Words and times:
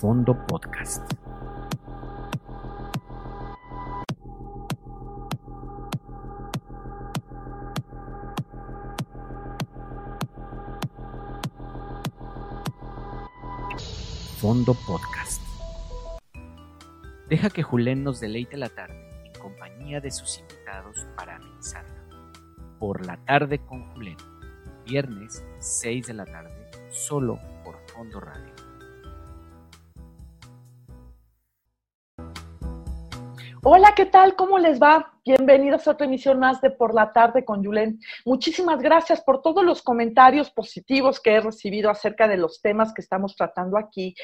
Fondo 0.00 0.32
Podcast. 0.46 1.12
Fondo 14.36 14.74
Podcast. 14.86 15.42
Deja 17.28 17.50
que 17.50 17.64
Julen 17.64 18.04
nos 18.04 18.20
deleite 18.20 18.56
la 18.56 18.68
tarde 18.68 18.94
en 19.24 19.32
compañía 19.32 20.00
de 20.00 20.12
sus 20.12 20.38
invitados 20.38 21.08
para 21.16 21.34
amenizarla. 21.34 22.04
Por 22.78 23.04
la 23.04 23.16
tarde 23.24 23.58
con 23.66 23.92
Julen. 23.94 24.16
Viernes, 24.86 25.44
6 25.58 26.06
de 26.06 26.14
la 26.14 26.24
tarde, 26.24 26.70
solo 26.88 27.40
por 27.64 27.74
Fondo 27.92 28.20
Radio. 28.20 28.67
Hola, 33.70 33.92
¿qué 33.94 34.06
tal? 34.06 34.34
¿Cómo 34.34 34.58
les 34.58 34.80
va? 34.80 35.12
Bienvenidos 35.28 35.86
a 35.86 35.90
otra 35.90 36.06
emisión 36.06 36.38
más 36.38 36.62
de 36.62 36.70
Por 36.70 36.94
la 36.94 37.12
Tarde 37.12 37.44
con 37.44 37.62
Julen. 37.62 38.00
Muchísimas 38.24 38.80
gracias 38.80 39.20
por 39.20 39.42
todos 39.42 39.62
los 39.62 39.82
comentarios 39.82 40.50
positivos 40.50 41.20
que 41.20 41.34
he 41.34 41.40
recibido 41.42 41.90
acerca 41.90 42.26
de 42.26 42.38
los 42.38 42.62
temas 42.62 42.94
que 42.94 43.02
estamos 43.02 43.36
tratando 43.36 43.76
aquí, 43.76 44.14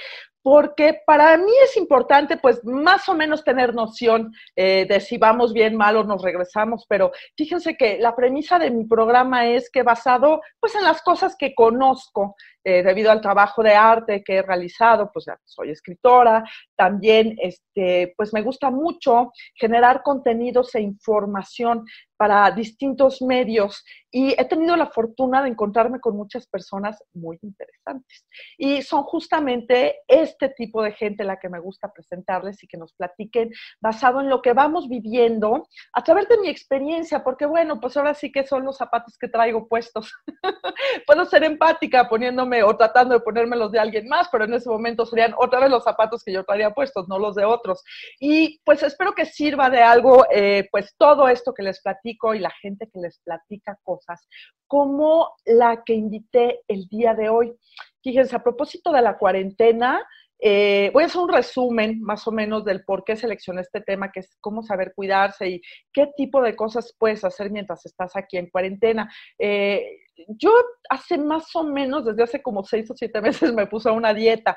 porque 0.45 1.01
para 1.07 1.37
mí 1.37 1.53
es 1.65 1.77
importante, 1.77 2.39
pues, 2.39 2.65
más 2.65 3.07
o 3.11 3.15
menos 3.15 3.45
tener 3.45 3.75
noción 3.75 4.33
eh, 4.57 4.87
de 4.87 5.01
si 5.01 5.19
vamos 5.19 5.53
bien, 5.53 5.77
mal 5.77 5.97
o 5.97 6.05
nos 6.05 6.23
regresamos, 6.23 6.87
pero 6.89 7.13
fíjense 7.37 7.77
que 7.77 7.99
la 7.99 8.17
premisa 8.17 8.59
de 8.59 8.71
mi 8.71 8.87
programa 8.87 9.47
es 9.47 9.71
que 9.71 9.83
basado, 9.83 10.41
pues, 10.61 10.75
en 10.75 10.85
las 10.85 11.03
cosas 11.03 11.37
que 11.37 11.55
conozco, 11.55 12.35
eh, 12.63 12.83
debido 12.83 13.11
al 13.11 13.21
trabajo 13.21 13.63
de 13.63 13.75
arte 13.75 14.23
que 14.23 14.37
he 14.37 14.43
realizado, 14.43 15.11
pues, 15.13 15.27
ya 15.27 15.39
soy 15.45 15.71
escritora, 15.71 16.45
también, 16.77 17.37
este, 17.41 18.13
pues, 18.17 18.33
me 18.33 18.43
gusta 18.43 18.71
mucho 18.71 19.33
generar 19.55 20.03
contenidos 20.03 20.75
e 20.75 20.81
información 20.95 21.85
para 22.25 22.51
distintos 22.53 23.21
medios 23.21 23.85
y 24.11 24.33
he 24.41 24.45
tenido 24.45 24.77
la 24.77 24.87
fortuna 24.87 25.43
de 25.43 25.49
encontrarme 25.49 25.99
con 25.99 26.17
muchas 26.17 26.47
personas 26.47 27.03
muy 27.13 27.37
interesantes. 27.43 28.25
Y 28.57 28.81
son 28.83 29.03
justamente 29.03 29.97
este 30.07 30.51
tipo 30.51 30.83
de 30.85 30.93
gente 30.93 31.25
la 31.25 31.41
que 31.41 31.49
me 31.49 31.59
gusta 31.59 31.93
presentarles 31.93 32.63
y 32.63 32.69
que 32.69 32.77
nos 32.77 32.95
platiquen 32.95 33.51
basado 33.81 34.21
en 34.21 34.31
lo 34.31 34.41
que 34.41 34.53
vamos 34.53 34.89
viviendo 34.89 35.67
a 35.93 36.05
través 36.05 36.29
de 36.29 36.39
mi 36.39 36.49
experiencia, 36.49 37.25
porque 37.25 37.45
bueno, 37.45 37.81
pues 37.81 37.97
ahora 37.97 38.15
sí 38.15 38.31
que 38.31 38.47
son 38.47 38.65
los 38.65 38.77
zapatos 38.77 39.19
que 39.19 39.27
traigo 39.27 39.67
puestos. 39.67 40.13
Puedo 41.09 41.25
ser 41.25 41.43
empática 41.43 42.09
poniéndome 42.09 42.63
o 42.63 42.77
tratando 42.77 43.15
de 43.15 43.21
ponerme 43.21 43.57
los 43.57 43.73
de 43.73 43.81
alguien 43.81 44.07
más, 44.09 44.29
pero 44.31 44.45
en 44.45 44.55
ese 44.55 44.71
momento 44.71 45.05
serían 45.05 45.35
otra 45.37 45.59
vez 45.59 45.71
los 45.71 45.83
zapatos 45.83 46.23
que 46.23 46.33
yo 46.33 46.45
traía 46.45 46.71
puestos, 46.71 47.09
no 47.09 47.19
los 47.19 47.35
de 47.35 47.45
otros. 47.45 47.83
Y 48.21 48.61
pues 48.65 48.81
espero 48.85 49.13
que 49.13 49.27
sirva 49.27 49.71
de 49.71 49.83
algo, 49.83 50.25
eh, 50.31 50.69
pues 50.71 50.95
todo 50.97 51.29
esto 51.29 51.53
que 51.53 51.65
les 51.65 51.83
platico 51.83 52.14
y 52.35 52.39
la 52.39 52.53
gente 52.63 52.89
que 52.93 53.01
les 53.01 53.19
platica 53.21 53.79
cosas, 53.83 54.27
como 54.67 55.31
la 55.45 55.83
que 55.85 55.95
invité 55.95 56.61
el 56.69 56.87
día 56.89 57.15
de 57.15 57.29
hoy. 57.29 57.55
Fíjense, 58.03 58.37
a 58.37 58.43
propósito 58.43 58.93
de 58.93 59.03
la 59.03 59.19
cuarentena, 59.19 60.07
eh, 60.41 60.91
voy 60.93 61.05
a 61.05 61.07
hacer 61.07 61.23
un 61.23 61.33
resumen 61.33 62.03
más 62.03 62.27
o 62.27 62.33
menos 62.33 62.65
del 62.65 62.85
por 62.85 63.05
qué 63.05 63.17
seleccioné 63.17 63.63
este 63.63 63.81
tema, 63.81 64.13
que 64.13 64.21
es 64.21 64.37
cómo 64.41 64.63
saber 64.63 64.93
cuidarse 64.95 65.49
y 65.49 65.63
qué 65.93 66.09
tipo 66.17 66.43
de 66.43 66.55
cosas 66.55 66.95
puedes 66.99 67.25
hacer 67.25 67.51
mientras 67.51 67.87
estás 67.87 68.15
aquí 68.17 68.37
en 68.37 68.51
cuarentena. 68.51 69.11
Eh, 69.39 70.04
yo 70.29 70.51
hace 70.89 71.19
más 71.19 71.55
o 71.57 71.65
menos, 71.65 72.05
desde 72.05 72.23
hace 72.23 72.43
como 72.43 72.65
seis 72.65 72.91
o 72.91 72.95
siete 72.95 73.21
meses, 73.21 73.53
me 73.53 73.67
puse 73.67 73.89
a 73.89 73.93
una 73.93 74.15
dieta. 74.15 74.57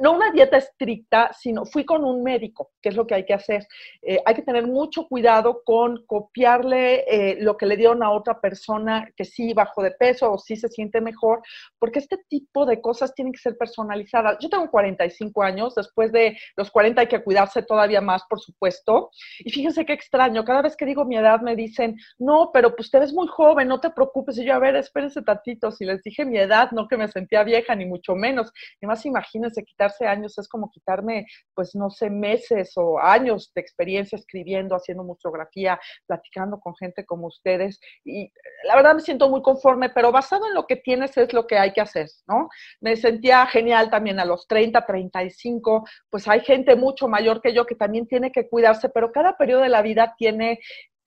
No 0.00 0.12
una 0.12 0.30
dieta 0.30 0.56
estricta, 0.56 1.30
sino 1.32 1.64
fui 1.64 1.84
con 1.84 2.04
un 2.04 2.22
médico, 2.22 2.70
que 2.82 2.90
es 2.90 2.96
lo 2.96 3.06
que 3.06 3.14
hay 3.14 3.24
que 3.24 3.34
hacer. 3.34 3.66
Eh, 4.02 4.20
hay 4.24 4.34
que 4.34 4.42
tener 4.42 4.66
mucho 4.66 5.06
cuidado 5.06 5.62
con 5.64 6.04
copiarle 6.06 7.04
eh, 7.08 7.38
lo 7.40 7.56
que 7.56 7.66
le 7.66 7.76
dieron 7.76 8.02
a 8.02 8.10
otra 8.10 8.40
persona 8.40 9.08
que 9.16 9.24
sí 9.24 9.52
bajó 9.54 9.82
de 9.82 9.92
peso 9.92 10.32
o 10.32 10.38
sí 10.38 10.56
se 10.56 10.68
siente 10.68 11.00
mejor, 11.00 11.42
porque 11.78 11.98
este 11.98 12.18
tipo 12.28 12.66
de 12.66 12.80
cosas 12.80 13.14
tienen 13.14 13.32
que 13.32 13.40
ser 13.40 13.56
personalizadas. 13.56 14.38
Yo 14.40 14.48
tengo 14.48 14.70
45 14.70 15.42
años, 15.42 15.74
después 15.74 16.12
de 16.12 16.38
los 16.56 16.70
40 16.70 17.00
hay 17.00 17.06
que 17.06 17.22
cuidarse 17.22 17.62
todavía 17.62 18.00
más, 18.00 18.22
por 18.28 18.40
supuesto. 18.40 19.10
Y 19.38 19.50
fíjense 19.50 19.86
qué 19.86 19.92
extraño, 19.92 20.44
cada 20.44 20.62
vez 20.62 20.76
que 20.76 20.86
digo 20.86 21.04
mi 21.04 21.16
edad 21.16 21.40
me 21.40 21.56
dicen, 21.56 21.96
no, 22.18 22.50
pero 22.52 22.74
pues 22.74 22.90
te 22.90 22.98
ves 22.98 23.12
muy 23.12 23.28
joven, 23.28 23.68
no 23.68 23.80
te 23.80 23.90
preocupes. 23.90 24.38
Y 24.38 24.44
yo, 24.44 24.54
a 24.54 24.58
ver, 24.58 24.76
espera 24.76 24.97
espérense 24.98 25.22
tantito, 25.22 25.70
si 25.70 25.84
les 25.84 26.02
dije 26.02 26.24
mi 26.24 26.38
edad, 26.38 26.70
no 26.72 26.88
que 26.88 26.96
me 26.96 27.08
sentía 27.08 27.44
vieja, 27.44 27.74
ni 27.74 27.86
mucho 27.86 28.14
menos. 28.14 28.52
Y 28.80 28.86
más 28.86 29.04
imagínense, 29.06 29.64
quitarse 29.64 30.06
años 30.06 30.36
es 30.38 30.48
como 30.48 30.70
quitarme, 30.70 31.26
pues 31.54 31.74
no 31.74 31.90
sé, 31.90 32.10
meses 32.10 32.72
o 32.76 32.98
años 32.98 33.52
de 33.54 33.60
experiencia 33.60 34.16
escribiendo, 34.16 34.74
haciendo 34.74 35.04
museografía, 35.04 35.78
platicando 36.06 36.58
con 36.58 36.74
gente 36.76 37.04
como 37.04 37.28
ustedes. 37.28 37.78
Y 38.04 38.32
la 38.64 38.76
verdad 38.76 38.94
me 38.94 39.00
siento 39.00 39.28
muy 39.28 39.42
conforme, 39.42 39.90
pero 39.90 40.10
basado 40.10 40.46
en 40.46 40.54
lo 40.54 40.66
que 40.66 40.76
tienes 40.76 41.16
es 41.16 41.32
lo 41.32 41.46
que 41.46 41.58
hay 41.58 41.72
que 41.72 41.80
hacer, 41.80 42.08
¿no? 42.26 42.48
Me 42.80 42.96
sentía 42.96 43.46
genial 43.46 43.90
también 43.90 44.18
a 44.18 44.24
los 44.24 44.46
30, 44.48 44.84
35, 44.84 45.84
pues 46.10 46.26
hay 46.26 46.40
gente 46.40 46.74
mucho 46.76 47.08
mayor 47.08 47.40
que 47.40 47.54
yo 47.54 47.66
que 47.66 47.74
también 47.74 48.06
tiene 48.06 48.32
que 48.32 48.48
cuidarse, 48.48 48.88
pero 48.88 49.12
cada 49.12 49.36
periodo 49.36 49.62
de 49.62 49.68
la 49.68 49.82
vida 49.82 50.14
tiene 50.16 50.58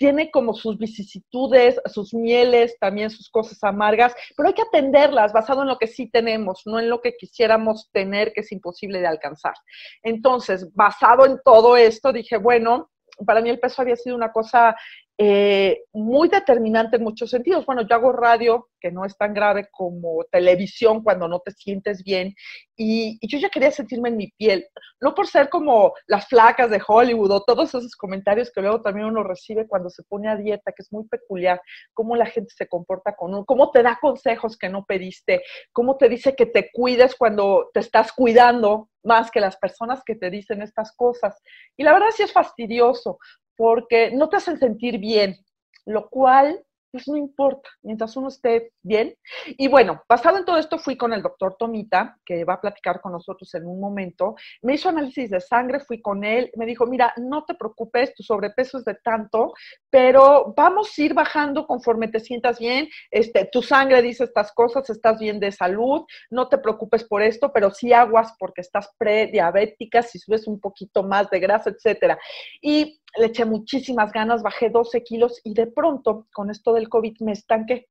tiene 0.02 0.32
como 0.32 0.56
sus 0.56 0.80
vicisitudes, 0.80 1.80
sus 1.86 2.12
mieles, 2.12 2.76
también 2.80 3.12
sus 3.12 3.30
cosas 3.30 3.64
amargas, 3.64 4.16
pero 4.36 4.50
hay 4.50 4.56
que 4.56 4.64
atenderlas 4.64 5.32
basado 5.32 5.62
en 5.62 5.68
lo 5.68 5.78
que 5.78 5.86
sí 5.86 6.10
tenemos, 6.10 6.64
no 6.66 6.80
en 6.80 6.90
lo 6.90 7.02
que 7.02 7.16
quisiéramos 7.16 7.88
tener, 7.92 8.34
que 8.34 8.42
es 8.42 8.52
imposible 8.52 9.00
de 9.00 9.06
alcanzar. 9.06 9.54
Entonces, 10.02 10.74
basado 10.74 11.28
en 11.28 11.40
todo 11.46 11.78
esto, 11.78 12.12
dije, 12.12 12.38
bueno, 12.38 12.90
para 13.28 13.42
mí 13.42 13.52
el 13.52 13.60
peso 13.60 13.84
había 13.84 13.96
sido 13.96 14.16
una 14.16 14.32
cosa 14.32 14.76
eh, 15.24 15.84
muy 15.94 16.30
determinante 16.30 16.96
en 16.96 17.04
muchos 17.04 17.30
sentidos. 17.30 17.64
Bueno, 17.68 17.84
yo 17.88 17.94
hago 17.94 18.12
radio, 18.12 18.70
que 18.80 18.92
no 18.92 19.06
es 19.06 19.16
tan 19.16 19.36
grave 19.36 19.68
como 19.72 20.24
televisión 20.32 21.04
cuando 21.04 21.28
no 21.28 21.42
te 21.42 21.52
sientes 21.52 22.04
bien, 22.04 22.34
y, 22.76 23.20
yo 23.28 23.38
ya 23.38 23.50
quería 23.50 23.70
sentirme 23.70 24.10
en 24.10 24.18
mi 24.18 24.32
piel, 24.32 24.68
no 25.00 25.14
por 25.14 25.28
ser 25.28 25.50
como 25.50 25.94
las 26.08 26.28
flacas 26.28 26.72
de 26.72 26.82
Hollywood 26.86 27.30
o 27.30 27.44
todos 27.44 27.70
esos 27.70 27.96
comentarios 27.96 28.52
que 28.52 28.62
luego 28.62 28.82
también 28.82 29.06
uno 29.06 29.22
recibe 29.22 29.68
cuando 29.68 29.92
se 29.92 30.02
pone 30.10 30.28
a 30.28 30.36
dieta, 30.36 30.72
que 30.72 30.82
es 30.82 30.92
muy 30.92 31.08
peculiar, 31.08 31.62
cómo 31.94 32.16
la 32.16 32.26
gente 32.26 32.52
se 32.58 32.68
comporta 32.68 33.16
con 33.16 33.32
uno, 33.36 33.46
cómo 33.46 33.70
te 33.70 33.84
da 33.84 34.00
consejos 34.02 34.58
que 34.58 34.70
no 34.70 34.86
pediste, 34.86 35.44
cómo 35.72 35.98
te 35.98 36.10
dice 36.10 36.36
que 36.36 36.48
te 36.48 36.72
cuides 36.74 37.16
cuando 37.16 37.70
te 37.76 37.82
estás 37.82 38.12
cuidando 38.12 38.90
más 39.04 39.30
que 39.30 39.40
las 39.40 39.58
personas 39.58 40.02
que 40.04 40.16
te 40.16 40.30
dicen 40.30 40.62
estas 40.62 40.96
cosas. 40.96 41.40
Y 41.78 41.84
la 41.84 41.94
verdad 41.94 42.10
sí 42.12 42.24
es 42.24 42.34
fastidioso, 42.34 43.20
porque 43.56 44.12
no 44.12 44.30
te 44.30 44.38
hacen 44.38 44.58
sentir 44.58 44.98
bien, 45.00 45.38
lo 45.86 46.10
cual 46.10 46.64
pues 46.92 47.08
no 47.08 47.16
importa, 47.16 47.70
mientras 47.82 48.16
uno 48.18 48.28
esté 48.28 48.74
bien. 48.82 49.16
Y 49.48 49.70
bueno, 49.70 50.04
basado 50.10 50.38
en 50.38 50.46
todo 50.46 50.58
esto, 50.58 50.78
fui 50.78 50.98
con 50.98 51.14
el 51.14 51.22
doctor 51.22 51.56
Tomita, 51.58 52.18
que 52.26 52.44
va 52.44 52.56
a 52.56 52.62
platicar 52.62 53.00
con 53.00 53.14
nosotros 53.14 53.54
en 53.56 53.66
un 53.66 53.80
momento. 53.80 54.36
Me 54.62 54.74
hizo 54.74 54.90
análisis 54.90 55.30
de 55.30 55.40
sangre, 55.40 55.80
fui 55.80 56.02
con 56.02 56.24
él, 56.26 56.52
me 56.58 56.66
dijo, 56.66 56.86
mira, 56.86 57.14
no 57.18 57.46
te 57.46 57.56
preocupes, 57.56 58.14
tu 58.14 58.24
sobrepeso 58.24 58.80
es 58.80 58.86
de 58.86 58.96
tanto, 58.96 59.54
pero 59.90 60.54
vamos 60.56 60.92
a 60.98 61.02
ir 61.02 61.14
bajando 61.14 61.66
conforme 61.66 62.10
te 62.10 62.20
sientas 62.20 62.60
bien. 62.60 62.90
Este, 63.10 63.46
tu 63.46 63.62
sangre 63.62 64.02
dice 64.02 64.26
estas 64.26 64.52
cosas, 64.52 64.90
estás 64.90 65.18
bien 65.20 65.40
de 65.40 65.52
salud, 65.54 66.04
no 66.30 66.50
te 66.50 66.58
preocupes 66.58 67.06
por 67.06 67.22
esto, 67.22 67.54
pero 67.54 67.72
sí 67.72 67.94
aguas 67.94 68.34
porque 68.38 68.62
estás 68.62 68.90
prediabética, 68.98 70.02
si 70.02 70.20
subes 70.20 70.46
un 70.46 70.60
poquito 70.60 71.04
más 71.04 71.30
de 71.30 71.40
grasa, 71.40 71.70
etcétera. 71.70 72.20
Y 72.62 73.01
le 73.18 73.26
eché 73.28 73.46
muchísimas 73.46 74.12
ganas, 74.12 74.42
bajé 74.42 74.70
12 74.70 75.04
kilos 75.04 75.42
y 75.44 75.54
de 75.54 75.68
pronto 75.68 76.28
con 76.34 76.50
esto 76.50 76.74
del 76.74 76.90
COVID 76.90 77.18
me 77.22 77.34
estanqué. 77.34 77.90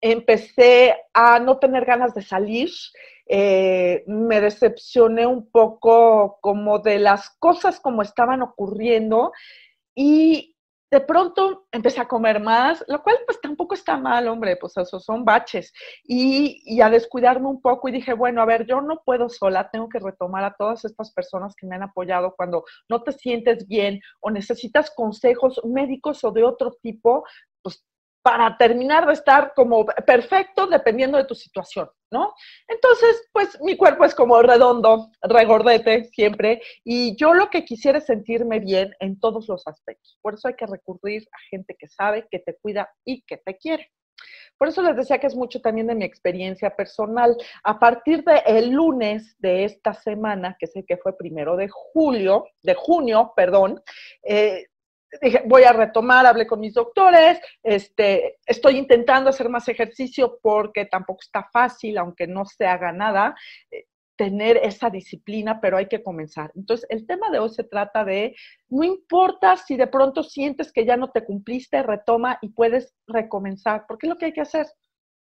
Empecé 0.00 0.96
a 1.12 1.38
no 1.38 1.58
tener 1.58 1.84
ganas 1.84 2.14
de 2.14 2.22
salir, 2.22 2.70
eh, 3.26 4.04
me 4.06 4.40
decepcioné 4.40 5.26
un 5.26 5.50
poco 5.50 6.38
como 6.40 6.78
de 6.78 6.98
las 6.98 7.30
cosas 7.38 7.78
como 7.80 8.02
estaban 8.02 8.40
ocurriendo 8.40 9.32
y 9.94 10.56
de 10.90 11.00
pronto 11.00 11.66
empecé 11.70 12.00
a 12.00 12.08
comer 12.08 12.40
más, 12.40 12.82
lo 12.88 13.02
cual 13.02 13.16
pues 13.26 13.40
tampoco 13.40 13.74
está 13.74 13.96
mal, 13.96 14.26
hombre, 14.28 14.56
pues 14.56 14.76
esos 14.76 15.04
son 15.04 15.24
baches. 15.24 15.72
Y, 16.04 16.80
a 16.80 16.88
descuidarme 16.88 17.48
un 17.48 17.60
poco 17.60 17.88
y 17.88 17.92
dije, 17.92 18.12
bueno, 18.14 18.40
a 18.40 18.46
ver, 18.46 18.66
yo 18.66 18.80
no 18.80 19.02
puedo 19.04 19.28
sola, 19.28 19.68
tengo 19.70 19.88
que 19.88 19.98
retomar 19.98 20.44
a 20.44 20.54
todas 20.54 20.84
estas 20.84 21.12
personas 21.12 21.54
que 21.54 21.66
me 21.66 21.76
han 21.76 21.82
apoyado 21.82 22.34
cuando 22.36 22.64
no 22.88 23.02
te 23.02 23.12
sientes 23.12 23.66
bien 23.66 24.00
o 24.20 24.30
necesitas 24.30 24.90
consejos 24.94 25.60
médicos 25.64 26.24
o 26.24 26.30
de 26.30 26.44
otro 26.44 26.72
tipo, 26.82 27.24
pues 27.62 27.84
para 28.22 28.56
terminar 28.56 29.06
de 29.06 29.12
estar 29.12 29.52
como 29.54 29.86
perfecto 29.86 30.66
dependiendo 30.66 31.18
de 31.18 31.24
tu 31.24 31.34
situación, 31.34 31.88
¿no? 32.10 32.34
Entonces, 32.66 33.28
pues 33.32 33.60
mi 33.62 33.76
cuerpo 33.76 34.04
es 34.04 34.14
como 34.14 34.40
redondo, 34.42 35.10
regordete 35.22 36.04
siempre, 36.04 36.60
y 36.84 37.16
yo 37.16 37.34
lo 37.34 37.48
que 37.50 37.64
quisiera 37.64 37.98
es 37.98 38.06
sentirme 38.06 38.60
bien 38.60 38.94
en 39.00 39.18
todos 39.18 39.48
los 39.48 39.66
aspectos. 39.66 40.18
Por 40.20 40.34
eso 40.34 40.48
hay 40.48 40.54
que 40.54 40.66
recurrir 40.66 41.28
a 41.32 41.38
gente 41.50 41.76
que 41.78 41.88
sabe, 41.88 42.26
que 42.30 42.40
te 42.40 42.56
cuida 42.56 42.90
y 43.04 43.22
que 43.22 43.36
te 43.38 43.56
quiere. 43.56 43.90
Por 44.58 44.68
eso 44.68 44.82
les 44.82 44.96
decía 44.96 45.18
que 45.18 45.28
es 45.28 45.36
mucho 45.36 45.60
también 45.60 45.86
de 45.86 45.94
mi 45.94 46.04
experiencia 46.04 46.74
personal. 46.74 47.36
A 47.62 47.78
partir 47.78 48.24
del 48.24 48.42
el 48.46 48.70
lunes 48.70 49.36
de 49.38 49.64
esta 49.64 49.94
semana, 49.94 50.56
que 50.58 50.66
sé 50.66 50.84
que 50.84 50.96
fue 50.96 51.16
primero 51.16 51.56
de 51.56 51.68
julio, 51.68 52.44
de 52.62 52.74
junio, 52.74 53.32
perdón, 53.36 53.80
eh, 54.24 54.66
dije, 55.20 55.42
voy 55.46 55.64
a 55.64 55.72
retomar, 55.72 56.26
hablé 56.26 56.46
con 56.46 56.60
mis 56.60 56.74
doctores, 56.74 57.40
este, 57.62 58.38
estoy 58.46 58.78
intentando 58.78 59.30
hacer 59.30 59.48
más 59.48 59.68
ejercicio 59.68 60.38
porque 60.42 60.86
tampoco 60.86 61.20
está 61.22 61.48
fácil, 61.52 61.98
aunque 61.98 62.26
no 62.26 62.44
se 62.44 62.66
haga 62.66 62.92
nada. 62.92 63.34
Eh, 63.70 63.86
tener 64.18 64.56
esa 64.56 64.90
disciplina, 64.90 65.60
pero 65.60 65.76
hay 65.76 65.86
que 65.86 66.02
comenzar. 66.02 66.50
Entonces, 66.56 66.86
el 66.90 67.06
tema 67.06 67.30
de 67.30 67.38
hoy 67.38 67.50
se 67.50 67.62
trata 67.62 68.04
de, 68.04 68.34
no 68.68 68.82
importa 68.82 69.56
si 69.56 69.76
de 69.76 69.86
pronto 69.86 70.24
sientes 70.24 70.72
que 70.72 70.84
ya 70.84 70.96
no 70.96 71.12
te 71.12 71.24
cumpliste, 71.24 71.84
retoma 71.84 72.36
y 72.42 72.48
puedes 72.48 72.92
recomenzar, 73.06 73.86
porque 73.86 74.06
es 74.06 74.10
lo 74.10 74.18
que 74.18 74.26
hay 74.26 74.32
que 74.32 74.40
hacer. 74.40 74.66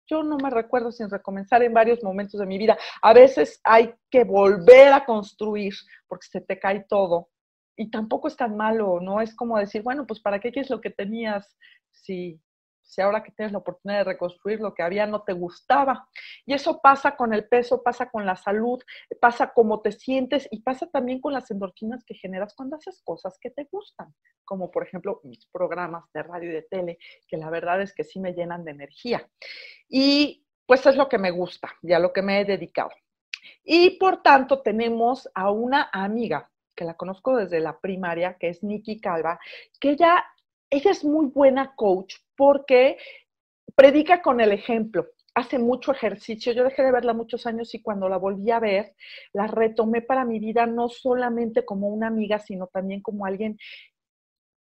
Yo 0.07 0.24
no 0.24 0.38
me 0.38 0.50
recuerdo 0.50 0.92
sin 0.92 1.12
recomenzar 1.12 1.62
en 1.62 1.74
varios 1.74 2.04
momentos 2.04 2.39
de 2.39 2.48
mi 2.48 2.57
vida. 2.57 2.75
A 3.04 3.13
veces 3.13 3.62
hay 3.63 3.94
que 4.10 4.24
volver 4.24 4.92
a 4.92 5.06
construir 5.06 5.74
porque 6.07 6.28
se 6.28 6.42
te 6.42 6.57
cae 6.57 6.86
todo. 6.89 7.30
Y 7.77 7.89
tampoco 7.89 8.27
es 8.27 8.35
tan 8.35 8.57
malo, 8.57 9.00
¿no? 9.00 9.21
Es 9.21 9.35
como 9.35 9.57
decir, 9.57 9.83
bueno, 9.83 10.06
pues 10.06 10.19
¿para 10.19 10.39
qué 10.39 10.51
quieres 10.51 10.69
lo 10.69 10.81
que 10.81 10.89
tenías 10.89 11.57
si 11.91 12.41
si 12.88 13.01
ahora 13.01 13.21
que 13.21 13.31
tienes 13.31 13.51
la 13.51 13.59
oportunidad 13.59 14.00
de 14.00 14.12
reconstruir 14.12 14.59
lo 14.59 14.74
que 14.74 14.81
había 14.81 15.06
no 15.06 15.21
te 15.24 15.33
gustaba. 15.33 16.07
Y 16.45 16.53
eso 16.53 16.79
pasa 16.81 17.15
con 17.15 17.33
el 17.33 17.47
peso, 17.47 17.83
pasa 17.83 18.09
con 18.09 18.25
la 18.25 18.35
salud, 18.35 18.81
pasa 19.19 19.51
cómo 19.53 19.81
te 19.81 19.91
sientes 19.91 20.47
y 20.51 20.62
pasa 20.62 20.88
también 20.88 21.19
con 21.19 21.33
las 21.33 21.51
endorfinas 21.51 22.03
que 22.06 22.15
generas 22.15 22.53
cuando 22.56 22.77
haces 22.77 23.01
cosas 23.03 23.38
que 23.41 23.51
te 23.51 23.68
gustan, 23.71 24.13
como 24.45 24.71
por 24.71 24.88
ejemplo 24.88 25.19
mis 25.24 25.45
programas 25.47 26.06
de 26.13 26.24
radio 26.24 26.50
y 26.50 26.53
de 26.53 26.62
tele, 26.63 26.97
que 27.27 27.38
la 27.38 27.50
verdad 27.50 27.81
es 27.81 27.94
que 27.94 28.06
sí 28.06 28.19
me 28.19 28.33
llenan 28.33 28.63
de 28.63 28.71
energía. 28.71 29.27
Y 29.89 30.45
pues 30.65 30.85
es 30.85 30.95
lo 30.95 31.09
que 31.09 31.18
me 31.18 31.31
gusta 31.31 31.74
y 31.81 31.94
a 31.94 32.00
lo 32.00 32.13
que 32.13 32.21
me 32.21 32.39
he 32.39 32.45
dedicado. 32.45 32.91
Y 33.63 33.97
por 33.97 34.21
tanto 34.21 34.62
tenemos 34.62 35.29
a 35.33 35.51
una 35.51 35.89
amiga 35.91 36.50
que 36.77 36.85
la 36.85 36.94
conozco 36.94 37.35
desde 37.35 37.59
la 37.59 37.77
primaria, 37.79 38.38
que 38.39 38.47
es 38.47 38.63
Nikki 38.63 39.01
Calva, 39.01 39.38
que 39.81 39.89
ella 39.89 40.24
ella 40.69 40.91
es 40.91 41.03
muy 41.03 41.27
buena 41.27 41.75
coach 41.75 42.15
porque 42.35 42.97
predica 43.75 44.21
con 44.21 44.41
el 44.41 44.51
ejemplo. 44.51 45.07
Hace 45.33 45.59
mucho 45.59 45.91
ejercicio. 45.91 46.51
Yo 46.51 46.63
dejé 46.63 46.83
de 46.83 46.91
verla 46.91 47.13
muchos 47.13 47.45
años 47.45 47.74
y 47.75 47.81
cuando 47.81 48.09
la 48.09 48.18
volví 48.18 48.50
a 48.51 48.59
ver, 48.59 48.95
la 49.33 49.47
retomé 49.47 50.01
para 50.01 50.25
mi 50.25 50.39
vida 50.39 50.65
no 50.65 50.89
solamente 50.89 51.63
como 51.63 51.89
una 51.89 52.07
amiga, 52.07 52.39
sino 52.39 52.68
también 52.68 53.01
como 53.01 53.25
alguien 53.25 53.57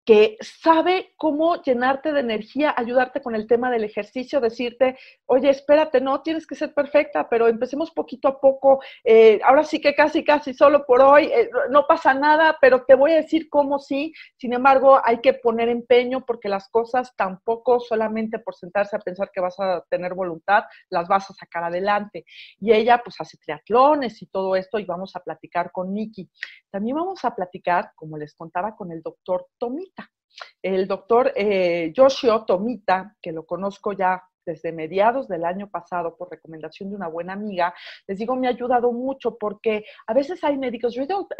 que 0.04 0.36
sabe 0.40 1.14
cómo 1.16 1.62
llenarte 1.62 2.12
de 2.12 2.20
energía, 2.20 2.74
ayudarte 2.76 3.22
con 3.22 3.34
el 3.34 3.46
tema 3.46 3.70
del 3.70 3.84
ejercicio, 3.84 4.40
decirte, 4.40 4.98
oye, 5.26 5.48
espérate, 5.48 6.00
no 6.00 6.20
tienes 6.20 6.46
que 6.46 6.54
ser 6.54 6.74
perfecta, 6.74 7.28
pero 7.28 7.48
empecemos 7.48 7.90
poquito 7.90 8.28
a 8.28 8.40
poco, 8.40 8.80
eh, 9.02 9.40
ahora 9.44 9.64
sí 9.64 9.80
que 9.80 9.94
casi, 9.94 10.22
casi 10.22 10.52
solo 10.52 10.84
por 10.84 11.00
hoy, 11.00 11.26
eh, 11.26 11.48
no 11.70 11.86
pasa 11.86 12.12
nada, 12.12 12.58
pero 12.60 12.84
te 12.84 12.94
voy 12.94 13.12
a 13.12 13.16
decir 13.16 13.48
cómo 13.48 13.78
sí, 13.78 14.12
sin 14.36 14.52
embargo, 14.52 15.00
hay 15.02 15.20
que 15.20 15.32
poner 15.32 15.70
empeño 15.70 16.24
porque 16.26 16.48
las 16.48 16.68
cosas 16.68 17.14
tampoco 17.16 17.80
solamente 17.80 18.38
por 18.38 18.54
sentarse 18.54 18.96
a 18.96 19.00
pensar 19.00 19.30
que 19.32 19.40
vas 19.40 19.58
a 19.58 19.82
tener 19.88 20.12
voluntad, 20.12 20.64
las 20.90 21.08
vas 21.08 21.30
a 21.30 21.34
sacar 21.34 21.64
adelante. 21.64 22.24
Y 22.60 22.72
ella 22.72 23.00
pues 23.02 23.16
hace 23.20 23.38
triatlones 23.38 24.20
y 24.22 24.26
todo 24.26 24.54
esto 24.56 24.78
y 24.78 24.84
vamos 24.84 25.16
a 25.16 25.20
platicar 25.20 25.72
con 25.72 25.94
Nikki. 25.94 26.28
También 26.70 26.96
vamos 26.96 27.24
a 27.24 27.34
platicar, 27.34 27.92
como 27.94 28.18
les 28.18 28.34
contaba, 28.34 28.76
con 28.76 28.92
el 28.92 29.02
doctor 29.02 29.46
Tommy 29.58 29.93
el 30.62 30.86
doctor 30.86 31.32
eh, 31.36 31.92
Yoshio 31.94 32.44
Tomita, 32.44 33.16
que 33.20 33.32
lo 33.32 33.44
conozco 33.44 33.92
ya 33.92 34.22
desde 34.44 34.72
mediados 34.72 35.28
del 35.28 35.44
año 35.44 35.68
pasado 35.70 36.16
por 36.16 36.30
recomendación 36.30 36.90
de 36.90 36.96
una 36.96 37.08
buena 37.08 37.32
amiga, 37.32 37.74
les 38.06 38.18
digo, 38.18 38.36
me 38.36 38.46
ha 38.46 38.50
ayudado 38.50 38.92
mucho 38.92 39.36
porque 39.38 39.84
a 40.06 40.14
veces 40.14 40.42
hay 40.44 40.58
médicos, 40.58 40.96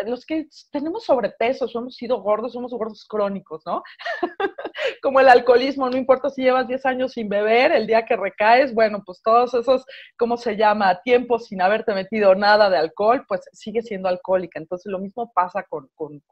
los 0.07 0.25
que 0.27 0.49
tenemos 0.71 1.05
sobrepeso, 1.05 1.67
hemos 1.75 1.97
sido 1.97 2.23
gordos, 2.23 2.53
somos 2.53 2.73
gordos 2.73 3.05
crónicos, 3.07 3.63
¿no? 3.67 3.83
Como 5.03 5.21
el 5.21 5.29
alcoholismo, 5.29 5.89
no 5.89 5.97
importa 5.97 6.31
si 6.31 6.43
llevas 6.43 6.69
10 6.69 6.87
años 6.87 7.13
sin 7.13 7.29
beber, 7.29 7.73
el 7.73 7.87
día 7.87 8.05
que 8.05 8.17
recaes, 8.17 8.75
bueno, 8.75 9.03
pues 9.05 9.21
todos 9.23 9.55
esos, 9.55 9.85
¿cómo 10.19 10.37
se 10.37 10.57
llama? 10.57 11.01
Tiempo 11.03 11.39
sin 11.39 11.63
haberte 11.63 11.95
metido 11.95 12.35
nada 12.35 12.71
de 12.71 12.79
alcohol, 12.79 13.25
pues 13.29 13.43
sigue 13.53 13.83
siendo 13.83 14.09
alcohólica. 14.09 14.59
Entonces 14.59 14.91
lo 14.91 14.99
mismo 14.99 15.33
pasa 15.35 15.65
con, 15.69 15.89
con, 15.95 16.23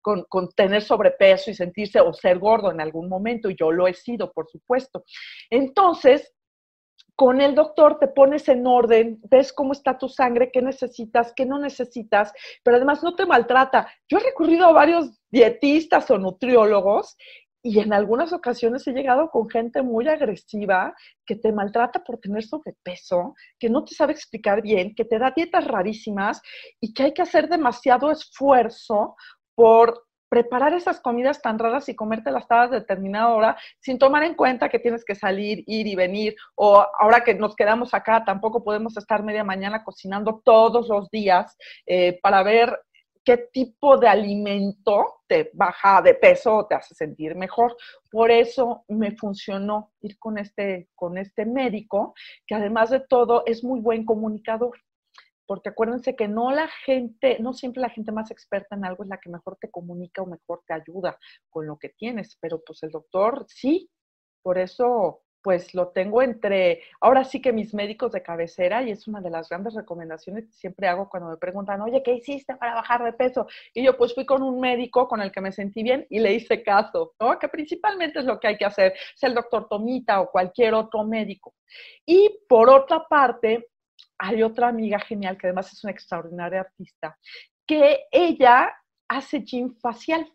con, 0.00 0.24
con 0.28 0.48
tener 0.50 0.82
sobrepeso 0.82 1.50
y 1.50 1.54
sentirse 1.54 2.00
o 2.00 2.12
ser 2.12 2.38
gordo 2.38 2.70
en 2.70 2.80
algún 2.80 3.08
momento, 3.08 3.50
yo 3.50 3.72
lo 3.72 3.86
he 3.86 3.94
sido, 3.94 4.32
por 4.32 4.48
supuesto. 4.48 5.04
Entonces, 5.50 6.32
con 7.14 7.40
el 7.40 7.54
doctor 7.54 7.98
te 7.98 8.08
pones 8.08 8.48
en 8.48 8.66
orden, 8.66 9.20
ves 9.30 9.52
cómo 9.52 9.72
está 9.72 9.98
tu 9.98 10.08
sangre, 10.08 10.50
qué 10.52 10.62
necesitas, 10.62 11.32
qué 11.36 11.46
no 11.46 11.58
necesitas, 11.58 12.32
pero 12.64 12.76
además 12.76 13.02
no 13.02 13.14
te 13.14 13.26
maltrata. 13.26 13.88
Yo 14.08 14.18
he 14.18 14.22
recurrido 14.22 14.66
a 14.66 14.72
varios 14.72 15.20
dietistas 15.30 16.10
o 16.10 16.18
nutriólogos 16.18 17.16
y 17.62 17.78
en 17.78 17.92
algunas 17.92 18.32
ocasiones 18.32 18.86
he 18.86 18.92
llegado 18.92 19.30
con 19.30 19.48
gente 19.48 19.82
muy 19.82 20.08
agresiva 20.08 20.94
que 21.24 21.36
te 21.36 21.52
maltrata 21.52 22.02
por 22.02 22.18
tener 22.18 22.42
sobrepeso, 22.42 23.34
que 23.58 23.70
no 23.70 23.84
te 23.84 23.94
sabe 23.94 24.12
explicar 24.12 24.62
bien, 24.62 24.94
que 24.94 25.04
te 25.04 25.18
da 25.18 25.32
dietas 25.34 25.64
rarísimas 25.64 26.42
y 26.80 26.92
que 26.92 27.04
hay 27.04 27.14
que 27.14 27.22
hacer 27.22 27.48
demasiado 27.48 28.10
esfuerzo 28.10 29.14
por 29.54 30.06
preparar 30.28 30.72
esas 30.72 30.98
comidas 30.98 31.42
tan 31.42 31.58
raras 31.58 31.90
y 31.90 31.94
comértelas 31.94 32.46
a 32.48 32.66
determinada 32.66 33.28
hora 33.34 33.56
sin 33.80 33.98
tomar 33.98 34.24
en 34.24 34.34
cuenta 34.34 34.70
que 34.70 34.78
tienes 34.78 35.04
que 35.04 35.14
salir, 35.14 35.62
ir 35.66 35.86
y 35.86 35.94
venir, 35.94 36.34
o 36.54 36.82
ahora 36.98 37.22
que 37.22 37.34
nos 37.34 37.54
quedamos 37.54 37.92
acá, 37.92 38.24
tampoco 38.24 38.64
podemos 38.64 38.96
estar 38.96 39.22
media 39.22 39.44
mañana 39.44 39.84
cocinando 39.84 40.40
todos 40.42 40.88
los 40.88 41.10
días 41.10 41.54
eh, 41.84 42.18
para 42.22 42.42
ver 42.42 42.74
qué 43.24 43.36
tipo 43.52 43.96
de 43.96 44.08
alimento 44.08 45.22
te 45.26 45.50
baja 45.54 46.02
de 46.02 46.14
peso 46.14 46.56
o 46.56 46.66
te 46.66 46.74
hace 46.74 46.94
sentir 46.94 47.34
mejor. 47.34 47.76
Por 48.10 48.30
eso 48.30 48.84
me 48.88 49.16
funcionó 49.16 49.92
ir 50.00 50.18
con 50.18 50.38
este, 50.38 50.88
con 50.94 51.18
este 51.18 51.46
médico, 51.46 52.14
que 52.46 52.54
además 52.54 52.90
de 52.90 53.00
todo 53.00 53.44
es 53.46 53.62
muy 53.62 53.80
buen 53.80 54.04
comunicador. 54.04 54.76
Porque 55.46 55.70
acuérdense 55.70 56.16
que 56.16 56.28
no 56.28 56.50
la 56.50 56.68
gente, 56.84 57.38
no 57.40 57.52
siempre 57.52 57.82
la 57.82 57.90
gente 57.90 58.12
más 58.12 58.30
experta 58.30 58.76
en 58.76 58.84
algo 58.84 59.04
es 59.04 59.10
la 59.10 59.18
que 59.18 59.30
mejor 59.30 59.56
te 59.60 59.70
comunica 59.70 60.22
o 60.22 60.26
mejor 60.26 60.62
te 60.66 60.74
ayuda 60.74 61.18
con 61.50 61.66
lo 61.66 61.78
que 61.78 61.90
tienes, 61.90 62.36
pero 62.40 62.62
pues 62.64 62.82
el 62.82 62.90
doctor 62.90 63.44
sí, 63.48 63.90
por 64.42 64.58
eso 64.58 65.22
pues 65.42 65.74
lo 65.74 65.88
tengo 65.88 66.22
entre, 66.22 66.82
ahora 67.00 67.24
sí 67.24 67.40
que 67.42 67.52
mis 67.52 67.74
médicos 67.74 68.12
de 68.12 68.22
cabecera, 68.22 68.82
y 68.82 68.90
es 68.90 69.08
una 69.08 69.20
de 69.20 69.30
las 69.30 69.48
grandes 69.48 69.74
recomendaciones 69.74 70.46
que 70.46 70.52
siempre 70.52 70.88
hago 70.88 71.08
cuando 71.08 71.30
me 71.30 71.36
preguntan, 71.36 71.80
oye, 71.80 72.02
¿qué 72.02 72.14
hiciste 72.14 72.54
para 72.56 72.74
bajar 72.74 73.02
de 73.02 73.12
peso? 73.12 73.46
Y 73.74 73.82
yo 73.82 73.96
pues 73.96 74.14
fui 74.14 74.24
con 74.24 74.42
un 74.42 74.60
médico 74.60 75.08
con 75.08 75.20
el 75.20 75.32
que 75.32 75.40
me 75.40 75.52
sentí 75.52 75.82
bien 75.82 76.06
y 76.08 76.20
le 76.20 76.32
hice 76.32 76.62
caso, 76.62 77.14
¿no? 77.20 77.38
Que 77.38 77.48
principalmente 77.48 78.20
es 78.20 78.24
lo 78.24 78.38
que 78.38 78.48
hay 78.48 78.56
que 78.56 78.64
hacer, 78.64 78.94
sea 79.16 79.28
el 79.28 79.34
doctor 79.34 79.68
Tomita 79.68 80.20
o 80.20 80.30
cualquier 80.30 80.74
otro 80.74 81.04
médico. 81.04 81.54
Y 82.06 82.30
por 82.48 82.70
otra 82.70 83.04
parte, 83.08 83.68
hay 84.18 84.42
otra 84.42 84.68
amiga 84.68 85.00
genial 85.00 85.36
que 85.36 85.48
además 85.48 85.72
es 85.72 85.82
una 85.82 85.92
extraordinaria 85.92 86.60
artista, 86.60 87.18
que 87.66 88.04
ella 88.10 88.72
hace 89.08 89.40
gym 89.40 89.74
facial. 89.80 90.30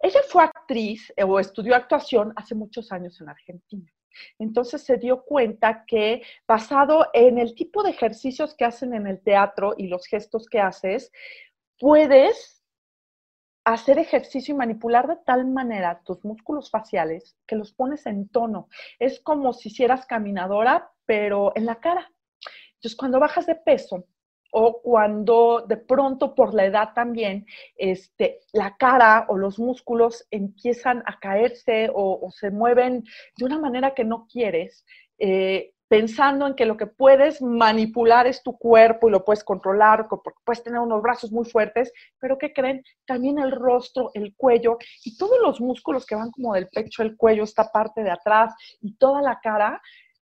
Ella 0.00 0.20
fue 0.28 0.44
actriz 0.44 1.12
eh, 1.16 1.24
o 1.24 1.38
estudió 1.38 1.74
actuación 1.74 2.32
hace 2.36 2.54
muchos 2.54 2.90
años 2.92 3.20
en 3.20 3.28
Argentina. 3.28 3.93
Entonces 4.38 4.82
se 4.82 4.96
dio 4.96 5.24
cuenta 5.24 5.84
que 5.86 6.22
basado 6.46 7.06
en 7.12 7.38
el 7.38 7.54
tipo 7.54 7.82
de 7.82 7.90
ejercicios 7.90 8.54
que 8.54 8.64
hacen 8.64 8.94
en 8.94 9.06
el 9.06 9.20
teatro 9.22 9.74
y 9.76 9.88
los 9.88 10.06
gestos 10.06 10.46
que 10.48 10.60
haces, 10.60 11.12
puedes 11.78 12.62
hacer 13.64 13.98
ejercicio 13.98 14.54
y 14.54 14.58
manipular 14.58 15.08
de 15.08 15.16
tal 15.24 15.46
manera 15.46 16.02
tus 16.04 16.22
músculos 16.24 16.70
faciales 16.70 17.36
que 17.46 17.56
los 17.56 17.72
pones 17.72 18.06
en 18.06 18.28
tono. 18.28 18.68
Es 18.98 19.20
como 19.20 19.52
si 19.52 19.70
hicieras 19.70 20.06
caminadora, 20.06 20.92
pero 21.06 21.52
en 21.56 21.66
la 21.66 21.76
cara. 21.76 22.10
Entonces, 22.74 22.96
cuando 22.96 23.18
bajas 23.18 23.46
de 23.46 23.54
peso 23.54 24.04
o 24.56 24.80
cuando 24.80 25.64
de 25.66 25.76
pronto 25.76 26.32
por 26.32 26.54
la 26.54 26.64
edad 26.64 26.90
también, 26.94 27.44
este, 27.76 28.38
la 28.52 28.76
cara 28.76 29.26
o 29.28 29.36
los 29.36 29.58
músculos 29.58 30.28
empiezan 30.30 31.02
a 31.06 31.18
caerse 31.18 31.90
o, 31.92 32.30
se 32.30 32.52
mueven 32.52 33.02
de 33.36 33.44
una 33.44 33.58
manera 33.58 33.94
que 33.94 34.04
no 34.04 34.28
quieres, 34.30 34.86
eh, 35.18 35.72
pensando 35.88 36.46
en 36.46 36.54
que 36.54 36.66
lo 36.66 36.76
que 36.76 36.86
puedes 36.86 37.42
manipular 37.42 38.28
es 38.28 38.44
tu 38.44 38.56
cuerpo 38.56 39.08
y 39.08 39.10
lo 39.10 39.24
puedes 39.24 39.42
controlar, 39.42 40.06
porque 40.08 40.38
puedes 40.44 40.62
tener 40.62 40.78
unos 40.78 41.02
brazos 41.02 41.32
muy 41.32 41.44
fuertes, 41.44 41.92
pero 42.20 42.38
¿qué 42.38 42.52
creen? 42.52 42.84
También 43.06 43.40
el 43.40 43.50
rostro, 43.50 44.12
el 44.14 44.36
cuello 44.36 44.78
y 45.04 45.16
todos 45.16 45.38
los 45.42 45.60
músculos 45.60 46.06
que 46.06 46.14
van 46.14 46.30
como 46.30 46.54
del 46.54 46.68
pecho, 46.68 47.02
el 47.02 47.16
cuello, 47.16 47.42
esta 47.42 47.72
parte 47.72 48.04
de 48.04 48.12
atrás 48.12 48.54
y 48.80 48.94
toda 48.98 49.20
la 49.20 49.40
cara, 49.42 49.82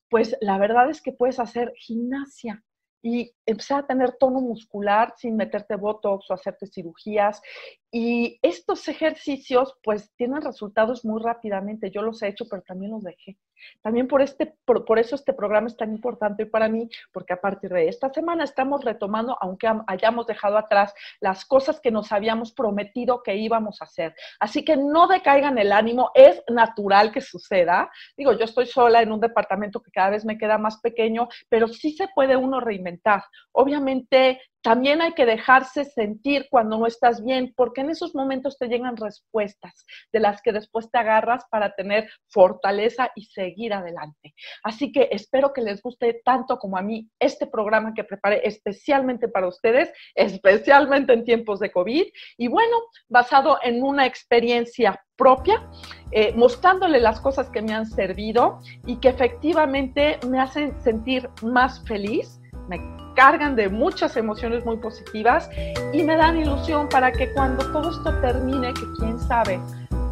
pues 0.10 0.36
la 0.41 0.57
verdad 0.57 0.89
es 0.89 1.01
que 1.01 1.13
puedes 1.13 1.39
hacer 1.39 1.72
gimnasia 1.77 2.62
y 3.08 3.34
empezar 3.46 3.80
a 3.80 3.88
tener 3.88 4.18
tono 4.20 4.42
muscular 4.42 5.14
sin 5.16 5.38
meterte 5.38 5.78
botox 5.78 6.30
o 6.30 6.34
hacerte 6.34 6.68
cirugías. 6.68 7.42
Y 7.90 8.38
estos 8.42 8.86
ejercicios 8.90 9.78
pues 9.82 10.14
tienen 10.18 10.42
resultados 10.42 11.06
muy 11.06 11.22
rápidamente. 11.24 11.90
Yo 11.90 12.02
los 12.02 12.22
he 12.22 12.28
hecho, 12.28 12.44
pero 12.50 12.64
también 12.64 12.92
los 12.92 13.04
dejé. 13.04 13.38
También 13.82 14.08
por, 14.08 14.22
este, 14.22 14.54
por, 14.66 15.00
eso 15.00 15.16
este 15.16 15.34
programa 15.34 15.68
es 15.68 15.78
tan 15.78 15.92
importante 15.92 16.46
para 16.46 16.68
mí, 16.68 16.90
porque 17.12 17.34
a 17.34 17.42
partir 17.42 17.72
de 17.72 17.88
esta 17.88 18.10
semana 18.10 18.44
estamos 18.44 18.84
retomando, 18.84 19.38
aunque 19.42 19.68
hayamos 19.88 20.28
dejado 20.28 20.58
atrás 20.58 20.94
las 21.20 21.46
cosas 21.46 21.80
que 21.80 21.92
nos 21.92 22.12
habíamos 22.12 22.52
prometido 22.52 23.24
que 23.24 23.36
íbamos 23.36 23.82
a 23.82 23.86
hacer. 23.86 24.16
Así 24.40 24.64
que 24.64 24.78
no 24.78 25.08
decaigan 25.08 25.58
el 25.58 25.72
ánimo, 25.72 26.12
es 26.14 26.42
natural 26.50 27.12
que 27.12 27.22
suceda. 27.22 27.90
Digo, 28.16 28.34
yo 28.34 28.46
estoy 28.46 28.68
sola 28.68 29.02
en 29.02 29.12
un 29.12 29.20
departamento 29.20 29.82
que 29.82 29.92
cada 29.92 30.12
vez 30.12 30.26
me 30.26 30.38
queda 30.38 30.58
más 30.58 30.80
pequeño, 30.80 31.28
pero 31.50 31.68
sí 31.68 31.92
se 31.92 32.08
puede 32.14 32.36
uno 32.36 32.60
reinventar. 32.60 33.24
Obviamente 33.52 34.42
también 34.62 35.02
hay 35.02 35.14
que 35.14 35.26
dejarse 35.26 35.86
sentir 35.86 36.48
cuando 36.50 36.78
no 36.78 36.88
estás 36.88 37.24
bien, 37.24 37.54
porque 37.56 37.82
en 37.82 37.90
esos 37.90 38.16
momentos 38.16 38.58
te 38.58 38.68
llegan 38.68 38.98
respuestas 38.98 39.86
de 40.12 40.20
las 40.20 40.42
que 40.42 40.52
después 40.52 40.90
te 40.92 40.98
agarras 40.98 41.46
para 41.50 41.74
tener 41.74 42.10
fortaleza 42.30 43.12
y 43.16 43.26
seguir 43.26 43.74
adelante. 43.74 44.34
Así 44.64 44.92
que 44.92 45.10
espero 45.12 45.54
que 45.54 45.62
les 45.62 45.82
guste 45.82 46.22
tanto 46.24 46.58
como 46.58 46.78
a 46.78 46.82
mí 46.82 47.10
este 47.20 47.48
programa 47.48 47.94
que 47.94 48.04
preparé 48.04 48.42
especialmente 48.48 49.28
para 49.28 49.48
ustedes, 49.48 49.92
especialmente 50.16 51.14
en 51.14 51.24
tiempos 51.24 51.60
de 51.60 51.72
COVID. 51.72 52.06
Y 52.38 52.48
bueno, 52.48 52.78
basado 53.10 53.60
en 53.64 53.84
una 53.84 54.06
experiencia 54.06 55.00
propia, 55.18 55.68
eh, 56.12 56.32
mostrándole 56.34 57.00
las 57.00 57.20
cosas 57.20 57.50
que 57.50 57.62
me 57.62 57.74
han 57.74 57.86
servido 57.86 58.60
y 58.86 58.98
que 58.98 59.10
efectivamente 59.10 60.20
me 60.30 60.40
hacen 60.40 60.80
sentir 60.82 61.30
más 61.42 61.84
feliz, 61.86 62.37
me 62.67 62.81
cargan 63.15 63.55
de 63.55 63.69
muchas 63.69 64.15
emociones 64.15 64.63
muy 64.65 64.77
positivas 64.77 65.50
y 65.91 66.03
me 66.03 66.15
dan 66.15 66.38
ilusión 66.38 66.88
para 66.89 67.12
que 67.12 67.31
cuando 67.33 67.65
todo 67.71 67.89
esto 67.89 68.13
termine, 68.21 68.74
que 68.74 68.86
quién 69.00 69.19
sabe 69.19 69.59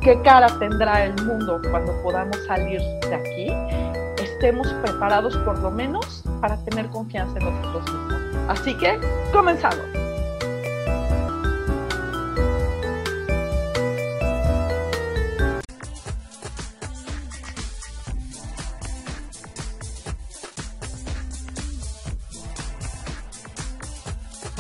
qué 0.02 0.22
cara 0.22 0.48
tendrá 0.60 1.06
el 1.06 1.14
mundo 1.24 1.60
cuando 1.72 1.92
podamos 2.04 2.38
salir 2.46 2.80
de 2.80 3.16
aquí, 3.16 4.24
estemos 4.24 4.68
preparados 4.84 5.36
por 5.38 5.58
lo 5.60 5.72
menos 5.72 6.24
para 6.42 6.58
tener 6.66 6.88
confianza 6.90 7.40
en 7.40 7.46
nosotros 7.46 7.92
mismos. 7.92 8.50
Así 8.50 8.78
que, 8.78 9.00
comenzamos. 9.34 10.05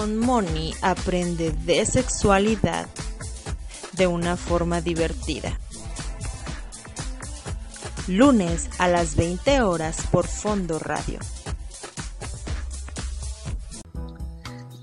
Moni 0.08 0.74
aprende 0.82 1.52
de 1.52 1.86
sexualidad 1.86 2.88
de 3.94 4.08
una 4.08 4.38
forma 4.38 4.82
divertida. 4.82 5.60
Lunes 8.08 8.70
a 8.78 8.88
las 8.88 9.16
20 9.16 9.62
horas 9.62 10.06
por 10.12 10.28
Fondo 10.28 10.78
Radio. 10.78 11.20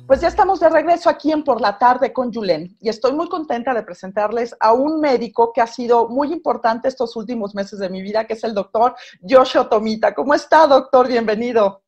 Pues 0.07 0.21
ya 0.21 0.29
estamos 0.29 0.61
de 0.61 0.69
regreso 0.69 1.09
aquí 1.09 1.31
en 1.31 1.45
Por 1.45 1.61
la 1.61 1.79
Tarde 1.79 2.13
con 2.13 2.33
Julen 2.33 2.77
y 2.81 2.89
estoy 2.89 3.13
muy 3.13 3.29
contenta 3.29 3.73
de 3.73 3.83
presentarles 3.83 4.55
a 4.61 4.73
un 4.73 5.01
médico 5.01 5.53
que 5.55 5.61
ha 5.61 5.67
sido 5.67 6.09
muy 6.09 6.33
importante 6.33 6.89
estos 6.89 7.17
últimos 7.17 7.55
meses 7.55 7.79
de 7.79 7.89
mi 7.89 8.03
vida, 8.03 8.27
que 8.27 8.35
es 8.35 8.45
el 8.45 8.53
doctor 8.53 8.95
Joshua 9.27 9.69
Tomita. 9.69 10.15
¿Cómo 10.15 10.35
está, 10.35 10.67
doctor? 10.67 11.09
Bienvenido. 11.09 11.83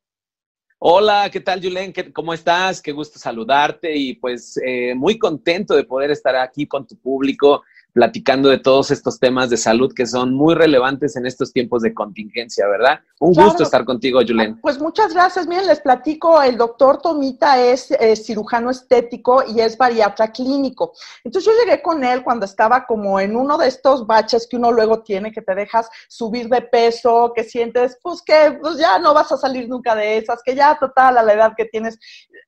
Hola, 0.87 1.31
¿qué 1.31 1.39
tal, 1.39 1.63
Julen? 1.63 1.91
¿Cómo 2.13 2.31
estás? 2.31 2.79
Qué 2.79 2.91
gusto 2.91 3.17
saludarte 3.17 3.97
y 3.97 4.13
pues 4.13 4.61
eh, 4.63 4.93
muy 4.93 5.17
contento 5.17 5.73
de 5.73 5.83
poder 5.83 6.11
estar 6.11 6.35
aquí 6.35 6.67
con 6.67 6.85
tu 6.85 6.95
público 6.95 7.63
platicando 7.95 8.49
de 8.49 8.57
todos 8.57 8.91
estos 8.91 9.21
temas 9.21 9.49
de 9.49 9.55
salud 9.55 9.93
que 9.95 10.05
son 10.05 10.33
muy 10.33 10.53
relevantes 10.53 11.15
en 11.15 11.25
estos 11.25 11.53
tiempos 11.53 11.81
de 11.81 11.93
contingencia, 11.93 12.67
¿verdad? 12.67 12.99
Un 13.21 13.33
gusto 13.33 13.63
estar 13.63 13.85
contigo, 13.85 14.19
Julen. 14.19 14.59
Pues 14.59 14.77
muchas 14.77 15.13
gracias. 15.13 15.47
Miren, 15.47 15.67
les 15.67 15.79
platico, 15.79 16.43
el 16.43 16.57
doctor 16.57 17.01
Tomita 17.01 17.57
es 17.57 17.87
cirujano 18.21 18.69
estético 18.69 19.45
y 19.47 19.61
es 19.61 19.77
bariatra 19.77 20.29
clínico. 20.33 20.91
Entonces 21.23 21.49
yo 21.49 21.57
llegué 21.63 21.81
con 21.81 22.03
él 22.03 22.21
cuando 22.21 22.45
estaba 22.45 22.85
como 22.85 23.17
en 23.17 23.37
uno 23.37 23.57
de 23.57 23.69
estos 23.69 24.05
baches 24.05 24.45
que 24.45 24.57
uno 24.57 24.73
luego 24.73 25.01
tiene, 25.01 25.31
que 25.31 25.41
te 25.41 25.55
dejas 25.55 25.89
subir 26.09 26.49
de 26.49 26.63
peso, 26.63 27.31
que 27.33 27.45
sientes, 27.45 27.97
pues 28.03 28.21
que 28.21 28.57
pues 28.59 28.77
ya 28.77 28.99
no 28.99 29.13
vas 29.13 29.31
a 29.31 29.37
salir 29.37 29.69
nunca 29.69 29.95
de 29.95 30.17
esas, 30.17 30.43
que 30.43 30.53
ya 30.53 30.77
total 30.77 31.17
a 31.17 31.23
la 31.23 31.31
edad 31.31 31.53
que 31.55 31.63
tienes, 31.63 31.97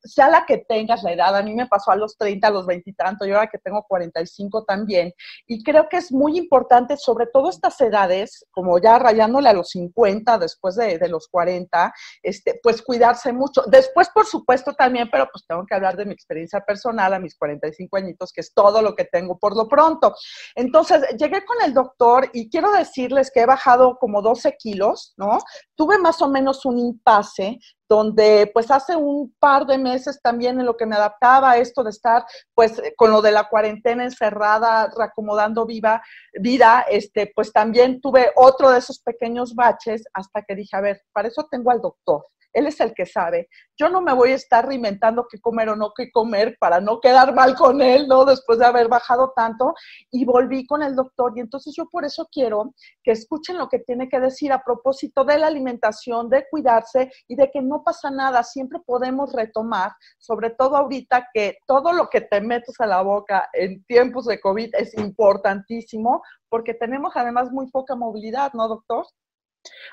sea 0.04 0.27
la 0.27 0.46
que 0.46 0.58
tengas 0.58 1.04
la 1.04 1.13
edad, 1.13 1.38
a 1.38 1.42
mí 1.42 1.54
me 1.54 1.68
pasó 1.68 1.92
a 1.92 1.96
los 1.96 2.18
30, 2.18 2.46
a 2.46 2.51
los 2.51 2.66
20 2.66 2.89
y 2.89 2.94
tanto, 2.94 3.25
yo 3.25 3.36
ahora 3.36 3.48
que 3.48 3.60
tengo 3.60 3.86
45 3.88 4.66
también, 4.66 5.13
y 5.46 5.63
creo 5.63 5.88
que 5.89 5.98
es 5.98 6.12
muy 6.12 6.38
importante, 6.38 6.98
sobre 6.98 7.27
todo 7.27 7.50
estas 7.50 7.79
edades, 7.82 8.46
como 8.51 8.79
ya 8.79 8.98
rayándole 9.00 9.50
a 9.50 9.53
los 9.53 9.70
50, 9.70 10.38
después 10.38 10.75
de, 10.75 11.08
los 11.08 11.27
40, 11.27 11.94
este, 12.24 12.60
pues 12.62 12.82
cuidarse 12.82 13.32
mucho. 13.32 13.63
Después, 13.67 14.10
por 14.10 14.25
supuesto, 14.25 14.74
también, 14.74 15.10
pero 15.12 15.27
pues 15.32 15.46
tengo 15.48 15.65
que 15.65 15.75
hablar 15.75 15.96
de 15.96 16.06
mi 16.06 16.13
experiencia 16.13 16.62
personal 16.62 17.13
a 17.13 17.20
mis 17.20 17.36
45 17.36 17.98
añitos, 17.98 18.32
que 18.32 18.41
es 18.41 18.53
todo 18.53 18.82
lo 18.82 18.96
que 18.96 19.06
tengo 19.06 19.38
por 19.38 19.56
lo 19.56 19.67
pronto. 19.67 20.15
Entonces, 20.56 21.01
llegué 21.17 21.46
con 21.46 21.58
el 21.63 21.74
doctor 21.74 22.29
y 22.34 22.50
quiero 22.50 22.72
decirles 22.72 23.32
que 23.32 23.41
he 23.41 23.46
bajado 23.46 23.98
como 23.98 24.22
12 24.22 24.56
kilos, 24.58 25.13
¿no? 25.17 25.39
Tuve 25.75 25.98
más 25.98 26.22
o 26.22 26.29
menos 26.29 26.65
un 26.65 26.77
impasse 26.77 27.60
donde 27.89 28.50
pues 28.53 28.70
hace 28.72 28.96
un 28.96 29.34
par 29.39 29.65
de 29.65 29.77
meses 29.77 30.20
también 30.22 30.60
en 30.60 30.65
lo 30.65 30.75
que 30.75 30.86
me 30.86 30.96
adaptaba 30.96 31.51
a 31.51 31.58
esto 31.58 31.84
de 31.84 31.91
estar 31.91 32.25
pues 32.53 32.82
con 32.96 33.12
lo 33.12 33.22
de 33.22 33.32
la 33.32 33.48
cuarentena 33.50 34.03
encerrada, 34.03 34.89
reacomodando 34.96 35.65
viva, 35.65 36.01
vida, 36.34 36.86
este, 36.89 37.32
pues 37.34 37.51
también 37.51 38.01
tuve 38.01 38.32
otro 38.36 38.72
de 38.72 38.79
esos 38.79 39.00
pequeños 39.00 39.56
baches 39.56 40.03
hasta 40.13 40.41
que 40.44 40.56
dije, 40.56 40.75
a 40.75 40.82
ver, 40.82 41.01
para 41.12 41.27
eso 41.27 41.48
tengo 41.50 41.72
al 41.72 41.82
doctor. 41.82 42.25
Él 42.58 42.66
es 42.66 42.80
el 42.80 42.94
que 42.96 43.06
sabe. 43.06 43.50
Yo 43.78 43.88
no 43.90 44.02
me 44.02 44.14
voy 44.14 44.32
a 44.32 44.36
estar 44.36 44.68
reinventando 44.68 45.28
qué 45.30 45.40
comer 45.40 45.70
o 45.70 45.76
no 45.76 45.92
qué 45.96 46.12
comer 46.12 46.58
para 46.60 46.82
no 46.82 47.00
quedar 47.00 47.36
mal 47.36 47.54
con 47.54 47.82
él, 47.82 48.08
¿no? 48.08 48.26
Después 48.26 48.58
de 48.58 48.66
haber 48.66 48.88
bajado 48.88 49.32
tanto. 49.36 49.76
Y 50.10 50.26
volví 50.26 50.66
con 50.66 50.82
el 50.82 50.96
doctor. 50.96 51.34
Y 51.36 51.42
entonces 51.42 51.76
yo 51.78 51.88
por 51.88 52.04
eso 52.04 52.28
quiero 52.32 52.74
que 53.04 53.12
escuchen 53.12 53.60
lo 53.60 53.70
que 53.70 53.78
tiene 53.78 54.10
que 54.10 54.20
decir 54.20 54.52
a 54.52 54.64
propósito 54.64 55.24
de 55.24 55.38
la 55.38 55.48
alimentación, 55.48 56.30
de 56.30 56.46
cuidarse 56.50 57.12
y 57.28 57.36
de 57.36 57.52
que 57.52 57.62
no 57.62 57.84
pasa 57.84 58.10
nada. 58.10 58.42
Siempre 58.44 58.80
podemos 58.86 59.34
retomar, 59.34 59.92
sobre 60.18 60.50
todo 60.50 60.78
ahorita 60.78 61.28
que 61.32 61.60
todo 61.68 61.94
lo 61.94 62.10
que 62.10 62.22
te 62.22 62.42
metes 62.42 62.80
a 62.80 62.88
la 62.88 63.04
boca 63.04 63.50
en 63.54 63.84
tiempos 63.84 64.26
de 64.26 64.40
COVID 64.40 64.74
es 64.74 64.98
importantísimo 64.98 66.24
porque 66.50 66.74
tenemos 66.74 67.12
además 67.16 67.52
muy 67.52 67.70
poca 67.70 67.96
movilidad, 67.96 68.54
¿no, 68.54 68.68
doctor? 68.68 69.06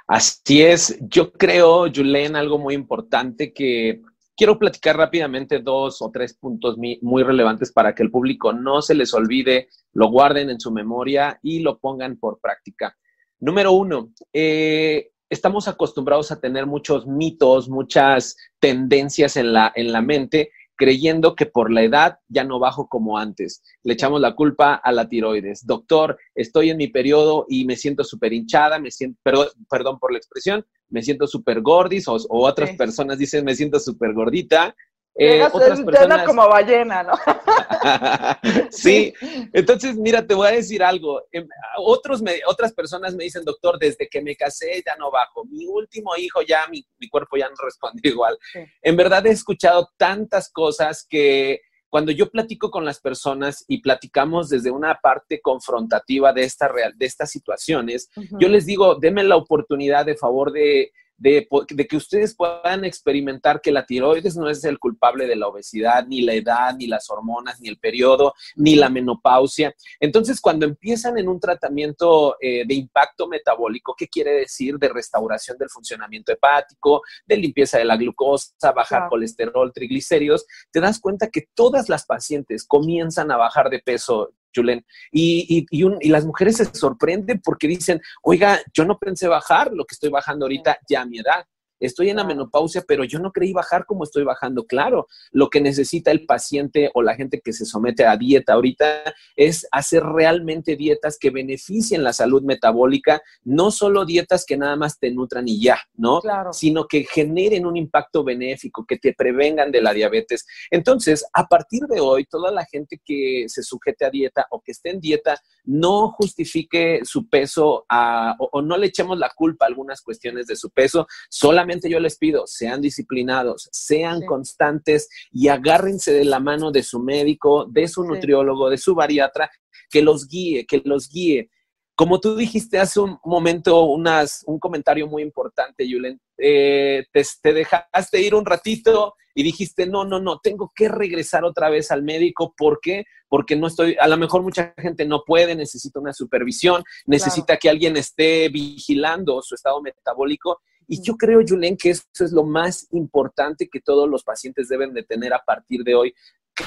Así 0.06 0.62
es, 0.62 0.98
yo 1.00 1.32
creo, 1.32 1.86
Julen, 1.92 2.36
algo 2.36 2.58
muy 2.58 2.74
importante 2.74 3.52
que 3.52 4.02
quiero 4.36 4.58
platicar 4.58 4.96
rápidamente 4.96 5.60
dos 5.60 6.02
o 6.02 6.10
tres 6.10 6.34
puntos 6.34 6.76
muy 6.76 7.22
relevantes 7.22 7.72
para 7.72 7.94
que 7.94 8.02
el 8.02 8.10
público 8.10 8.52
no 8.52 8.82
se 8.82 8.94
les 8.94 9.14
olvide, 9.14 9.68
lo 9.92 10.08
guarden 10.08 10.50
en 10.50 10.60
su 10.60 10.70
memoria 10.72 11.38
y 11.42 11.60
lo 11.60 11.78
pongan 11.78 12.18
por 12.18 12.40
práctica. 12.40 12.96
Número 13.40 13.72
uno, 13.72 14.12
eh, 14.32 15.10
estamos 15.28 15.68
acostumbrados 15.68 16.30
a 16.32 16.40
tener 16.40 16.66
muchos 16.66 17.06
mitos, 17.06 17.68
muchas 17.68 18.36
tendencias 18.58 19.36
en 19.36 19.52
la, 19.52 19.72
en 19.74 19.92
la 19.92 20.02
mente 20.02 20.50
creyendo 20.76 21.34
que 21.34 21.46
por 21.46 21.70
la 21.70 21.82
edad 21.82 22.18
ya 22.28 22.44
no 22.44 22.58
bajo 22.58 22.88
como 22.88 23.18
antes. 23.18 23.62
Le 23.82 23.94
echamos 23.94 24.20
la 24.20 24.34
culpa 24.34 24.74
a 24.74 24.92
la 24.92 25.08
tiroides. 25.08 25.66
Doctor, 25.66 26.18
estoy 26.34 26.70
en 26.70 26.76
mi 26.76 26.88
periodo 26.88 27.46
y 27.48 27.64
me 27.64 27.76
siento 27.76 28.04
súper 28.04 28.32
hinchada, 28.32 28.78
me 28.78 28.90
siento, 28.90 29.18
perdón, 29.22 29.48
perdón 29.68 29.98
por 29.98 30.12
la 30.12 30.18
expresión, 30.18 30.64
me 30.88 31.02
siento 31.02 31.26
súper 31.26 31.60
gordis 31.60 32.06
o, 32.08 32.18
otras 32.28 32.76
personas 32.76 33.18
dicen 33.18 33.44
me 33.44 33.54
siento 33.54 33.80
súper 33.80 34.12
gordita 34.12 34.74
eh, 35.16 35.42
otras 35.52 35.80
personas... 35.80 36.26
como 36.26 36.48
ballena, 36.48 37.02
¿no? 37.02 37.12
sí, 38.70 39.12
entonces 39.52 39.96
mira, 39.96 40.26
te 40.26 40.34
voy 40.34 40.48
a 40.48 40.52
decir 40.52 40.82
algo. 40.82 41.22
Em, 41.30 41.46
otros 41.78 42.22
otras 42.46 42.72
personas 42.72 43.14
me 43.14 43.24
dicen, 43.24 43.44
doctor, 43.44 43.78
desde 43.78 44.08
que 44.08 44.22
me 44.22 44.36
casé 44.36 44.82
ya 44.84 44.96
no 44.96 45.10
bajo. 45.10 45.44
Mi 45.44 45.66
último 45.66 46.16
hijo 46.16 46.42
ya, 46.42 46.60
mi, 46.70 46.84
cuerpo 47.08 47.36
ya 47.36 47.48
no 47.48 47.54
responde 47.62 48.00
igual. 48.08 48.36
En 48.82 48.96
verdad 48.96 49.26
he 49.26 49.30
escuchado 49.30 49.90
tantas 49.96 50.50
cosas 50.50 51.06
que 51.08 51.60
cuando 51.88 52.10
yo 52.10 52.28
platico 52.28 52.72
con 52.72 52.84
las 52.84 52.98
personas 52.98 53.64
y 53.68 53.80
platicamos 53.80 54.48
desde 54.48 54.72
una 54.72 54.98
parte 55.00 55.40
confrontativa 55.40 56.32
de, 56.32 56.42
esta 56.42 56.66
real, 56.66 56.92
de 56.96 57.06
estas 57.06 57.30
situaciones, 57.30 58.10
yo 58.40 58.48
les 58.48 58.66
digo, 58.66 58.96
denme 58.96 59.22
la 59.22 59.36
oportunidad 59.36 60.04
de 60.04 60.16
favor 60.16 60.50
de 60.50 60.90
de, 61.16 61.46
que 61.88 61.96
ustedes 61.96 62.34
puedan 62.34 62.84
experimentar 62.84 63.60
que 63.60 63.72
la 63.72 63.86
tiroides 63.86 64.36
no 64.36 64.48
es 64.48 64.64
el 64.64 64.78
culpable 64.78 65.26
de 65.26 65.36
la 65.36 65.48
obesidad, 65.48 66.06
ni 66.06 66.22
la 66.22 66.34
edad, 66.34 66.74
ni 66.76 66.86
las 66.86 67.08
hormonas, 67.10 67.60
ni 67.60 67.68
el 67.68 67.78
periodo, 67.78 68.34
ni 68.56 68.76
la 68.76 68.88
menopausia. 68.88 69.74
Entonces, 70.00 70.40
cuando 70.40 70.66
empiezan 70.66 71.18
en 71.18 71.28
un 71.28 71.40
tratamiento 71.40 72.36
eh, 72.40 72.64
de 72.66 72.74
impacto 72.74 73.28
metabólico, 73.28 73.94
¿qué 73.96 74.08
quiere 74.08 74.32
decir? 74.32 74.76
De 74.78 74.88
restauración 74.88 75.56
del 75.58 75.70
funcionamiento 75.70 76.32
hepático, 76.32 77.02
de 77.26 77.36
limpieza 77.36 77.78
de 77.78 77.84
la 77.84 77.96
glucosa, 77.96 78.72
bajar 78.74 79.08
colesterol, 79.08 79.72
triglicéridos, 79.72 80.46
te 80.70 80.80
das 80.80 81.00
cuenta 81.00 81.28
que 81.28 81.48
todas 81.54 81.88
las 81.88 82.06
pacientes 82.06 82.64
comienzan 82.66 83.30
a 83.30 83.36
bajar 83.36 83.70
de 83.70 83.78
peso 83.78 84.32
Julen. 84.54 84.84
Y, 85.10 85.66
y, 85.70 85.86
y, 86.00 86.08
las 86.08 86.24
mujeres 86.24 86.56
se 86.56 86.66
sorprenden 86.66 87.40
porque 87.42 87.66
dicen, 87.66 88.00
oiga, 88.22 88.60
yo 88.72 88.84
no 88.84 88.98
pensé 88.98 89.28
bajar 89.28 89.72
lo 89.72 89.84
que 89.84 89.94
estoy 89.94 90.10
bajando 90.10 90.44
ahorita 90.44 90.78
ya 90.88 91.02
a 91.02 91.06
mi 91.06 91.18
edad 91.18 91.44
estoy 91.80 92.10
en 92.10 92.16
la 92.16 92.24
menopausia, 92.24 92.84
pero 92.86 93.04
yo 93.04 93.18
no 93.18 93.32
creí 93.32 93.52
bajar 93.52 93.86
como 93.86 94.04
estoy 94.04 94.24
bajando. 94.24 94.64
Claro, 94.64 95.06
lo 95.32 95.48
que 95.50 95.60
necesita 95.60 96.10
el 96.10 96.26
paciente 96.26 96.90
o 96.94 97.02
la 97.02 97.14
gente 97.14 97.40
que 97.40 97.52
se 97.52 97.64
somete 97.64 98.06
a 98.06 98.16
dieta 98.16 98.54
ahorita 98.54 99.14
es 99.36 99.66
hacer 99.70 100.02
realmente 100.02 100.76
dietas 100.76 101.18
que 101.18 101.30
beneficien 101.30 102.02
la 102.02 102.12
salud 102.12 102.42
metabólica, 102.42 103.22
no 103.44 103.70
solo 103.70 104.04
dietas 104.04 104.44
que 104.44 104.56
nada 104.56 104.76
más 104.76 104.98
te 104.98 105.10
nutran 105.10 105.48
y 105.48 105.60
ya, 105.60 105.78
¿no? 105.96 106.20
Claro. 106.20 106.52
Sino 106.52 106.86
que 106.86 107.04
generen 107.04 107.66
un 107.66 107.76
impacto 107.76 108.24
benéfico, 108.24 108.84
que 108.86 108.98
te 108.98 109.12
prevengan 109.12 109.70
de 109.70 109.82
la 109.82 109.92
diabetes. 109.92 110.46
Entonces, 110.70 111.24
a 111.32 111.46
partir 111.46 111.82
de 111.82 112.00
hoy, 112.00 112.24
toda 112.24 112.50
la 112.50 112.64
gente 112.64 113.00
que 113.04 113.44
se 113.48 113.62
sujete 113.62 114.04
a 114.04 114.10
dieta 114.10 114.46
o 114.50 114.60
que 114.60 114.72
esté 114.72 114.90
en 114.90 115.00
dieta, 115.00 115.40
no 115.64 116.10
justifique 116.12 117.00
su 117.04 117.28
peso 117.28 117.86
o 117.88 118.62
no 118.62 118.76
le 118.76 118.86
echemos 118.86 119.18
la 119.18 119.30
culpa 119.34 119.64
a 119.64 119.68
algunas 119.68 120.02
cuestiones 120.02 120.46
de 120.46 120.56
su 120.56 120.70
peso, 120.70 121.06
solamente 121.28 121.90
yo 121.90 122.00
les 122.00 122.18
pido, 122.18 122.46
sean 122.46 122.80
disciplinados, 122.80 123.68
sean 123.72 124.24
constantes 124.26 125.08
y 125.32 125.48
agárrense 125.48 126.12
de 126.12 126.24
la 126.24 126.40
mano 126.40 126.70
de 126.70 126.82
su 126.82 127.00
médico, 127.00 127.66
de 127.66 127.88
su 127.88 128.04
nutriólogo, 128.04 128.70
de 128.70 128.78
su 128.78 128.94
bariatra, 128.94 129.50
que 129.90 130.02
los 130.02 130.28
guíe, 130.28 130.66
que 130.66 130.82
los 130.84 131.08
guíe. 131.08 131.50
Como 131.94 132.20
tú 132.20 132.36
dijiste 132.36 132.78
hace 132.78 133.00
un 133.00 133.18
momento, 133.24 133.84
unas, 133.84 134.42
un 134.46 134.58
comentario 134.58 135.06
muy 135.06 135.22
importante, 135.22 135.88
Yulen, 135.88 136.20
eh, 136.38 137.04
te, 137.12 137.22
te, 137.40 137.52
dejaste 137.52 138.20
ir 138.20 138.34
un 138.34 138.44
ratito 138.44 139.14
y 139.34 139.42
dijiste, 139.42 139.86
no, 139.86 140.04
no, 140.04 140.20
no, 140.20 140.40
tengo 140.40 140.72
que 140.74 140.88
regresar 140.88 141.44
otra 141.44 141.70
vez 141.70 141.90
al 141.90 142.02
médico. 142.02 142.54
¿Por 142.56 142.80
qué? 142.80 143.04
Porque 143.28 143.56
no 143.56 143.68
estoy, 143.68 143.96
a 144.00 144.08
lo 144.08 144.16
mejor 144.16 144.42
mucha 144.42 144.74
gente 144.78 145.04
no 145.06 145.22
puede, 145.24 145.54
necesita 145.54 146.00
una 146.00 146.12
supervisión, 146.12 146.82
necesita 147.06 147.56
que 147.56 147.70
alguien 147.70 147.96
esté 147.96 148.48
vigilando 148.48 149.40
su 149.42 149.54
estado 149.54 149.80
metabólico 149.80 150.60
y 150.86 151.02
yo 151.02 151.16
creo, 151.16 151.40
Julen, 151.46 151.76
que 151.76 151.90
eso 151.90 152.04
es 152.20 152.32
lo 152.32 152.44
más 152.44 152.86
importante 152.92 153.68
que 153.68 153.80
todos 153.80 154.08
los 154.08 154.22
pacientes 154.22 154.68
deben 154.68 154.92
de 154.92 155.02
tener 155.02 155.32
a 155.32 155.42
partir 155.44 155.82
de 155.82 155.94
hoy. 155.94 156.14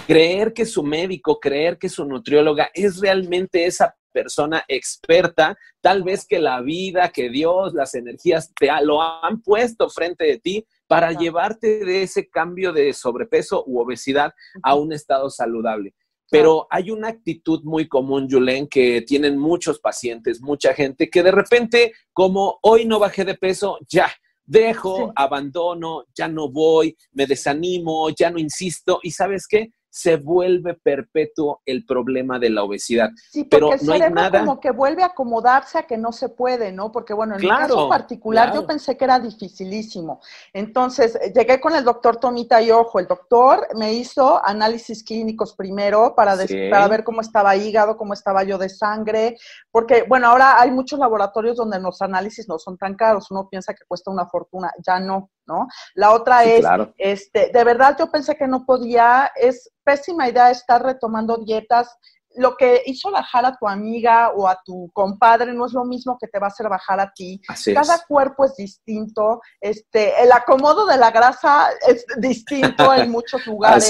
Creer 0.05 0.53
que 0.53 0.65
su 0.65 0.84
médico, 0.84 1.39
creer 1.39 1.77
que 1.77 1.89
su 1.89 2.05
nutrióloga 2.05 2.69
es 2.74 3.00
realmente 3.00 3.65
esa 3.65 3.96
persona 4.17 4.63
experta, 4.67 5.55
tal 5.79 6.01
vez 6.01 6.25
que 6.25 6.39
la 6.39 6.59
vida, 6.62 7.09
que 7.09 7.29
Dios, 7.29 7.75
las 7.75 7.93
energías 7.93 8.51
te 8.59 8.67
lo 8.81 9.00
han 9.00 9.43
puesto 9.43 9.91
frente 9.91 10.25
de 10.25 10.39
ti 10.39 10.65
para 10.88 11.12
llevarte 11.12 11.86
de 11.86 12.01
ese 12.01 12.27
cambio 12.27 12.74
de 12.74 12.93
sobrepeso 12.93 13.63
u 13.67 13.79
obesidad 13.79 14.33
a 14.63 14.74
un 14.74 14.91
estado 14.91 15.29
saludable. 15.29 15.93
Pero 16.31 16.65
hay 16.71 16.89
una 16.89 17.09
actitud 17.09 17.62
muy 17.63 17.88
común, 17.88 18.27
Julen, 18.27 18.67
que 18.67 19.03
tienen 19.03 19.38
muchos 19.38 19.79
pacientes, 19.79 20.41
mucha 20.41 20.74
gente, 20.74 21.12
que 21.12 21.21
de 21.21 21.31
repente, 21.31 21.93
como 22.12 22.57
hoy 22.63 22.86
no 22.86 22.97
bajé 22.97 23.24
de 23.24 23.36
peso, 23.36 23.77
ya, 23.88 24.09
dejo, 24.45 25.13
abandono, 25.15 26.05
ya 26.15 26.27
no 26.27 26.50
voy, 26.50 26.97
me 27.12 27.27
desanimo, 27.27 28.09
ya 28.09 28.31
no 28.31 28.39
insisto. 28.39 29.00
¿Y 29.03 29.12
sabes 29.12 29.45
qué? 29.47 29.69
Se 29.98 30.16
vuelve 30.16 30.75
perpetuo 30.75 31.63
el 31.66 31.84
problema 31.84 32.38
de 32.38 32.51
la 32.51 32.63
obesidad. 32.63 33.10
Sí, 33.32 33.46
pero 33.46 33.72
no 33.82 33.94
hay 33.94 34.12
nada 34.12 34.42
como 34.42 34.60
que 34.60 34.70
vuelve 34.70 35.01
a 35.01 35.08
acomodarse 35.08 35.80
a 35.80 35.88
que 35.88 35.98
no 35.98 36.12
se 36.12 36.30
puede, 36.30 36.72
¿no? 36.72 36.92
Porque 36.92 37.16
bueno, 37.16 37.34
en 37.34 37.42
mi 37.42 37.48
caso 37.48 37.89
particular 37.89 38.54
yo 38.54 38.68
pensé 38.68 38.96
que 38.96 39.06
era 39.06 39.20
dificilísimo. 39.20 40.22
Entonces, 40.54 41.16
eh, 41.16 41.34
llegué 41.36 41.60
con 41.60 41.74
el 41.74 41.84
doctor 41.84 42.18
Tomita 42.18 42.62
y 42.62 42.70
ojo, 42.70 43.00
el 43.00 43.08
doctor 43.08 43.70
me 43.75 43.94
hizo 43.94 44.39
análisis 44.46 45.04
clínicos 45.04 45.56
primero 45.56 46.13
para, 46.16 46.38
para 46.70 46.88
ver 46.88 47.04
cómo 47.04 47.22
estaba 47.22 47.56
hígado, 47.56 47.98
cómo 47.98 48.13
estaba 48.13 48.44
yo 48.44 48.60
de 48.60 48.70
sangre, 48.70 49.36
porque 49.72 50.06
bueno, 50.08 50.27
ahora 50.27 50.62
hay 50.62 50.70
muchos 50.70 51.00
laboratorios 51.00 51.58
donde 51.58 51.80
los 51.80 52.04
análisis 52.04 52.48
no 52.48 52.60
son 52.60 52.77
tan 52.77 52.94
caros, 52.94 53.32
uno 53.32 53.50
piensa 53.50 53.74
que 53.74 53.84
cuesta 53.88 54.12
una 54.12 54.27
fortuna, 54.27 54.72
ya 54.86 55.00
no. 55.00 55.32
¿No? 55.48 55.68
La 55.96 56.12
otra 56.12 56.44
es, 56.44 56.66
este, 56.98 57.50
de 57.54 57.63
verdad 57.63 57.96
yo 57.98 58.12
pensé 58.12 58.36
que 58.36 58.48
no 58.48 58.65
podía, 58.65 59.32
es 59.36 59.71
pésima 59.84 60.28
idea 60.28 60.52
estar 60.52 60.84
retomando 60.84 61.38
dietas. 61.38 61.98
Lo 62.36 62.56
que 62.56 62.84
hizo 62.86 63.10
bajar 63.10 63.45
a 63.48 63.58
tu 63.58 63.67
amiga 63.67 64.30
o 64.30 64.48
a 64.48 64.62
tu 64.63 64.91
compadre 64.93 65.54
no 65.54 65.65
es 65.65 65.74
lo 65.74 65.86
mismo 65.86 66.17
que 66.19 66.28
te 66.28 66.38
va 66.38 66.48
a 66.48 66.50
hacer 66.50 66.69
bajar 66.69 67.00
a 67.00 67.12
ti. 67.12 67.41
Cada 67.74 68.04
cuerpo 68.08 68.45
es 68.45 68.56
distinto. 68.56 69.41
Este, 69.60 70.21
el 70.21 70.32
acomodo 70.32 70.86
de 70.86 70.98
la 70.98 71.10
grasa 71.10 71.69
es 71.88 72.06
distinto 72.17 72.93
en 72.93 73.10
muchos 73.10 73.48
lugares. 73.48 73.89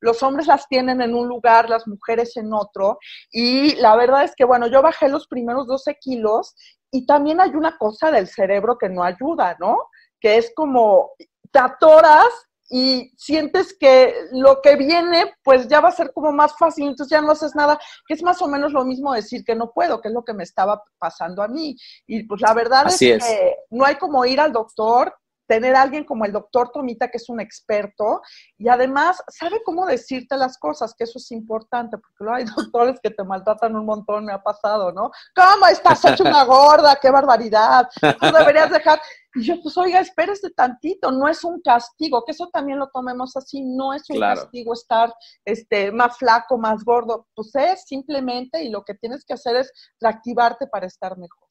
Los 0.00 0.22
hombres 0.22 0.46
las 0.46 0.66
tienen 0.68 1.00
en 1.00 1.14
un 1.14 1.28
lugar, 1.28 1.70
las 1.70 1.86
mujeres 1.86 2.36
en 2.36 2.52
otro. 2.52 2.98
Y 3.30 3.76
la 3.76 3.96
verdad 3.96 4.24
es 4.24 4.34
que, 4.34 4.44
bueno, 4.44 4.66
yo 4.66 4.82
bajé 4.82 5.08
los 5.08 5.26
primeros 5.26 5.66
12 5.66 5.96
kilos 6.00 6.54
y 6.90 7.06
también 7.06 7.40
hay 7.40 7.50
una 7.50 7.78
cosa 7.78 8.10
del 8.10 8.26
cerebro 8.26 8.76
que 8.76 8.88
no 8.88 9.04
ayuda, 9.04 9.56
¿no? 9.58 9.78
Que 10.20 10.36
es 10.36 10.52
como 10.54 11.12
te 11.50 11.58
atoras 11.58 12.28
y 12.70 13.12
sientes 13.16 13.76
que 13.78 14.14
lo 14.30 14.62
que 14.62 14.76
viene, 14.76 15.34
pues 15.42 15.66
ya 15.66 15.80
va 15.80 15.88
a 15.88 15.92
ser 15.92 16.12
como 16.12 16.30
más 16.30 16.56
fácil, 16.56 16.86
entonces 16.86 17.10
ya 17.10 17.20
no 17.20 17.32
haces 17.32 17.56
nada, 17.56 17.78
que 18.06 18.14
es 18.14 18.22
más 18.22 18.40
o 18.42 18.46
menos 18.46 18.72
lo 18.72 18.84
mismo 18.84 19.12
decir 19.12 19.44
que 19.44 19.56
no 19.56 19.72
puedo, 19.72 20.00
que 20.00 20.06
es 20.06 20.14
lo 20.14 20.24
que 20.24 20.34
me 20.34 20.44
estaba 20.44 20.80
pasando 20.98 21.42
a 21.42 21.48
mí. 21.48 21.76
Y 22.06 22.22
pues 22.22 22.40
la 22.40 22.54
verdad 22.54 22.86
es, 22.86 22.98
que 22.98 23.56
no 23.70 23.84
hay 23.84 23.96
como 23.96 24.24
ir 24.24 24.38
al 24.40 24.52
doctor 24.52 25.12
tener 25.50 25.74
a 25.74 25.82
alguien 25.82 26.04
como 26.04 26.24
el 26.24 26.30
doctor 26.30 26.70
Tomita, 26.70 27.08
que 27.08 27.16
es 27.16 27.28
un 27.28 27.40
experto, 27.40 28.22
y 28.56 28.68
además 28.68 29.20
sabe 29.26 29.60
cómo 29.64 29.84
decirte 29.84 30.36
las 30.36 30.56
cosas, 30.56 30.94
que 30.96 31.02
eso 31.02 31.18
es 31.18 31.32
importante, 31.32 31.98
porque 31.98 32.18
luego 32.20 32.36
hay 32.36 32.44
doctores 32.56 33.00
que 33.02 33.10
te 33.10 33.24
maltratan 33.24 33.74
un 33.74 33.84
montón, 33.84 34.26
me 34.26 34.32
ha 34.32 34.40
pasado, 34.40 34.92
¿no? 34.92 35.10
¿Cómo 35.34 35.66
estás 35.66 36.04
hecho 36.04 36.22
una 36.22 36.44
gorda? 36.54 36.96
¡Qué 37.02 37.10
barbaridad! 37.10 37.88
Tú 38.00 38.26
deberías 38.32 38.70
dejar... 38.70 39.00
Y 39.34 39.42
yo, 39.42 39.60
pues, 39.60 39.76
oiga, 39.76 39.98
espérese 39.98 40.50
tantito, 40.50 41.10
no 41.10 41.26
es 41.28 41.42
un 41.42 41.60
castigo, 41.60 42.24
que 42.24 42.30
eso 42.30 42.48
también 42.52 42.78
lo 42.78 42.88
tomemos 42.88 43.36
así, 43.36 43.60
no 43.60 43.92
es 43.92 44.08
un 44.08 44.20
castigo 44.20 44.72
estar 44.72 45.12
este, 45.44 45.90
más 45.90 46.16
flaco, 46.16 46.58
más 46.58 46.84
gordo, 46.84 47.26
pues 47.34 47.54
es 47.56 47.84
simplemente, 47.86 48.62
y 48.62 48.70
lo 48.70 48.84
que 48.84 48.94
tienes 48.94 49.24
que 49.24 49.34
hacer 49.34 49.56
es 49.56 49.72
reactivarte 50.00 50.68
para 50.68 50.86
estar 50.86 51.18
mejor. 51.18 51.49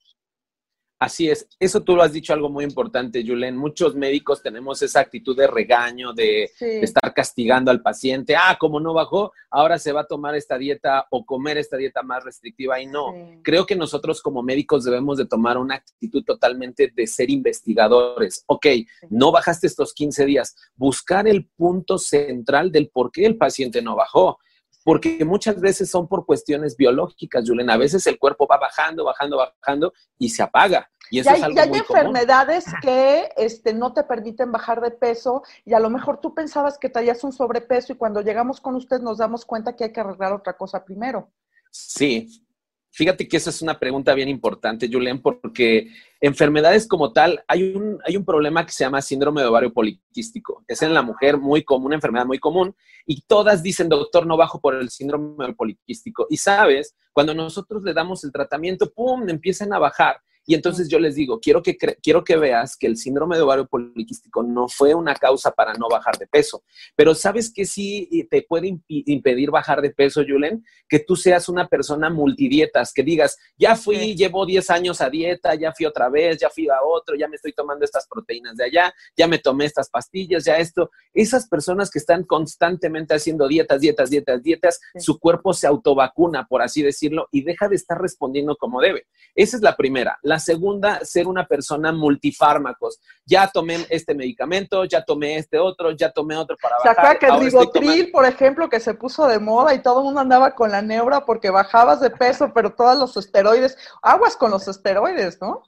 Así 0.99 1.29
es, 1.29 1.47
eso 1.61 1.81
tú 1.81 1.95
lo 1.95 2.03
has 2.03 2.11
dicho 2.11 2.33
algo 2.33 2.49
muy 2.49 2.65
importante, 2.65 3.23
Julen. 3.25 3.55
Muchos 3.55 3.95
médicos 3.95 4.43
tenemos 4.43 4.81
esa 4.81 4.99
actitud 4.99 5.35
de 5.35 5.47
regaño, 5.47 6.11
de, 6.11 6.51
estar 6.59 7.13
castigando 7.13 7.71
al 7.71 7.81
paciente. 7.81 8.35
Ah, 8.35 8.57
como 8.59 8.81
no 8.81 8.93
bajó, 8.93 9.31
ahora 9.49 9.79
se 9.79 9.93
va 9.93 10.01
a 10.01 10.07
tomar 10.07 10.35
esta 10.35 10.57
dieta 10.57 11.07
o 11.09 11.25
comer 11.25 11.57
esta 11.57 11.77
dieta 11.77 12.03
más 12.03 12.25
restrictiva. 12.25 12.81
Y 12.81 12.87
no, 12.87 13.13
creo 13.43 13.65
que 13.65 13.77
nosotros 13.77 14.21
como 14.21 14.43
médicos 14.43 14.83
debemos 14.83 15.17
de 15.17 15.25
tomar 15.25 15.57
una 15.57 15.75
actitud 15.75 16.21
totalmente 16.25 16.91
de 16.93 17.07
ser 17.07 17.29
investigadores. 17.29 18.43
Ok, 18.47 18.65
no 19.09 19.31
bajaste 19.31 19.67
estos 19.67 19.93
15 19.93 20.25
días, 20.25 20.53
buscar 20.75 21.29
el 21.29 21.45
punto 21.45 21.97
central 21.97 22.73
del 22.73 22.89
por 22.89 23.09
qué 23.09 23.25
el 23.25 23.37
paciente 23.37 23.81
no 23.81 23.95
bajó 23.95 24.37
porque 24.83 25.23
muchas 25.25 25.59
veces 25.59 25.89
son 25.89 26.07
por 26.07 26.25
cuestiones 26.25 26.75
biológicas, 26.75 27.43
Julen. 27.47 27.69
A 27.69 27.77
veces 27.77 28.05
el 28.07 28.17
cuerpo 28.17 28.47
va 28.47 28.57
bajando, 28.57 29.03
bajando, 29.03 29.37
bajando 29.37 29.93
y 30.17 30.29
se 30.29 30.43
apaga. 30.43 30.89
Y, 31.11 31.19
eso 31.19 31.29
hay, 31.31 31.37
es 31.37 31.43
algo 31.43 31.59
hay 31.59 31.69
enfermedades 31.69 32.65
que 32.81 33.29
este, 33.35 33.73
no 33.73 33.93
te 33.93 34.03
permiten 34.03 34.51
bajar 34.51 34.79
de 34.81 34.91
peso 34.91 35.43
y 35.65 35.73
a 35.73 35.79
lo 35.79 35.89
mejor 35.89 36.19
tú 36.21 36.33
pensabas 36.35 36.77
que 36.77 36.89
traías 36.89 37.23
un 37.23 37.33
sobrepeso 37.33 37.93
y 37.93 37.97
cuando 37.97 38.21
llegamos 38.21 38.61
con 38.61 38.75
usted 38.75 38.99
nos 39.01 39.17
damos 39.17 39.45
cuenta 39.45 39.75
que 39.75 39.85
hay 39.85 39.91
que 39.91 39.99
arreglar 39.99 40.33
otra 40.33 40.55
cosa 40.55 40.85
primero. 40.85 41.31
Sí, 41.71 42.45
Fíjate 42.91 43.27
que 43.27 43.37
esa 43.37 43.51
es 43.51 43.61
una 43.61 43.79
pregunta 43.79 44.13
bien 44.13 44.29
importante, 44.29 44.89
Julián, 44.91 45.21
porque 45.21 45.89
enfermedades 46.19 46.87
como 46.87 47.13
tal, 47.13 47.43
hay 47.47 47.73
un, 47.75 47.99
hay 48.05 48.17
un 48.17 48.25
problema 48.25 48.65
que 48.65 48.71
se 48.71 48.83
llama 48.83 49.01
síndrome 49.01 49.41
de 49.41 49.47
ovario 49.47 49.71
poliquístico. 49.71 50.63
Es 50.67 50.81
en 50.81 50.93
la 50.93 51.03
mujer 51.03 51.37
muy 51.37 51.63
común, 51.63 51.87
una 51.87 51.95
enfermedad 51.95 52.25
muy 52.25 52.39
común, 52.39 52.75
y 53.05 53.21
todas 53.21 53.61
dicen, 53.61 53.89
doctor, 53.89 54.25
no 54.25 54.37
bajo 54.37 54.59
por 54.59 54.75
el 54.75 54.89
síndrome 54.89 55.53
poliquístico. 55.53 56.25
Y 56.29 56.37
sabes, 56.37 56.95
cuando 57.13 57.33
nosotros 57.33 57.83
le 57.83 57.93
damos 57.93 58.23
el 58.23 58.31
tratamiento, 58.31 58.91
¡pum!, 58.91 59.29
empiezan 59.29 59.71
a 59.71 59.79
bajar. 59.79 60.19
Y 60.49 60.55
entonces 60.55 60.89
yo 60.89 60.97
les 60.97 61.13
digo, 61.13 61.39
quiero 61.39 61.61
que, 61.61 61.77
quiero 61.77 62.23
que 62.23 62.35
veas 62.35 62.75
que 62.75 62.87
el 62.87 62.97
síndrome 62.97 63.35
de 63.35 63.43
ovario 63.43 63.67
poliquístico 63.67 64.41
no 64.41 64.67
fue 64.67 64.95
una 64.95 65.13
causa 65.13 65.51
para 65.51 65.75
no 65.75 65.87
bajar 65.87 66.17
de 66.17 66.25
peso, 66.25 66.63
pero 66.95 67.13
sabes 67.13 67.53
que 67.53 67.65
sí 67.65 68.09
te 68.31 68.41
puede 68.41 68.79
impedir 68.87 69.51
bajar 69.51 69.79
de 69.79 69.91
peso, 69.91 70.23
Julen, 70.27 70.65
que 70.87 70.97
tú 70.97 71.15
seas 71.15 71.49
una 71.49 71.67
persona 71.67 72.09
multidietas, 72.09 72.93
que 72.93 73.03
digas, 73.03 73.37
ya 73.59 73.75
fui, 73.75 74.15
llevo 74.15 74.43
10 74.43 74.71
años 74.71 75.01
a 75.01 75.09
dieta, 75.11 75.53
ya 75.53 75.71
fui 75.71 75.85
otra 75.85 76.09
vez, 76.09 76.39
ya 76.39 76.49
fui 76.49 76.67
a 76.67 76.81
otro, 76.83 77.15
ya 77.15 77.27
me 77.27 77.35
estoy 77.35 77.53
tomando 77.53 77.85
estas 77.85 78.07
proteínas 78.07 78.57
de 78.57 78.65
allá, 78.65 78.91
ya 79.15 79.27
me 79.27 79.37
tomé 79.37 79.65
estas 79.65 79.91
pastillas, 79.91 80.45
ya 80.45 80.57
esto. 80.57 80.89
Esas 81.13 81.47
personas 81.47 81.91
que 81.91 81.99
están 81.99 82.23
constantemente 82.23 83.13
haciendo 83.13 83.47
dietas, 83.47 83.81
dietas, 83.81 84.09
dietas, 84.09 84.41
dietas, 84.41 84.79
su 84.97 85.19
cuerpo 85.19 85.53
se 85.53 85.67
autovacuna, 85.67 86.47
por 86.47 86.63
así 86.63 86.81
decirlo, 86.81 87.27
y 87.31 87.43
deja 87.43 87.67
de 87.67 87.75
estar 87.75 88.01
respondiendo 88.01 88.55
como 88.55 88.81
debe. 88.81 89.05
Esa 89.35 89.55
es 89.55 89.61
la 89.61 89.77
primera. 89.77 90.17
La 90.23 90.38
la 90.39 90.45
segunda, 90.45 90.99
ser 91.03 91.27
una 91.27 91.45
persona 91.45 91.91
multifármacos. 91.91 92.99
Ya 93.25 93.47
tomé 93.47 93.85
este 93.89 94.15
medicamento, 94.15 94.85
ya 94.85 95.03
tomé 95.03 95.35
este 95.35 95.59
otro, 95.59 95.91
ya 95.91 96.11
tomé 96.11 96.37
otro 96.37 96.55
para 96.61 96.77
bajar. 96.77 97.13
¿Se 97.13 97.19
que 97.19 97.27
el 97.27 97.39
ribotril, 97.39 98.11
por 98.11 98.25
ejemplo, 98.25 98.69
que 98.69 98.79
se 98.79 98.93
puso 98.93 99.27
de 99.27 99.39
moda 99.39 99.73
y 99.73 99.81
todo 99.81 99.99
el 99.99 100.05
mundo 100.05 100.21
andaba 100.21 100.55
con 100.55 100.71
la 100.71 100.81
neura 100.81 101.25
porque 101.25 101.49
bajabas 101.49 101.99
de 101.99 102.09
peso, 102.09 102.51
pero 102.53 102.73
todos 102.73 102.97
los 102.97 103.17
esteroides, 103.17 103.77
aguas 104.01 104.37
con 104.37 104.51
los 104.51 104.67
esteroides, 104.67 105.39
¿no? 105.41 105.63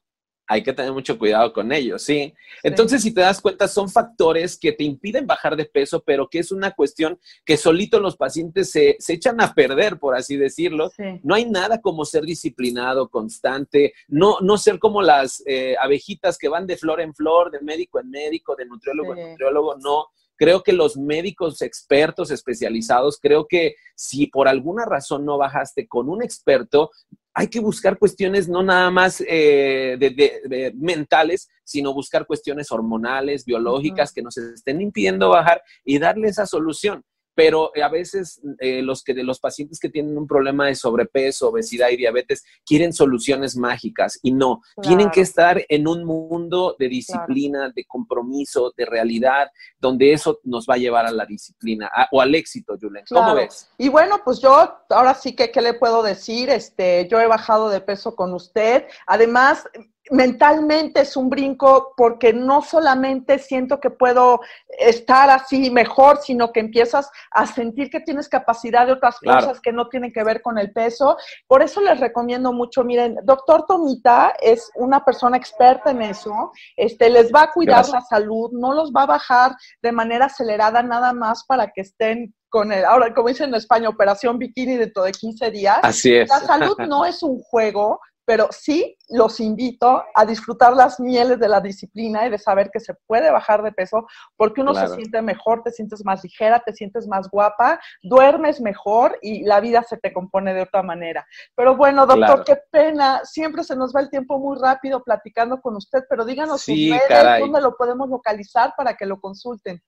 Hay 0.52 0.64
que 0.64 0.74
tener 0.74 0.92
mucho 0.92 1.18
cuidado 1.18 1.54
con 1.54 1.72
ellos, 1.72 2.04
¿sí? 2.04 2.34
Entonces, 2.62 3.02
si 3.02 3.14
te 3.14 3.22
das 3.22 3.40
cuenta, 3.40 3.70
son 3.70 3.90
factores 3.90 4.60
que 4.60 4.74
te 4.74 4.84
impiden 4.84 5.26
bajar 5.26 5.56
de 5.56 5.64
peso, 5.64 6.04
pero 6.06 6.28
que 6.28 6.40
es 6.40 6.52
una 6.52 6.72
cuestión 6.72 7.18
que 7.46 7.56
solito 7.56 8.02
los 8.02 8.18
pacientes 8.18 8.70
se, 8.70 8.98
echan 9.08 9.40
a 9.40 9.54
perder, 9.54 9.98
por 9.98 10.14
así 10.14 10.36
decirlo. 10.36 10.92
No 11.24 11.36
hay 11.36 11.46
nada 11.46 11.80
como 11.80 12.04
ser 12.04 12.24
disciplinado, 12.24 13.08
constante, 13.08 13.94
no, 14.10 14.42
no 14.42 14.58
ser 14.58 14.78
como 14.78 15.02
las 15.02 15.42
eh, 15.46 15.78
abejitas 15.80 16.38
que 16.38 16.50
van 16.50 16.68
de 16.68 16.76
flor 16.76 17.00
en 17.00 17.16
flor, 17.16 17.50
de 17.50 17.62
médico 17.62 18.02
en 18.02 18.10
médico, 18.10 18.54
de 18.58 18.66
nutriólogo 18.66 19.16
en 19.16 19.30
nutriólogo, 19.30 19.78
no. 19.78 20.08
Creo 20.36 20.64
que 20.64 20.74
los 20.74 20.98
médicos 20.98 21.62
expertos 21.62 22.30
especializados, 22.30 23.20
creo 23.22 23.48
que 23.48 23.76
si 23.96 24.28
por 24.28 24.50
alguna 24.50 24.86
razón 24.86 25.24
no 25.24 25.38
bajaste 25.38 25.88
con 25.88 26.10
un 26.10 26.24
experto, 26.24 26.90
hay 27.34 27.48
que 27.48 27.60
buscar 27.60 27.98
cuestiones 27.98 28.50
no 28.50 28.62
nada 28.62 28.89
más 28.91 29.24
eh, 29.28 29.98
de, 30.00 30.74
mentales, 30.76 31.50
sino 31.63 31.94
buscar 31.94 32.26
cuestiones 32.26 32.72
hormonales, 32.72 33.46
biológicas 33.46 34.12
que 34.12 34.22
nos 34.22 34.38
estén 34.38 34.82
impidiendo 34.82 35.30
bajar 35.30 35.62
y 35.86 35.98
darle 35.98 36.28
esa 36.28 36.46
solución 36.46 37.04
pero 37.41 37.71
a 37.82 37.89
veces 37.89 38.39
eh, 38.60 38.84
los, 38.84 39.04
que, 39.04 39.15
de 39.15 39.23
los 39.23 39.39
pacientes 39.39 39.80
que 39.80 39.89
tienen 39.89 40.15
un 40.15 40.27
problema 40.27 40.67
de 40.67 40.75
sobrepeso, 40.75 41.49
obesidad 41.49 41.89
y 41.89 41.97
diabetes 41.97 42.43
quieren 42.63 42.93
soluciones 42.93 43.58
mágicas 43.58 44.19
y 44.21 44.32
no, 44.32 44.62
tienen 44.82 45.10
que 45.10 45.21
estar 45.21 45.60
en 45.67 45.88
un 45.88 46.04
mundo 46.04 46.75
de 46.77 46.88
disciplina, 46.88 47.71
de 47.75 47.86
compromiso, 47.86 48.73
de 48.77 48.86
realidad, 48.86 49.49
donde 49.80 50.13
eso 50.13 50.39
nos 50.43 50.67
va 50.67 50.75
a 50.75 50.77
llevar 50.77 51.08
a 51.08 51.12
la 51.12 51.25
disciplina 51.25 51.89
o 52.12 52.21
al 52.21 52.36
éxito, 52.36 52.75
Julen. 52.80 53.06
¿Cómo 53.10 53.34
ves? 53.34 53.71
Y 53.80 53.89
bueno, 53.89 54.21
pues 54.23 54.39
yo 54.39 54.77
ahora 54.89 55.15
sí 55.15 55.36
que, 55.36 55.49
¿qué 55.49 55.62
le 55.62 55.73
puedo 55.73 56.04
decir? 56.04 56.51
Este, 56.51 57.08
yo 57.10 57.19
he 57.19 57.25
bajado 57.25 57.69
de 57.69 57.82
peso 57.82 58.15
con 58.15 58.34
usted. 58.36 58.86
Además, 59.08 59.67
mentalmente 60.10 61.02
es 61.02 61.16
un 61.16 61.30
brinco 61.30 61.94
porque 61.96 62.34
no 62.34 62.62
solamente 62.62 63.38
siento 63.38 63.80
que 63.80 63.92
puedo 63.92 64.42
estar 64.80 65.30
así 65.30 65.70
mejor, 65.70 66.18
sino 66.18 66.52
que 66.52 66.60
empiezas 66.60 67.10
a 67.30 67.46
sentir 67.46 67.90
que 67.90 68.00
tienes 68.00 68.28
capacidad 68.28 68.88
de 68.88 68.94
otras 68.94 69.20
cosas 69.20 69.62
que 69.62 69.72
no 69.72 69.90
tienen 69.90 70.12
que 70.12 70.24
ver 70.24 70.42
con 70.42 70.58
el 70.58 70.72
peso. 70.72 71.18
Por 71.48 71.62
eso 71.62 71.82
les 71.82 72.00
recomiendo 72.00 72.52
mucho, 72.52 72.84
miren, 72.84 73.18
doctor 73.24 73.66
Tomita 73.68 74.34
es 74.42 74.72
una 74.76 75.06
persona 75.06 75.38
experta 75.38 75.92
en 75.92 76.02
eso, 76.02 76.52
este, 76.76 77.10
les 77.10 77.32
va 77.32 77.44
a 77.44 77.52
cuidar 77.52 77.88
la 77.90 78.02
salud, 78.02 78.52
no 78.54 78.74
los 78.74 78.92
va 78.92 79.04
a 79.04 79.08
bajar 79.08 79.56
de 79.82 79.92
manera 79.92 80.26
acelerada 80.26 80.82
nada 80.82 81.14
más 81.14 81.44
para 81.46 81.72
que 81.72 81.82
estén 81.82 82.34
con 82.50 82.72
el, 82.74 82.84
ahora 82.84 83.14
como 83.14 83.30
dicen 83.30 83.50
en 83.50 83.56
España, 83.56 83.88
operación 83.88 84.38
bikini 84.38 84.76
dentro 84.76 85.04
de 85.04 85.14
15 85.14 85.52
días. 85.52 85.80
Así 85.84 86.14
es. 86.14 86.30
La 86.30 86.40
salud 86.40 86.76
no 86.80 87.06
es 87.06 87.24
un 87.24 87.40
juego, 87.40 88.02
pero 88.32 88.48
sí 88.50 88.98
los 89.10 89.41
invito 89.41 90.06
a 90.15 90.26
disfrutar 90.26 90.74
las 90.74 91.02
mieles 91.02 91.38
de 91.38 91.50
la 91.50 91.60
disciplina 91.60 92.26
y 92.26 92.30
de 92.30 92.38
saber 92.38 92.72
que 92.72 92.80
se 92.80 92.94
puede 93.06 93.30
bajar 93.30 93.62
de 93.62 93.74
peso 93.74 94.08
porque 94.38 94.62
uno 94.62 94.74
se 94.74 94.88
siente 94.88 95.22
mejor, 95.22 95.63
te 95.63 95.72
sientes 95.72 96.06
más 96.06 96.24
ligera, 96.24 96.62
te 96.65 96.72
sientes 96.72 97.06
más 97.10 97.30
guapa, 97.30 97.78
duermes 98.02 98.62
mejor 98.62 99.20
y 99.22 99.44
la 99.44 99.60
vida 99.60 99.84
se 99.84 99.98
te 99.98 100.13
compone 100.13 100.54
de 100.54 100.62
otra 100.62 100.82
manera. 100.82 101.28
Pero 101.58 101.76
bueno, 101.76 102.06
doctor, 102.06 102.46
qué 102.46 102.58
pena, 102.72 103.20
siempre 103.26 103.65
se 103.65 103.76
nos 103.76 103.94
va 103.94 104.00
el 104.00 104.10
tiempo 104.10 104.39
muy 104.39 104.58
rápido 104.58 105.04
platicando 105.04 105.60
con 105.60 105.76
usted, 105.76 106.06
pero 106.10 106.24
díganos 106.24 106.62
sus 106.62 106.74
redes, 106.74 107.39
dónde 107.41 107.60
lo 107.60 107.76
podemos 107.76 108.10
localizar 108.10 108.74
para 108.78 108.96
que 108.96 109.06
lo 109.06 109.20
consulten. 109.20 109.84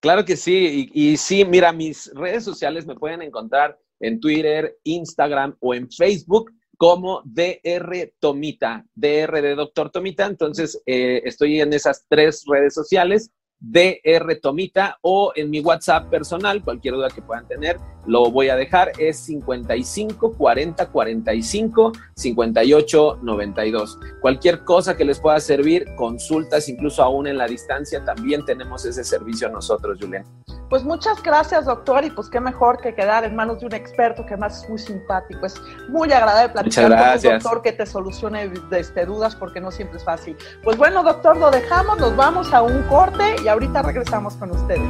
Claro 0.00 0.22
que 0.22 0.36
sí, 0.36 0.90
y, 0.92 1.12
y 1.12 1.16
sí, 1.16 1.46
mira, 1.46 1.72
mis 1.72 2.12
redes 2.12 2.44
sociales 2.44 2.84
me 2.84 2.94
pueden 2.94 3.22
encontrar 3.22 3.78
en 4.00 4.20
Twitter, 4.20 4.76
Instagram 4.84 5.56
o 5.60 5.72
en 5.72 5.90
Facebook 5.90 6.52
como 6.76 7.22
DR 7.24 8.12
Tomita, 8.18 8.84
DR 8.94 9.42
de 9.42 9.54
Doctor 9.54 9.90
Tomita. 9.90 10.26
Entonces, 10.26 10.80
eh, 10.86 11.22
estoy 11.24 11.60
en 11.60 11.72
esas 11.72 12.06
tres 12.08 12.44
redes 12.46 12.74
sociales, 12.74 13.30
DR 13.70 14.36
Tomita, 14.40 14.98
o 15.02 15.32
en 15.34 15.50
mi 15.50 15.60
WhatsApp 15.60 16.08
personal, 16.10 16.62
cualquier 16.62 16.94
duda 16.94 17.08
que 17.08 17.22
puedan 17.22 17.46
tener, 17.46 17.78
lo 18.06 18.30
voy 18.30 18.50
a 18.50 18.56
dejar, 18.56 18.92
es 18.98 19.18
55 19.20 20.34
40 20.34 20.86
45 20.90 21.92
58 22.14 23.18
92. 23.22 23.98
Cualquier 24.20 24.64
cosa 24.64 24.96
que 24.96 25.04
les 25.04 25.18
pueda 25.18 25.40
servir, 25.40 25.86
consultas, 25.96 26.68
incluso 26.68 27.02
aún 27.02 27.26
en 27.26 27.38
la 27.38 27.46
distancia, 27.46 28.04
también 28.04 28.44
tenemos 28.44 28.84
ese 28.84 29.04
servicio 29.04 29.48
nosotros, 29.48 29.98
Julián. 30.00 30.24
Pues 30.68 30.82
muchas 30.82 31.22
gracias, 31.22 31.66
doctor, 31.66 32.04
y 32.04 32.10
pues 32.10 32.28
qué 32.28 32.40
mejor 32.40 32.80
que 32.80 32.94
quedar 32.94 33.24
en 33.24 33.36
manos 33.36 33.60
de 33.60 33.66
un 33.66 33.74
experto 33.74 34.24
que 34.26 34.36
más 34.36 34.62
es 34.62 34.68
muy 34.68 34.78
simpático. 34.78 35.46
Es 35.46 35.60
muy 35.88 36.10
agradable 36.12 36.52
platicar 36.52 36.90
con 36.90 37.16
un 37.16 37.22
doctor 37.22 37.62
que 37.62 37.72
te 37.72 37.86
solucione 37.86 38.50
este, 38.72 39.06
dudas 39.06 39.36
porque 39.36 39.60
no 39.60 39.70
siempre 39.70 39.98
es 39.98 40.04
fácil. 40.04 40.36
Pues 40.62 40.76
bueno, 40.76 41.02
doctor, 41.02 41.36
lo 41.36 41.50
dejamos, 41.50 41.98
nos 41.98 42.16
vamos 42.16 42.52
a 42.52 42.62
un 42.62 42.82
corte 42.84 43.36
y 43.44 43.48
ahorita 43.54 43.82
regresamos 43.82 44.34
con 44.34 44.50
ustedes. 44.50 44.82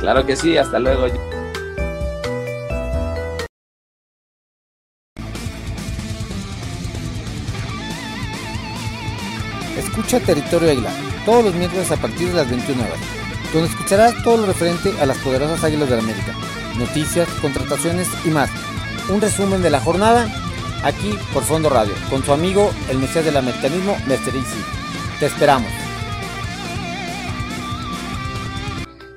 Claro 0.00 0.26
que 0.26 0.36
sí, 0.36 0.58
hasta 0.58 0.78
luego. 0.78 1.06
Escucha 9.78 10.20
Territorio 10.20 10.70
Águila 10.70 10.90
todos 11.24 11.44
los 11.44 11.54
miércoles 11.54 11.90
a 11.90 11.96
partir 11.96 12.28
de 12.28 12.34
las 12.34 12.50
21 12.50 12.82
horas, 12.82 12.98
donde 13.52 13.68
escucharás 13.68 14.20
todo 14.24 14.38
lo 14.38 14.46
referente 14.46 14.92
a 15.00 15.06
las 15.06 15.18
poderosas 15.18 15.62
Águilas 15.62 15.88
de 15.88 15.96
la 15.96 16.02
América, 16.02 16.34
noticias, 16.76 17.28
contrataciones 17.40 18.08
y 18.24 18.30
más. 18.30 18.50
Un 19.08 19.20
resumen 19.20 19.62
de 19.62 19.70
la 19.70 19.80
jornada 19.80 20.28
aquí 20.82 21.16
por 21.32 21.44
Fondo 21.44 21.68
Radio, 21.68 21.94
con 22.10 22.24
su 22.24 22.32
amigo 22.32 22.72
el 22.88 22.98
Mesías 22.98 23.24
del 23.24 23.36
Americanismo, 23.36 23.96
Mr. 24.06 24.34
Easy. 24.34 24.64
Te 25.20 25.26
esperamos. 25.26 25.81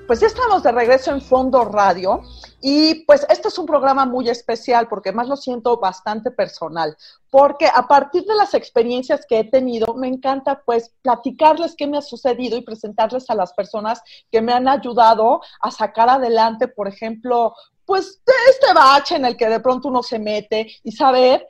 Pues 0.08 0.20
ya 0.20 0.28
estamos 0.28 0.62
de 0.62 0.72
regreso 0.72 1.10
en 1.12 1.20
Fondo 1.20 1.66
Radio 1.66 2.22
y 2.62 3.06
pues 3.06 3.26
este 3.28 3.48
es 3.48 3.58
un 3.58 3.66
programa 3.66 4.06
muy 4.06 4.30
especial 4.30 4.88
porque 4.88 5.12
más 5.12 5.28
lo 5.28 5.36
siento 5.36 5.80
bastante 5.80 6.30
personal, 6.30 6.96
porque 7.32 7.66
a 7.66 7.88
partir 7.88 8.24
de 8.26 8.36
las 8.36 8.54
experiencias 8.54 9.26
que 9.28 9.40
he 9.40 9.44
tenido, 9.46 9.96
me 9.96 10.08
encanta 10.08 10.62
pues 10.64 10.94
platicarles 11.02 11.74
qué 11.76 11.88
me 11.88 11.98
ha 11.98 12.04
sucedido 12.04 12.56
y 12.56 12.62
presentarles 12.62 13.28
a 13.32 13.36
las 13.36 13.54
personas 13.54 14.00
que 14.32 14.44
me 14.44 14.54
han 14.54 14.68
ayudado 14.68 15.42
a 15.60 15.72
sacar 15.72 16.08
adelante, 16.08 16.68
por 16.68 16.88
ejemplo, 16.88 17.56
pues 17.84 18.22
este 18.52 18.74
bache 18.76 19.16
en 19.16 19.26
el 19.26 19.36
que 19.36 19.50
de 19.50 19.60
pronto 19.60 19.88
uno 19.88 20.04
se 20.04 20.20
mete 20.20 20.68
y 20.84 20.92
saber 20.92 21.48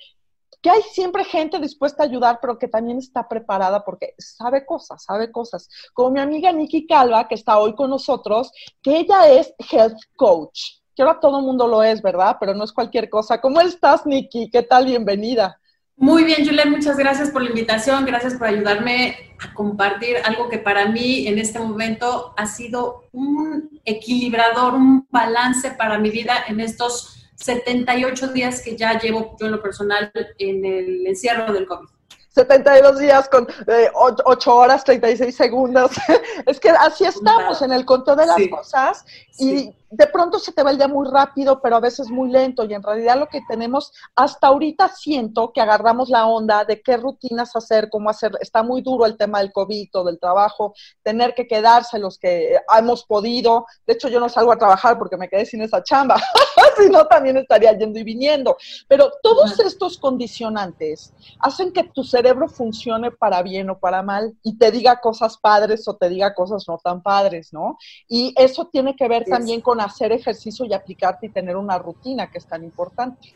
que 0.65 0.71
hay 0.71 0.81
siempre 0.81 1.23
gente 1.23 1.59
dispuesta 1.59 2.01
a 2.01 2.07
ayudar, 2.07 2.39
pero 2.41 2.57
que 2.57 2.67
también 2.67 2.97
está 2.97 3.27
preparada 3.27 3.85
porque 3.85 4.15
sabe 4.17 4.65
cosas, 4.65 5.03
sabe 5.03 5.31
cosas. 5.31 5.69
Como 5.93 6.09
mi 6.09 6.19
amiga 6.19 6.51
Nikki 6.51 6.87
Calva, 6.87 7.27
que 7.27 7.35
está 7.35 7.59
hoy 7.59 7.75
con 7.75 7.91
nosotros, 7.91 8.51
que 8.81 8.97
ella 8.97 9.29
es 9.29 9.53
health 9.71 9.99
coach. 10.15 10.59
Que 10.95 11.03
ahora 11.03 11.19
todo 11.19 11.37
el 11.37 11.45
mundo 11.45 11.67
lo 11.67 11.83
es, 11.83 12.01
¿verdad? 12.01 12.37
Pero 12.39 12.55
no 12.55 12.63
es 12.63 12.73
cualquier 12.73 13.11
cosa. 13.11 13.39
¿Cómo 13.39 13.61
estás, 13.61 14.07
Nikki? 14.07 14.49
¿Qué 14.49 14.63
tal? 14.63 14.87
Bienvenida. 14.87 15.61
Muy 15.97 16.23
bien, 16.23 16.43
Julián, 16.43 16.71
muchas 16.71 16.97
gracias 16.97 17.29
por 17.29 17.43
la 17.43 17.49
invitación, 17.49 18.03
gracias 18.03 18.33
por 18.33 18.47
ayudarme 18.47 19.35
a 19.39 19.53
compartir 19.53 20.17
algo 20.25 20.49
que 20.49 20.57
para 20.57 20.87
mí 20.87 21.27
en 21.27 21.37
este 21.37 21.59
momento 21.59 22.33
ha 22.35 22.47
sido 22.47 23.03
un 23.11 23.79
equilibrador, 23.85 24.73
un 24.73 25.07
balance 25.11 25.69
para 25.69 25.99
mi 25.99 26.09
vida 26.09 26.33
en 26.47 26.59
estos 26.59 27.24
78 27.35 28.27
días 28.29 28.61
que 28.61 28.75
ya 28.75 28.99
llevo 28.99 29.35
yo 29.39 29.45
en 29.47 29.53
lo 29.53 29.61
personal 29.61 30.11
en 30.37 30.65
el 30.65 31.07
encierro 31.07 31.51
del 31.53 31.65
COVID. 31.65 31.87
72 32.35 32.99
días 32.99 33.29
con 33.29 33.47
8 33.47 34.49
eh, 34.49 34.53
horas, 34.53 34.83
36 34.83 35.35
segundos. 35.35 35.91
es 36.45 36.59
que 36.59 36.69
así 36.69 37.05
estamos 37.05 37.61
en 37.61 37.71
el 37.71 37.85
control 37.85 38.17
de 38.17 38.25
las 38.25 38.47
cosas 38.49 39.05
y 39.39 39.73
de 39.97 40.07
pronto 40.07 40.39
se 40.39 40.51
te 40.51 40.61
va 40.61 40.71
el 40.71 40.77
día 40.77 40.89
muy 40.89 41.07
rápido, 41.09 41.61
pero 41.61 41.77
a 41.77 41.79
veces 41.79 42.09
muy 42.09 42.29
lento. 42.29 42.65
Y 42.65 42.73
en 42.73 42.83
realidad 42.83 43.17
lo 43.17 43.27
que 43.27 43.41
tenemos, 43.47 43.93
hasta 44.15 44.47
ahorita 44.47 44.89
siento 44.89 45.53
que 45.53 45.61
agarramos 45.61 46.09
la 46.09 46.27
onda 46.27 46.65
de 46.65 46.81
qué 46.81 46.97
rutinas 46.97 47.55
hacer, 47.55 47.89
cómo 47.89 48.09
hacer. 48.09 48.37
Está 48.41 48.61
muy 48.61 48.81
duro 48.81 49.05
el 49.05 49.15
tema 49.15 49.39
del 49.39 49.53
COVID 49.53 49.89
o 49.93 50.03
del 50.03 50.19
trabajo, 50.19 50.73
tener 51.01 51.33
que 51.33 51.47
quedarse 51.47 51.97
los 51.97 52.19
que 52.19 52.57
hemos 52.77 53.05
podido. 53.05 53.65
De 53.87 53.93
hecho, 53.93 54.09
yo 54.09 54.19
no 54.19 54.27
salgo 54.27 54.51
a 54.51 54.57
trabajar 54.57 54.97
porque 54.97 55.15
me 55.15 55.29
quedé 55.29 55.45
sin 55.45 55.61
esa 55.61 55.81
chamba. 55.81 56.15
si 56.77 56.89
no, 56.89 57.05
también 57.07 57.37
estaría 57.37 57.71
yendo 57.77 57.97
y 57.97 58.03
viniendo. 58.03 58.57
Pero 58.87 59.11
todos 59.23 59.59
estos 59.61 59.97
condicionantes 59.97 61.13
hacen 61.39 61.71
que 61.71 61.83
tu 61.83 62.03
cerebro 62.03 62.49
funcione 62.49 63.11
para 63.11 63.41
bien 63.41 63.69
o 63.69 63.79
para 63.79 64.01
mal 64.01 64.35
y 64.43 64.57
te 64.57 64.71
diga 64.71 64.99
cosas 64.99 65.37
padres 65.37 65.87
o 65.87 65.95
te 65.95 66.09
diga 66.09 66.33
cosas 66.33 66.65
no 66.67 66.77
tan 66.83 67.01
padres, 67.01 67.53
¿no? 67.53 67.77
Y 68.07 68.33
eso 68.35 68.65
tiene 68.65 68.95
que 68.95 69.07
ver 69.07 69.25
también 69.25 69.61
con 69.61 69.79
hacer 69.85 70.11
ejercicio 70.11 70.65
y 70.65 70.73
aplicarte 70.73 71.27
y 71.27 71.29
tener 71.29 71.55
una 71.55 71.77
rutina 71.77 72.29
que 72.29 72.37
es 72.37 72.45
tan 72.45 72.63
importante. 72.63 73.33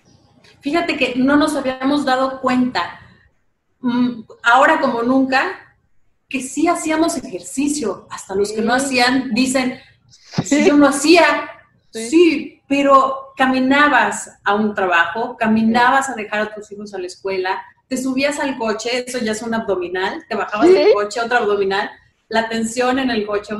Fíjate 0.62 0.97
que 0.97 1.15
no 1.15 1.35
nos 1.35 1.55
habíamos 1.55 2.05
dado 2.05 2.41
cuenta 2.41 2.99
mm, 3.81 4.21
ahora 4.43 4.79
como 4.79 5.03
nunca, 5.03 5.75
que 6.27 6.41
sí 6.41 6.67
hacíamos 6.67 7.17
ejercicio. 7.17 8.07
Hasta 8.09 8.35
los 8.35 8.51
que 8.51 8.62
no 8.62 8.73
hacían 8.73 9.33
dicen, 9.33 9.79
si 10.43 10.65
yo 10.65 10.75
no 10.75 10.88
hacía, 10.88 11.49
sí. 11.91 12.62
pero 12.67 13.33
caminabas 13.35 14.38
a 14.43 14.55
un 14.55 14.75
trabajo, 14.75 15.38
caminabas 15.38 16.09
a 16.09 16.15
dejar 16.15 16.41
a 16.41 16.53
tus 16.53 16.71
hijos 16.71 16.93
a 16.93 16.99
la 16.99 17.07
escuela, 17.07 17.62
te 17.88 17.97
subías 17.97 18.39
al 18.39 18.57
coche, 18.57 19.05
eso 19.07 19.17
ya 19.17 19.31
es 19.31 19.41
un 19.41 19.53
abdominal, 19.53 20.23
te 20.29 20.35
bajabas 20.35 20.67
del 20.67 20.93
coche, 20.93 21.19
otro 21.19 21.39
abdominal, 21.39 21.89
la 22.30 22.48
tensión 22.48 23.00
en 23.00 23.10
el 23.10 23.26
coche, 23.26 23.56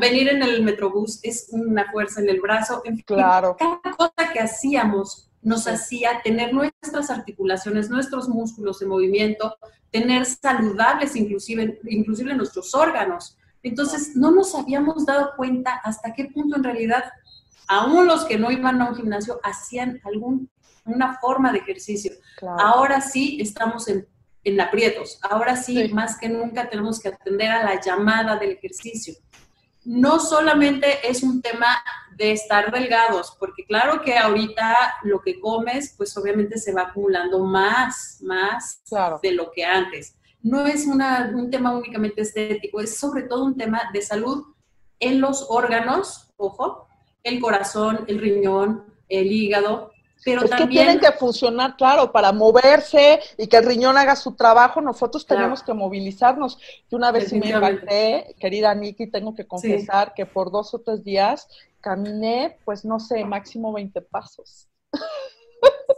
venir 0.00 0.28
en 0.28 0.42
el 0.42 0.62
metrobús 0.62 1.20
es 1.22 1.48
una 1.50 1.90
fuerza 1.92 2.20
en 2.20 2.30
el 2.30 2.40
brazo, 2.40 2.80
en 2.84 2.96
fin, 2.96 3.04
claro. 3.06 3.56
cada 3.58 3.80
cosa 3.96 4.32
que 4.32 4.40
hacíamos 4.40 5.30
nos 5.42 5.66
hacía 5.66 6.20
tener 6.22 6.52
nuestras 6.52 7.10
articulaciones, 7.10 7.88
nuestros 7.90 8.28
músculos 8.28 8.82
en 8.82 8.88
movimiento, 8.88 9.56
tener 9.90 10.24
saludables 10.24 11.16
inclusive, 11.16 11.80
inclusive 11.84 12.34
nuestros 12.34 12.74
órganos. 12.74 13.36
Entonces, 13.62 14.16
no 14.16 14.30
nos 14.30 14.54
habíamos 14.54 15.06
dado 15.06 15.32
cuenta 15.36 15.80
hasta 15.84 16.14
qué 16.14 16.26
punto 16.26 16.56
en 16.56 16.64
realidad, 16.64 17.04
aún 17.68 18.06
los 18.06 18.24
que 18.24 18.38
no 18.38 18.50
iban 18.50 18.80
a 18.80 18.88
un 18.88 18.96
gimnasio, 18.96 19.40
hacían 19.42 20.00
alguna 20.04 21.18
forma 21.20 21.52
de 21.52 21.58
ejercicio. 21.58 22.12
Ahora 22.58 23.00
sí 23.00 23.38
estamos 23.40 23.88
en, 23.88 24.06
en 24.42 24.60
aprietos, 24.60 25.18
ahora 25.22 25.56
sí, 25.56 25.88
más 25.92 26.18
que 26.18 26.28
nunca 26.28 26.68
tenemos 26.68 27.00
que 27.00 27.08
atender 27.08 27.50
a 27.50 27.62
la 27.62 27.80
llamada 27.80 28.36
del 28.36 28.52
ejercicio. 28.52 29.14
No 29.84 30.18
solamente 30.18 31.08
es 31.08 31.22
un 31.22 31.40
tema 31.42 31.82
de 32.16 32.32
estar 32.32 32.70
delgados, 32.70 33.36
porque 33.38 33.64
claro 33.64 34.02
que 34.02 34.16
ahorita 34.16 34.94
lo 35.04 35.20
que 35.20 35.40
comes, 35.40 35.94
pues 35.96 36.16
obviamente 36.16 36.58
se 36.58 36.72
va 36.72 36.82
acumulando 36.82 37.40
más, 37.40 38.18
más 38.22 38.82
de 39.22 39.32
lo 39.32 39.50
que 39.50 39.64
antes. 39.64 40.16
No 40.42 40.66
es 40.66 40.86
un 40.86 41.50
tema 41.50 41.76
únicamente 41.76 42.22
estético, 42.22 42.80
es 42.80 42.98
sobre 42.98 43.22
todo 43.24 43.44
un 43.44 43.56
tema 43.56 43.90
de 43.92 44.02
salud 44.02 44.44
en 44.98 45.20
los 45.20 45.46
órganos, 45.48 46.30
ojo, 46.36 46.88
el 47.22 47.40
corazón, 47.40 48.04
el 48.06 48.20
riñón, 48.20 48.84
el 49.08 49.32
hígado, 49.32 49.89
pero 50.24 50.44
es 50.44 50.50
también... 50.50 50.68
que 50.68 50.74
tienen 50.74 51.00
que 51.00 51.12
funcionar, 51.12 51.76
claro, 51.76 52.12
para 52.12 52.32
moverse 52.32 53.20
y 53.36 53.46
que 53.46 53.56
el 53.56 53.66
riñón 53.66 53.96
haga 53.96 54.16
su 54.16 54.34
trabajo, 54.34 54.80
nosotros 54.80 55.26
tenemos 55.26 55.62
que 55.62 55.72
movilizarnos. 55.72 56.58
Yo 56.90 56.96
una 56.96 57.12
vez 57.12 57.32
me 57.32 57.48
impacté, 57.48 58.34
querida 58.38 58.74
Nikki, 58.74 59.06
tengo 59.06 59.34
que 59.34 59.46
confesar 59.46 60.14
que 60.14 60.26
por 60.26 60.50
dos 60.50 60.74
o 60.74 60.80
tres 60.80 61.04
días 61.04 61.48
caminé, 61.80 62.58
pues 62.64 62.84
no 62.84 63.00
sé, 63.00 63.24
máximo 63.24 63.72
20 63.72 64.02
pasos. 64.02 64.68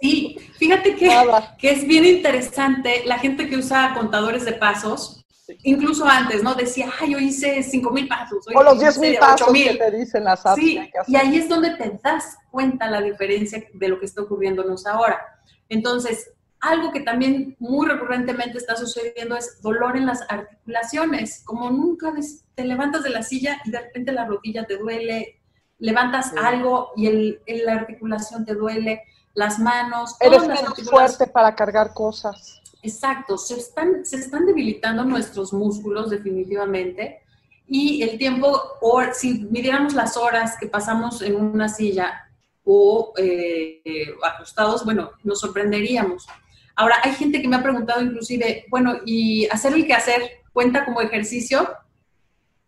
Sí, 0.00 0.36
fíjate 0.56 0.96
que, 0.96 1.10
que 1.58 1.70
es 1.70 1.86
bien 1.86 2.04
interesante 2.04 3.02
la 3.04 3.18
gente 3.18 3.48
que 3.48 3.56
usa 3.56 3.94
contadores 3.96 4.44
de 4.44 4.52
pasos, 4.52 5.21
incluso 5.62 6.06
antes, 6.06 6.42
¿no? 6.42 6.54
Decía, 6.54 6.90
ay, 7.00 7.12
yo 7.12 7.18
hice 7.18 7.62
5 7.62 7.90
mil 7.90 8.08
pasos. 8.08 8.44
o 8.54 8.62
los 8.62 8.78
10 8.78 8.98
mil 8.98 9.16
pasos 9.18 9.52
que 9.52 9.74
te 9.74 9.90
dicen 9.90 10.24
las 10.24 10.44
apps. 10.46 10.60
Sí, 10.60 10.80
y 11.06 11.16
ahí 11.16 11.36
es 11.36 11.48
donde 11.48 11.70
te 11.76 11.98
das 12.02 12.36
cuenta 12.50 12.90
la 12.90 13.00
diferencia 13.00 13.64
de 13.72 13.88
lo 13.88 13.98
que 13.98 14.06
está 14.06 14.22
ocurriéndonos 14.22 14.86
ahora. 14.86 15.20
Entonces, 15.68 16.30
algo 16.60 16.92
que 16.92 17.00
también 17.00 17.56
muy 17.58 17.88
recurrentemente 17.88 18.56
está 18.56 18.76
sucediendo 18.76 19.36
es 19.36 19.60
dolor 19.62 19.96
en 19.96 20.06
las 20.06 20.22
articulaciones, 20.28 21.42
como 21.44 21.70
nunca 21.70 22.12
te 22.54 22.64
levantas 22.64 23.02
de 23.02 23.10
la 23.10 23.22
silla 23.22 23.60
y 23.64 23.70
de 23.72 23.80
repente 23.80 24.12
la 24.12 24.26
rodilla 24.26 24.64
te 24.64 24.76
duele, 24.76 25.40
levantas 25.80 26.32
algo 26.40 26.92
y 26.94 27.08
el, 27.08 27.42
la 27.64 27.72
articulación 27.74 28.44
te 28.44 28.54
duele, 28.54 29.02
las 29.34 29.58
manos. 29.58 30.14
Eres 30.20 30.46
menos 30.46 30.74
fuerte 30.88 31.26
para 31.26 31.54
cargar 31.56 31.92
cosas. 31.92 32.61
Exacto, 32.82 33.38
se 33.38 33.54
están, 33.58 34.04
se 34.04 34.16
están 34.16 34.44
debilitando 34.44 35.04
nuestros 35.04 35.52
músculos 35.52 36.10
definitivamente 36.10 37.22
y 37.68 38.02
el 38.02 38.18
tiempo, 38.18 38.60
o 38.80 39.02
si 39.14 39.44
midiéramos 39.50 39.94
las 39.94 40.16
horas 40.16 40.56
que 40.58 40.66
pasamos 40.66 41.22
en 41.22 41.36
una 41.36 41.68
silla 41.68 42.28
o 42.64 43.12
eh, 43.16 43.80
acostados, 44.22 44.84
bueno, 44.84 45.12
nos 45.22 45.40
sorprenderíamos. 45.40 46.26
Ahora, 46.74 46.96
hay 47.02 47.12
gente 47.14 47.40
que 47.40 47.48
me 47.48 47.56
ha 47.56 47.62
preguntado 47.62 48.02
inclusive, 48.02 48.66
bueno, 48.68 48.96
¿y 49.06 49.46
hacer 49.46 49.74
el 49.74 49.86
que 49.86 49.94
hacer 49.94 50.42
cuenta 50.52 50.84
como 50.84 51.00
ejercicio? 51.00 51.68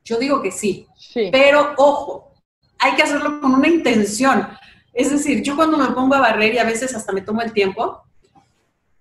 Yo 0.05 0.19
digo 0.19 0.41
que 0.41 0.53
sí, 0.53 0.87
sí. 0.97 1.29
pero 1.33 1.75
ojo, 1.77 2.33
hay 2.79 2.95
que 2.95 3.03
hacerlo 3.03 3.41
con 3.41 3.55
una 3.55 3.69
intención. 3.69 4.49
Es 4.93 5.11
decir, 5.11 5.43
yo 5.43 5.57
cuando 5.57 5.77
me 5.77 5.89
pongo 5.89 6.15
a 6.15 6.21
barrer 6.21 6.55
y 6.55 6.59
a 6.59 6.65
veces 6.65 6.95
hasta 6.95 7.13
me 7.13 7.23
tomo 7.23 7.43
el 7.43 7.53
tiempo, 7.53 8.04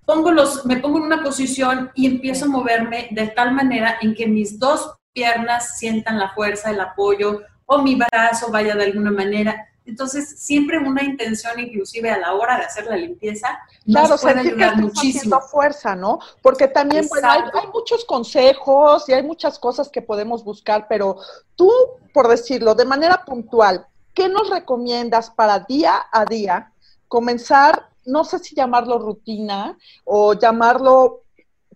pongo 0.06 0.32
los, 0.32 0.66
me 0.66 0.78
pongo 0.78 0.98
en 0.98 1.04
una 1.04 1.24
posición 1.24 1.92
y 1.96 2.08
empiezo 2.08 2.46
a 2.46 2.50
moverme 2.50 3.10
de 3.12 3.28
tal 3.28 3.54
manera 3.54 3.98
en 4.02 4.16
que 4.16 4.28
mis 4.28 4.60
dos 4.60 4.96
piernas 5.14 5.78
sientan 5.78 6.20
la 6.20 6.32
fuerza, 6.34 6.72
el 6.72 6.80
apoyo, 6.80 7.42
o 7.66 7.82
mi 7.82 7.96
brazo 7.96 8.52
vaya 8.52 8.76
de 8.76 8.86
alguna 8.86 9.12
manera. 9.12 9.68
Entonces, 9.86 10.40
siempre 10.40 10.78
una 10.78 11.04
intención, 11.04 11.60
inclusive 11.60 12.10
a 12.10 12.18
la 12.18 12.34
hora 12.34 12.58
de 12.58 12.64
hacer 12.64 12.86
la 12.86 12.96
limpieza, 12.96 13.60
claro, 13.86 14.08
nos 14.10 14.22
puede 14.22 14.40
ayudar 14.40 14.76
que 14.76 14.82
muchísimo. 14.82 15.42
fuerza, 15.42 15.94
¿no? 15.94 16.20
Porque 16.42 16.70
también, 16.70 17.06
bueno, 17.10 17.30
hay, 17.30 17.42
hay, 17.42 17.68
muchos 17.74 18.06
consejos 18.06 19.10
y 19.10 19.14
hay 19.14 19.24
muchas 19.24 19.60
cosas 19.60 19.90
que 19.90 20.02
podemos 20.02 20.44
buscar, 20.44 20.88
pero 20.88 21.18
tú, 21.56 21.70
por 22.14 22.30
decirlo, 22.30 22.76
de 22.76 22.86
manera 22.86 23.26
puntual, 23.26 23.86
¿qué 24.14 24.30
nos 24.30 24.50
recomiendas 24.50 25.30
para 25.30 25.60
día 25.60 26.06
a 26.12 26.26
día 26.26 26.72
comenzar, 27.10 27.90
no 28.06 28.24
sé 28.24 28.40
si 28.40 28.56
llamarlo 28.56 29.00
rutina 29.00 29.78
o 30.06 30.34
llamarlo, 30.34 31.24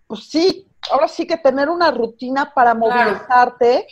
pues 0.06 0.28
sí, 0.28 0.68
ahora 0.90 1.08
sí 1.08 1.26
que 1.26 1.36
tener 1.36 1.68
una 1.68 1.90
rutina 1.90 2.52
para 2.54 2.74
movilizarte, 2.74 3.86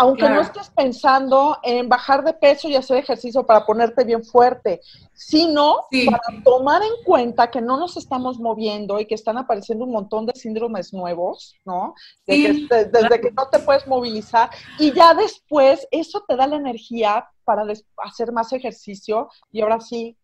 aunque 0.00 0.28
no 0.28 0.40
estés 0.40 0.70
pensando 0.70 1.58
en 1.62 1.88
bajar 1.88 2.22
de 2.22 2.32
peso 2.32 2.68
y 2.68 2.76
hacer 2.76 2.98
ejercicio 2.98 3.44
para 3.44 3.66
ponerte 3.66 4.04
bien 4.04 4.24
fuerte, 4.24 4.80
sino 5.12 5.86
para 6.06 6.42
tomar 6.44 6.82
en 6.82 7.04
cuenta 7.04 7.50
que 7.50 7.60
no 7.60 7.76
nos 7.76 7.96
estamos 7.96 8.38
moviendo 8.38 9.00
y 9.00 9.06
que 9.06 9.16
están 9.16 9.38
apareciendo 9.38 9.84
un 9.84 9.90
montón 9.90 10.24
de 10.24 10.34
síndromes 10.34 10.92
nuevos, 10.92 11.56
¿no? 11.64 11.94
desde 12.26 13.20
que 13.20 13.32
no 13.32 13.48
te 13.48 13.58
puedes 13.58 13.88
movilizar 13.88 14.50
y 14.78 14.92
ya 14.92 15.14
después 15.14 15.86
eso 15.90 16.24
te 16.28 16.36
da 16.36 16.46
la 16.46 16.56
energía 16.56 17.28
para 17.42 17.64
hacer 17.96 18.30
más 18.30 18.52
ejercicio 18.52 19.28
y 19.50 19.62
ahora 19.62 19.80
sí, 19.80 20.16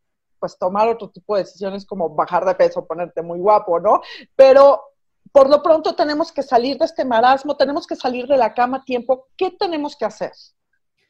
pues 0.44 0.58
tomar 0.58 0.86
otro 0.88 1.08
tipo 1.08 1.34
de 1.34 1.42
decisiones 1.42 1.86
como 1.86 2.10
bajar 2.10 2.44
de 2.44 2.54
peso, 2.54 2.84
ponerte 2.84 3.22
muy 3.22 3.38
guapo, 3.38 3.80
¿no? 3.80 4.02
Pero 4.36 4.78
por 5.32 5.48
lo 5.48 5.62
pronto 5.62 5.94
tenemos 5.94 6.30
que 6.30 6.42
salir 6.42 6.76
de 6.76 6.84
este 6.84 7.02
marasmo, 7.02 7.56
tenemos 7.56 7.86
que 7.86 7.96
salir 7.96 8.26
de 8.26 8.36
la 8.36 8.52
cama 8.52 8.76
a 8.76 8.84
tiempo. 8.84 9.28
¿Qué 9.38 9.52
tenemos 9.52 9.96
que 9.96 10.04
hacer? 10.04 10.32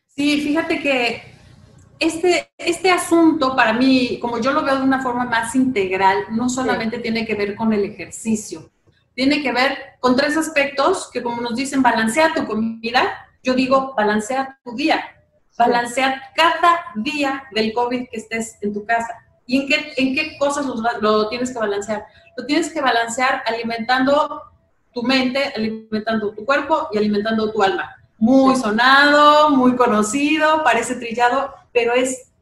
Sí, 0.06 0.40
fíjate 0.40 0.80
que 0.80 1.22
este, 1.98 2.48
este 2.56 2.92
asunto 2.92 3.56
para 3.56 3.72
mí, 3.72 4.20
como 4.20 4.38
yo 4.38 4.52
lo 4.52 4.62
veo 4.62 4.76
de 4.76 4.84
una 4.84 5.02
forma 5.02 5.24
más 5.24 5.56
integral, 5.56 6.18
no 6.30 6.48
solamente 6.48 7.00
tiene 7.00 7.26
que 7.26 7.34
ver 7.34 7.56
con 7.56 7.72
el 7.72 7.82
ejercicio, 7.82 8.70
tiene 9.16 9.42
que 9.42 9.50
ver 9.50 9.76
con 9.98 10.14
tres 10.14 10.36
aspectos 10.36 11.10
que 11.12 11.24
como 11.24 11.42
nos 11.42 11.56
dicen, 11.56 11.82
balancea 11.82 12.32
tu 12.32 12.46
comida, 12.46 13.26
yo 13.42 13.54
digo, 13.54 13.94
balancea 13.96 14.60
tu 14.62 14.76
día, 14.76 15.04
balancea 15.58 16.22
cada 16.36 16.84
día 16.94 17.42
del 17.52 17.72
COVID 17.72 18.06
que 18.08 18.16
estés 18.18 18.58
en 18.60 18.72
tu 18.72 18.84
casa. 18.84 19.23
¿Y 19.46 19.62
en 19.62 19.68
qué, 19.68 19.92
en 19.96 20.14
qué 20.14 20.38
cosas 20.38 20.66
lo, 20.66 20.76
lo 21.00 21.28
tienes 21.28 21.52
que 21.52 21.58
balancear? 21.58 22.06
lo 22.36 22.46
tienes 22.46 22.72
que 22.72 22.80
balancear 22.80 23.42
alimentando 23.46 24.42
tu 24.92 25.02
mente, 25.02 25.52
alimentando 25.56 26.32
tu 26.32 26.44
cuerpo 26.44 26.88
y 26.92 26.98
alimentando 26.98 27.50
tu 27.52 27.62
alma. 27.62 27.96
Muy 28.18 28.56
sonado, 28.56 29.50
muy 29.50 29.76
conocido, 29.76 30.62
parece 30.62 30.96
trillado, 30.96 31.52
pero 31.72 31.94
es 31.94 32.32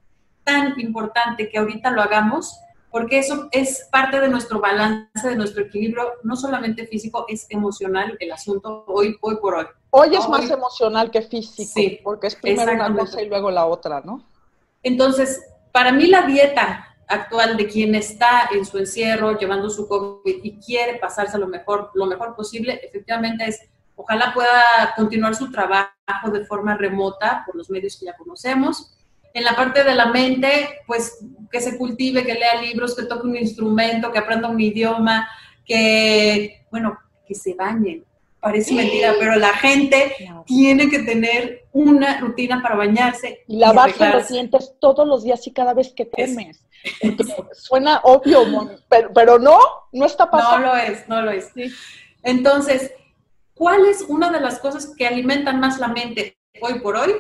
tan 0.45 0.79
importante 0.79 1.49
que 1.49 1.59
ahorita 1.59 1.91
lo 1.91 2.03
hagamos 2.03 2.59
porque 2.91 3.19
eso 3.19 3.49
es 3.53 3.89
parte 3.91 4.21
de 4.21 4.29
nuestro 4.29 4.61
balance, 4.61 5.27
de 5.27 5.35
nuestro 5.35 5.63
equilibrio, 5.63 6.13
no 6.25 6.37
solamente 6.37 6.87
físico, 6.87 7.25
es 7.27 7.47
emocional 7.49 8.19
el 8.21 8.33
asunto 8.33 8.85
hoy, 8.87 9.17
hoy 9.23 9.37
por 9.37 9.55
hoy. 9.55 9.67
Hoy 9.89 10.15
es 10.15 10.29
más 10.29 10.51
emocional 10.51 11.11
que 11.11 11.23
físico, 11.23 11.71
sí, 11.73 12.01
porque 12.05 12.27
es 12.27 12.37
primero 12.37 12.71
una 12.71 12.95
cosa 12.95 13.23
y 13.23 13.29
luego 13.29 13.51
la 13.51 13.65
otra, 13.65 14.03
¿no? 14.03 14.23
Entonces, 14.83 15.43
para 15.73 15.91
mí 15.91 16.07
la 16.07 16.27
dieta 16.27 16.92
actual 17.13 17.57
de 17.57 17.67
quien 17.67 17.95
está 17.95 18.49
en 18.53 18.65
su 18.65 18.79
encierro, 18.79 19.39
llevando 19.39 19.69
su 19.71 19.87
COVID 19.87 20.41
y 20.43 20.59
quiere 20.59 20.99
pasarse 20.99 21.39
lo 21.39 21.47
mejor, 21.47 21.91
lo 21.95 22.07
mejor 22.07 22.35
posible, 22.35 22.81
efectivamente 22.83 23.45
es, 23.47 23.61
ojalá 23.95 24.33
pueda 24.33 24.95
continuar 24.97 25.35
su 25.35 25.51
trabajo 25.51 26.31
de 26.33 26.45
forma 26.47 26.77
remota 26.77 27.43
por 27.45 27.57
los 27.57 27.71
medios 27.71 27.99
que 27.99 28.07
ya 28.07 28.17
conocemos. 28.17 28.95
En 29.35 29.45
la 29.45 29.55
parte 29.55 29.85
de 29.85 29.95
la 29.95 30.07
mente, 30.07 30.81
pues 30.87 31.25
que 31.51 31.61
se 31.61 31.79
cultive, 31.79 32.25
que 32.25 32.35
lea 32.35 32.61
libros, 32.61 32.97
que 32.97 33.05
toque 33.05 33.27
un 33.27 33.37
instrumento, 33.37 34.13
que 34.13 34.19
aprenda 34.19 34.49
un 34.49 34.61
idioma, 34.61 35.29
que, 35.65 36.67
bueno, 36.71 36.99
que 37.27 37.35
se 37.35 37.55
bañen. 37.55 38.05
Parece 38.41 38.75
mentira, 38.75 39.15
pero 39.21 39.37
la 39.37 39.53
gente 39.53 40.15
tiene 40.47 40.91
que 40.91 40.99
tener 41.01 41.67
una 41.73 42.19
rutina 42.19 42.61
para 42.61 42.75
bañarse. 42.75 43.45
Y 43.47 43.57
lavarse 43.57 44.09
los 44.09 44.29
dientes 44.29 44.75
todos 44.81 45.07
los 45.07 45.23
días 45.23 45.47
y 45.47 45.53
cada 45.53 45.75
vez 45.75 45.93
que 45.95 46.11
comes. 46.11 46.61
Suena 47.53 48.01
obvio, 48.05 48.45
pero, 48.89 49.13
pero, 49.13 49.39
no, 49.39 49.59
no 49.93 50.07
está 50.07 50.31
pasando. 50.31 50.67
No 50.67 50.73
lo 50.73 50.77
es, 50.77 51.09
no 51.09 51.23
lo 51.23 51.31
es. 51.31 51.53
Entonces, 52.23 52.93
¿cuál 53.55 53.87
es 53.87 54.03
una 54.03 54.31
de 54.31 54.41
las 54.41 54.59
cosas 54.59 54.95
que 54.97 55.07
alimentan 55.07 55.61
más 55.61 55.79
la 55.79 55.89
mente 55.89 56.39
hoy 56.61 56.81
por 56.81 56.97
hoy? 56.97 57.15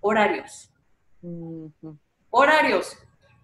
Horarios. 0.00 0.70
Horarios 2.30 2.96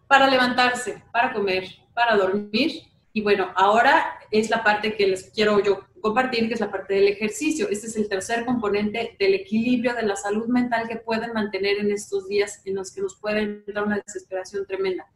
para 0.09 0.27
levantarse, 0.27 1.03
para 1.13 1.33
comer, 1.33 1.65
para 1.95 2.17
dormir. 2.17 2.83
Y 3.13 3.23
bueno, 3.23 3.53
ahora 3.55 4.19
es 4.31 4.51
la 4.51 4.65
parte 4.65 4.97
que 4.97 5.07
les 5.07 5.31
quiero 5.31 5.63
yo 5.63 5.81
compartir, 6.01 6.49
que 6.49 6.55
es 6.55 6.61
la 6.61 6.71
parte 6.71 6.95
del 6.95 7.09
ejercicio. 7.09 7.69
Este 7.69 7.87
es 7.87 7.97
el 7.97 8.09
tercer 8.09 8.45
componente 8.45 9.17
del 9.19 9.35
equilibrio 9.35 9.95
de 9.95 10.03
la 10.03 10.17
salud 10.17 10.47
mental 10.49 10.89
que 10.89 10.97
pueden 10.97 11.33
mantener 11.33 11.79
en 11.79 11.91
estos 11.91 12.29
días 12.29 12.63
en 12.65 12.77
los 12.77 12.93
que 12.93 13.03
nos 13.03 13.17
pueden 13.17 13.65
dar 13.67 13.85
una 13.85 14.01
desesperación 14.05 14.67
tremenda. 14.67 15.07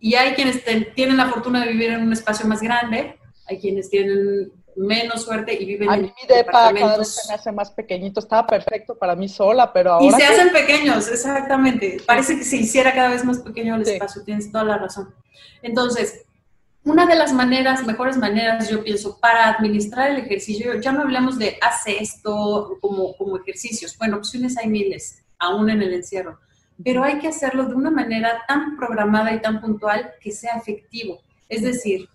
Y 0.00 0.14
hay 0.14 0.34
quienes 0.34 0.62
tienen 0.94 1.16
la 1.16 1.28
fortuna 1.28 1.64
de 1.64 1.72
vivir 1.72 1.90
en 1.90 2.02
un 2.02 2.12
espacio 2.12 2.46
más 2.46 2.60
grande, 2.60 3.18
hay 3.46 3.58
quienes 3.58 3.90
tienen 3.90 4.52
menos 4.76 5.24
suerte 5.24 5.52
y 5.52 5.64
viven 5.64 5.90
a 5.90 5.96
en 5.96 6.02
mi 6.02 6.12
depa 6.28 6.52
cada 6.52 6.96
vez 6.98 7.08
se 7.08 7.28
me 7.28 7.34
hace 7.34 7.50
más 7.50 7.70
pequeñito, 7.72 8.20
estaba 8.20 8.46
perfecto 8.46 8.96
para 8.96 9.16
mí 9.16 9.28
sola, 9.28 9.72
pero 9.72 9.94
ahora... 9.94 10.06
Y 10.06 10.10
se 10.12 10.24
hacen 10.24 10.50
pequeños, 10.50 11.08
exactamente. 11.08 11.98
Parece 12.06 12.38
que 12.38 12.44
se 12.44 12.56
hiciera 12.58 12.94
cada 12.94 13.08
vez 13.10 13.24
más 13.24 13.38
pequeño 13.38 13.74
el 13.74 13.82
espacio, 13.82 14.22
tienes 14.22 14.50
toda 14.52 14.64
la 14.64 14.78
razón. 14.78 15.12
Entonces, 15.62 16.24
una 16.84 17.06
de 17.06 17.16
las 17.16 17.32
maneras, 17.32 17.84
mejores 17.84 18.16
maneras, 18.16 18.70
yo 18.70 18.84
pienso, 18.84 19.18
para 19.18 19.48
administrar 19.48 20.10
el 20.10 20.18
ejercicio, 20.18 20.80
ya 20.80 20.92
no 20.92 21.02
hablemos 21.02 21.38
de 21.38 21.58
hace 21.60 22.00
esto 22.00 22.78
como, 22.80 23.16
como 23.16 23.36
ejercicios. 23.36 23.98
Bueno, 23.98 24.18
opciones 24.18 24.56
hay 24.56 24.68
miles, 24.68 25.22
aún 25.38 25.68
en 25.70 25.82
el 25.82 25.92
encierro, 25.92 26.38
pero 26.84 27.02
hay 27.02 27.18
que 27.18 27.28
hacerlo 27.28 27.64
de 27.64 27.74
una 27.74 27.90
manera 27.90 28.42
tan 28.46 28.76
programada 28.76 29.32
y 29.34 29.40
tan 29.40 29.60
puntual 29.60 30.12
que 30.20 30.30
sea 30.30 30.56
efectivo. 30.56 31.20
Es 31.48 31.62
decir, 31.62 32.08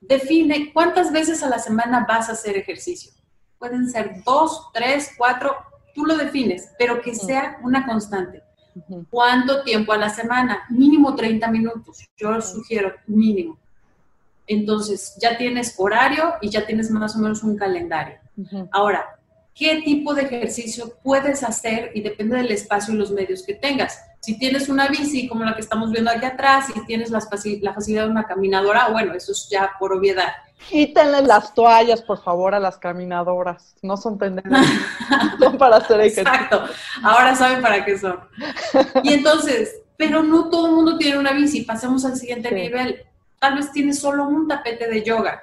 define 0.00 0.72
cuántas 0.72 1.12
veces 1.12 1.42
a 1.42 1.48
la 1.48 1.58
semana 1.58 2.04
vas 2.08 2.28
a 2.28 2.32
hacer 2.32 2.56
ejercicio. 2.56 3.12
Pueden 3.58 3.88
ser 3.88 4.22
dos, 4.24 4.70
tres, 4.74 5.12
cuatro, 5.16 5.56
tú 5.94 6.04
lo 6.04 6.16
defines, 6.16 6.70
pero 6.78 7.00
que 7.00 7.14
sea 7.14 7.58
una 7.62 7.86
constante. 7.86 8.42
¿Cuánto 9.10 9.62
tiempo 9.62 9.92
a 9.92 9.98
la 9.98 10.08
semana? 10.08 10.64
Mínimo 10.70 11.14
30 11.14 11.48
minutos. 11.50 12.08
Yo 12.16 12.40
sugiero 12.40 12.92
mínimo. 13.06 13.58
Entonces, 14.46 15.16
ya 15.20 15.36
tienes 15.36 15.74
horario 15.78 16.34
y 16.40 16.48
ya 16.48 16.66
tienes 16.66 16.90
más 16.90 17.14
o 17.14 17.18
menos 17.18 17.42
un 17.42 17.56
calendario. 17.56 18.16
Ahora, 18.72 19.20
¿qué 19.54 19.82
tipo 19.82 20.14
de 20.14 20.22
ejercicio 20.22 20.94
puedes 21.02 21.42
hacer? 21.42 21.92
Y 21.94 22.02
depende 22.02 22.36
del 22.36 22.50
espacio 22.50 22.94
y 22.94 22.96
los 22.96 23.10
medios 23.10 23.42
que 23.42 23.54
tengas. 23.54 23.98
Si 24.20 24.38
tienes 24.38 24.68
una 24.68 24.88
bici 24.88 25.28
como 25.28 25.44
la 25.44 25.54
que 25.54 25.60
estamos 25.60 25.90
viendo 25.90 26.10
aquí 26.10 26.24
atrás, 26.24 26.66
si 26.72 26.84
tienes 26.86 27.10
la 27.10 27.20
facilidad 27.20 28.04
de 28.04 28.10
una 28.10 28.24
caminadora, 28.24 28.88
bueno, 28.88 29.14
eso 29.14 29.32
es 29.32 29.48
ya 29.50 29.70
por 29.78 29.92
obviedad. 29.92 30.32
Quítenle 30.68 31.22
las 31.22 31.52
toallas, 31.54 32.02
por 32.02 32.22
favor, 32.22 32.54
a 32.54 32.60
las 32.60 32.78
caminadoras. 32.78 33.74
No 33.82 33.96
son 33.96 34.18
tendencias, 34.18 34.64
son 35.40 35.58
para 35.58 35.76
hacer 35.76 36.00
ejercicio. 36.00 36.22
Exacto. 36.22 36.64
Ahora 37.02 37.34
saben 37.34 37.60
para 37.60 37.84
qué 37.84 37.98
son. 37.98 38.20
Y 39.02 39.12
entonces, 39.14 39.80
pero 39.96 40.22
no 40.22 40.48
todo 40.50 40.68
el 40.68 40.72
mundo 40.74 40.96
tiene 40.98 41.18
una 41.18 41.32
bici. 41.32 41.62
Pasemos 41.62 42.04
al 42.04 42.16
siguiente 42.16 42.52
nivel 42.52 43.04
tal 43.42 43.56
vez 43.56 43.72
tienes 43.72 43.98
solo 43.98 44.28
un 44.28 44.46
tapete 44.46 44.86
de 44.88 45.02
yoga. 45.02 45.42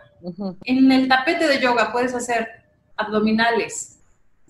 En 0.63 0.89
el 0.89 1.09
tapete 1.09 1.47
de 1.47 1.59
yoga 1.59 1.91
puedes 1.91 2.15
hacer 2.15 2.47
abdominales, 2.95 3.98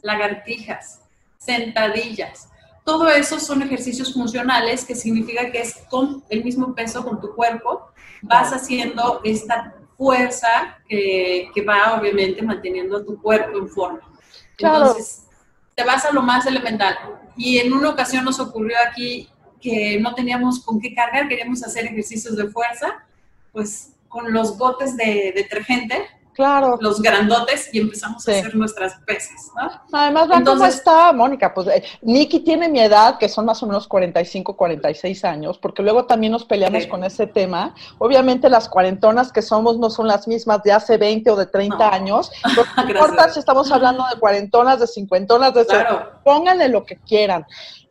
lagartijas, 0.01 1.01
sentadillas. 1.37 2.49
Todo 2.83 3.09
eso 3.09 3.39
son 3.39 3.61
ejercicios 3.61 4.13
funcionales 4.13 4.85
que 4.85 4.95
significa 4.95 5.51
que 5.51 5.61
es 5.61 5.75
con 5.89 6.23
el 6.29 6.43
mismo 6.43 6.73
peso 6.73 7.03
con 7.03 7.21
tu 7.21 7.35
cuerpo, 7.35 7.91
vas 8.21 8.51
haciendo 8.51 9.21
esta 9.23 9.75
fuerza 9.97 10.77
que, 10.87 11.51
va 11.67 11.99
obviamente 11.99 12.41
manteniendo 12.41 12.97
a 12.97 13.05
tu 13.05 13.21
cuerpo 13.21 13.59
en 13.59 13.69
forma. 13.69 14.01
Entonces, 14.57 15.23
te 15.75 15.83
vas 15.83 16.05
a 16.05 16.11
lo 16.11 16.21
más 16.21 16.45
elemental. 16.45 16.97
Y 17.37 17.59
en 17.59 17.73
una 17.73 17.89
ocasión 17.89 18.25
nos 18.25 18.39
ocurrió 18.39 18.75
aquí 18.87 19.29
que 19.61 19.99
no 19.99 20.15
teníamos 20.15 20.61
con 20.63 20.79
qué 20.79 20.93
cargar, 20.93 21.27
queríamos 21.27 21.63
hacer 21.63 21.85
ejercicios 21.85 22.35
de 22.35 22.47
fuerza 22.47 23.05
pues 23.51 23.91
con 24.07 24.31
los 24.33 24.57
botes 24.57 24.97
de 24.97 25.33
detergente, 25.35 26.07
claro. 26.39 26.77
los 26.79 27.01
grandotes, 27.01 27.69
y 27.73 27.79
empezamos 27.79 28.27
a 28.27 28.31
hacer 28.31 28.55
nuestras 28.55 28.95
pesas, 29.05 29.51
¿no? 29.55 29.69
Además, 29.91 30.29
¿cómo 30.45 30.65
está, 30.65 31.11
Mónica? 31.11 31.53
Pues 31.53 31.67
eh, 31.67 31.83
Nikki 32.01 32.39
tiene 32.39 32.69
mi 32.69 32.79
edad, 32.79 33.17
que 33.17 33.27
son 33.27 33.45
más 33.45 33.61
o 33.61 33.67
menos 33.67 33.87
45, 33.87 34.55
46 34.55 35.25
años, 35.25 35.57
porque 35.57 35.83
luego 35.83 36.05
también 36.05 36.31
nos 36.31 36.45
peleamos 36.45 36.87
con 36.87 37.03
ese 37.03 37.27
tema. 37.27 37.75
Obviamente 37.97 38.49
las 38.49 38.69
cuarentonas 38.69 39.33
que 39.33 39.41
somos 39.41 39.77
no 39.77 39.89
son 39.89 40.07
las 40.07 40.27
mismas 40.27 40.63
de 40.63 40.71
hace 40.71 40.97
20 40.97 41.29
o 41.31 41.35
de 41.35 41.45
30 41.45 41.93
años. 41.93 42.31
No 42.79 42.89
importa 42.89 43.29
si 43.29 43.39
estamos 43.39 43.71
hablando 43.71 44.05
de 44.11 44.19
cuarentonas, 44.19 44.79
de 44.79 44.87
cincuentonas, 44.87 45.53
de... 45.53 45.65
Claro. 45.65 46.11
Pónganle 46.23 46.69
lo 46.69 46.85
que 46.85 46.95
quieran. 46.97 47.45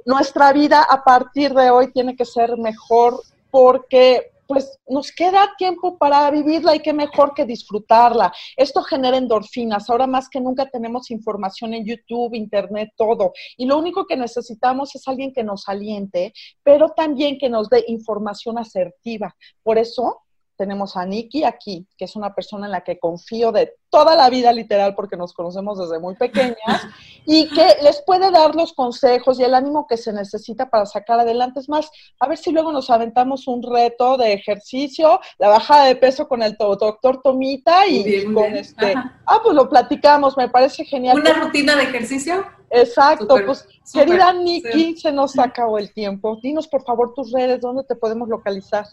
Nuestra 0.07 0.53
vida 0.53 0.83
a 0.89 1.05
partir 1.05 1.53
de 1.53 1.71
hoy 1.71 1.93
tiene 1.93 2.17
que 2.17 2.25
ser 2.25 2.57
mejor 2.57 3.21
porque 3.51 4.33
pues 4.49 4.81
nos 4.89 5.13
queda 5.13 5.55
tiempo 5.59 5.99
para 5.99 6.31
vivirla 6.31 6.75
y 6.75 6.81
qué 6.81 6.95
mejor 6.95 7.35
que 7.35 7.45
disfrutarla. 7.45 8.33
Esto 8.57 8.83
genera 8.83 9.19
endorfinas. 9.19 9.91
Ahora 9.91 10.07
más 10.07 10.31
que 10.31 10.41
nunca 10.41 10.65
tenemos 10.71 11.11
información 11.11 11.75
en 11.75 11.85
YouTube, 11.85 12.35
Internet, 12.35 12.93
todo. 12.97 13.35
Y 13.59 13.67
lo 13.67 13.77
único 13.79 14.07
que 14.07 14.17
necesitamos 14.17 14.95
es 14.95 15.07
alguien 15.07 15.35
que 15.35 15.45
nos 15.45 15.69
aliente, 15.69 16.33
pero 16.63 16.89
también 16.89 17.39
que 17.39 17.51
nos 17.51 17.69
dé 17.69 17.85
información 17.89 18.59
asertiva. 18.59 19.37
Por 19.63 19.77
eso 19.77 20.23
tenemos 20.59 20.97
a 20.97 21.07
Nikki 21.07 21.45
aquí, 21.45 21.87
que 21.97 22.05
es 22.05 22.17
una 22.17 22.35
persona 22.35 22.67
en 22.67 22.73
la 22.73 22.83
que 22.83 22.99
confío 22.99 23.53
de 23.53 23.75
toda 23.89 24.17
la 24.17 24.29
vida 24.29 24.53
literal 24.53 24.95
porque 24.95 25.17
nos 25.17 25.33
conocemos 25.33 25.79
desde 25.79 25.99
muy 26.01 26.17
pequeñas 26.17 26.87
y 27.25 27.49
que 27.49 27.77
les 27.83 28.03
puede 28.03 28.31
dar 28.31 28.55
los 28.55 28.73
consejos 28.73 29.39
y 29.39 29.45
el 29.45 29.55
ánimo 29.55 29.87
que 29.87 29.97
se 29.97 30.13
necesita 30.13 30.69
para 30.69 30.85
sacar 30.85 31.21
adelante. 31.21 31.61
Es 31.61 31.69
más, 31.69 31.91
a 32.19 32.29
ver 32.29 32.37
si 32.37 32.51
luego 32.51 32.73
nos 32.73 32.91
aventamos 32.91 33.47
un 33.47 33.63
reto 33.63 34.17
de 34.19 34.33
ejercicio, 34.33 35.21
la 35.39 35.49
bajada 35.49 35.85
de 35.87 35.97
peso 35.97 36.29
con 36.29 36.43
el 36.43 36.57
doctor 36.57 37.21
Tomita 37.23 37.87
y 37.87 38.25
con 38.35 38.57
este... 38.57 38.95
Ah, 39.27 39.41
pues 39.43 39.55
lo 39.55 39.69
platicamos, 39.69 40.37
me 40.37 40.49
parece 40.49 40.85
genial. 40.85 41.19
¿Una 41.19 41.35
rutina 41.35 41.77
de 41.77 41.85
ejercicio? 41.85 42.45
Exacto, 42.71 43.37
pues 43.47 43.67
querida 43.93 44.33
Nikki, 44.33 44.97
se 44.97 45.13
nos 45.13 45.39
acabó 45.39 45.79
el 45.79 45.93
tiempo. 45.95 46.39
Dinos 46.43 46.69
por 46.69 46.83
favor 46.83 47.15
tus 47.15 47.33
redes, 47.33 47.61
¿dónde 47.61 47.85
te 47.85 47.95
podemos 47.95 48.29
localizar? 48.29 48.85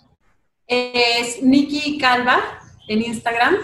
Es 0.68 1.42
Nikki 1.42 1.98
Calva 1.98 2.40
en 2.88 3.02
Instagram. 3.02 3.56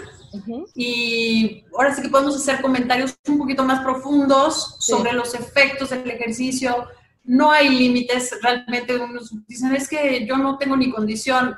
Y 0.74 1.64
ahora 1.76 1.94
sí 1.94 2.02
que 2.02 2.08
podemos 2.08 2.34
hacer 2.36 2.62
comentarios 2.62 3.16
un 3.28 3.38
poquito 3.38 3.64
más 3.64 3.82
profundos 3.82 4.76
sobre 4.78 5.12
los 5.12 5.34
efectos 5.34 5.90
del 5.90 6.10
ejercicio. 6.10 6.86
No 7.24 7.50
hay 7.50 7.68
límites, 7.68 8.34
realmente 8.42 8.96
unos 8.96 9.32
dicen, 9.46 9.74
es 9.74 9.88
que 9.88 10.26
yo 10.26 10.36
no 10.38 10.56
tengo 10.56 10.76
ni 10.76 10.90
condición. 10.90 11.56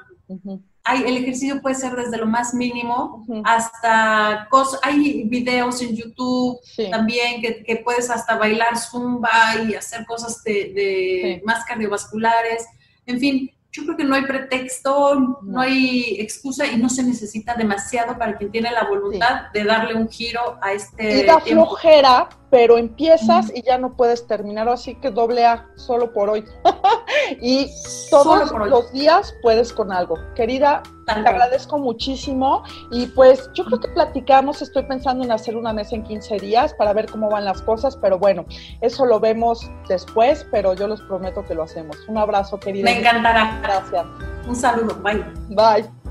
hay, 0.83 1.05
el 1.05 1.17
ejercicio 1.19 1.63
puede 1.63 1.77
ser 1.77 1.95
desde 1.95 2.19
lo 2.19 2.27
más 2.27 2.53
mínimo 2.53 3.25
hasta 3.45 4.49
cosas, 4.51 4.81
hay 4.83 5.25
videos 5.25 5.81
en 5.81 5.97
YouTube 5.97 6.59
también 6.91 7.41
que, 7.41 7.81
puedes 7.85 8.11
hasta 8.11 8.37
bailar 8.37 8.77
zumba 8.77 9.55
y 9.69 9.75
hacer 9.75 10.05
cosas 10.05 10.43
de, 10.43 11.41
más 11.45 11.65
cardiovasculares. 11.65 12.67
En 13.07 13.21
fin, 13.21 13.54
yo 13.75 13.83
creo 13.83 13.97
que 13.97 14.05
no 14.05 14.15
hay 14.15 14.23
pretexto, 14.23 15.41
no. 15.43 15.61
hay 15.61 16.21
excusa 16.21 16.65
y 16.65 16.77
no 16.77 16.89
se 16.89 17.03
necesita 17.03 17.55
demasiado 17.55 18.17
para 18.17 18.37
quien 18.37 18.53
tiene 18.53 18.71
la 18.71 18.85
voluntad 18.85 19.51
de 19.53 19.65
darle 19.65 19.97
un 19.97 20.09
giro 20.09 20.59
a 20.63 20.73
este. 20.73 21.19
Y 21.19 21.23
da 21.25 21.41
flojera, 21.41 22.29
pero 22.55 22.79
empiezas 22.79 23.51
y 23.53 23.63
ya 23.63 23.79
no 23.79 23.97
puedes 23.97 24.29
terminar, 24.29 24.69
así 24.69 24.95
que 24.95 25.11
doble 25.11 25.45
A 25.45 25.67
solo 25.75 26.13
por 26.13 26.31
hoy. 26.31 26.45
y 27.43 27.69
todos 28.11 28.53
los 28.69 28.93
días 28.93 29.35
puedes 29.43 29.73
con 29.73 29.91
algo. 29.91 30.15
Querida, 30.37 30.81
te 31.05 31.13
agradezco 31.15 31.79
muchísimo 31.79 32.63
y 32.93 33.07
pues 33.07 33.51
yo 33.55 33.65
creo 33.65 33.81
que 33.81 33.89
platicamos, 33.89 34.63
estoy 34.63 34.85
pensando 34.85 35.25
en 35.25 35.33
hacer 35.33 35.57
una 35.57 35.73
mesa 35.73 35.97
en 35.97 36.05
15 36.05 36.37
días 36.37 36.73
para 36.75 36.93
ver 36.93 37.11
cómo 37.11 37.29
van 37.29 37.45
las 37.45 37.61
cosas, 37.61 37.97
pero 37.97 38.21
bueno, 38.21 38.45
eso 38.83 39.05
lo 39.05 39.19
vemos 39.19 39.69
después, 39.89 40.47
pero 40.53 40.75
yo 40.75 40.87
les 40.87 41.01
prometo 41.01 41.45
que 41.45 41.57
lo 41.57 41.65
hacemos. 41.65 41.97
Un 42.07 42.19
abrazo, 42.19 42.61
querida. 42.61 42.85
Me 42.85 43.01
encantará. 43.01 43.59
Gracias. 43.65 44.07
Un 44.47 44.55
saludo, 44.55 44.95
bye. 45.03 45.25
Bye. 45.49 46.04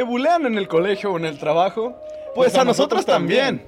¿Te 0.00 0.04
bulean 0.04 0.46
en 0.46 0.56
el 0.56 0.66
colegio 0.66 1.12
o 1.12 1.18
en 1.18 1.26
el 1.26 1.38
trabajo? 1.38 1.94
Pues, 2.34 2.54
a, 2.54 2.64
nosotros, 2.64 3.04
también. 3.04 3.66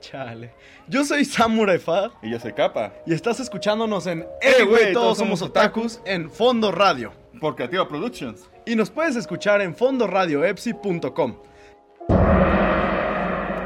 Chale. 0.00 0.54
Yo 0.88 1.04
soy 1.04 1.26
Samurai 1.26 1.78
Fa. 1.78 2.12
Y 2.22 2.30
yo 2.30 2.40
soy 2.40 2.54
Capa. 2.54 2.94
Y 3.04 3.12
estás 3.12 3.40
escuchándonos 3.40 4.06
en 4.06 4.24
Eh, 4.40 4.64
güey, 4.64 4.94
todos 4.94 5.18
somos 5.18 5.42
otakus 5.42 6.00
en 6.06 6.30
Fondo 6.30 6.72
Radio. 6.72 7.12
Por 7.42 7.56
Creativa 7.56 7.86
Productions. 7.86 8.48
Y 8.64 8.74
nos 8.74 8.88
puedes 8.88 9.16
escuchar 9.16 9.60
en 9.60 9.76
fondoradioepsi.com. 9.76 11.36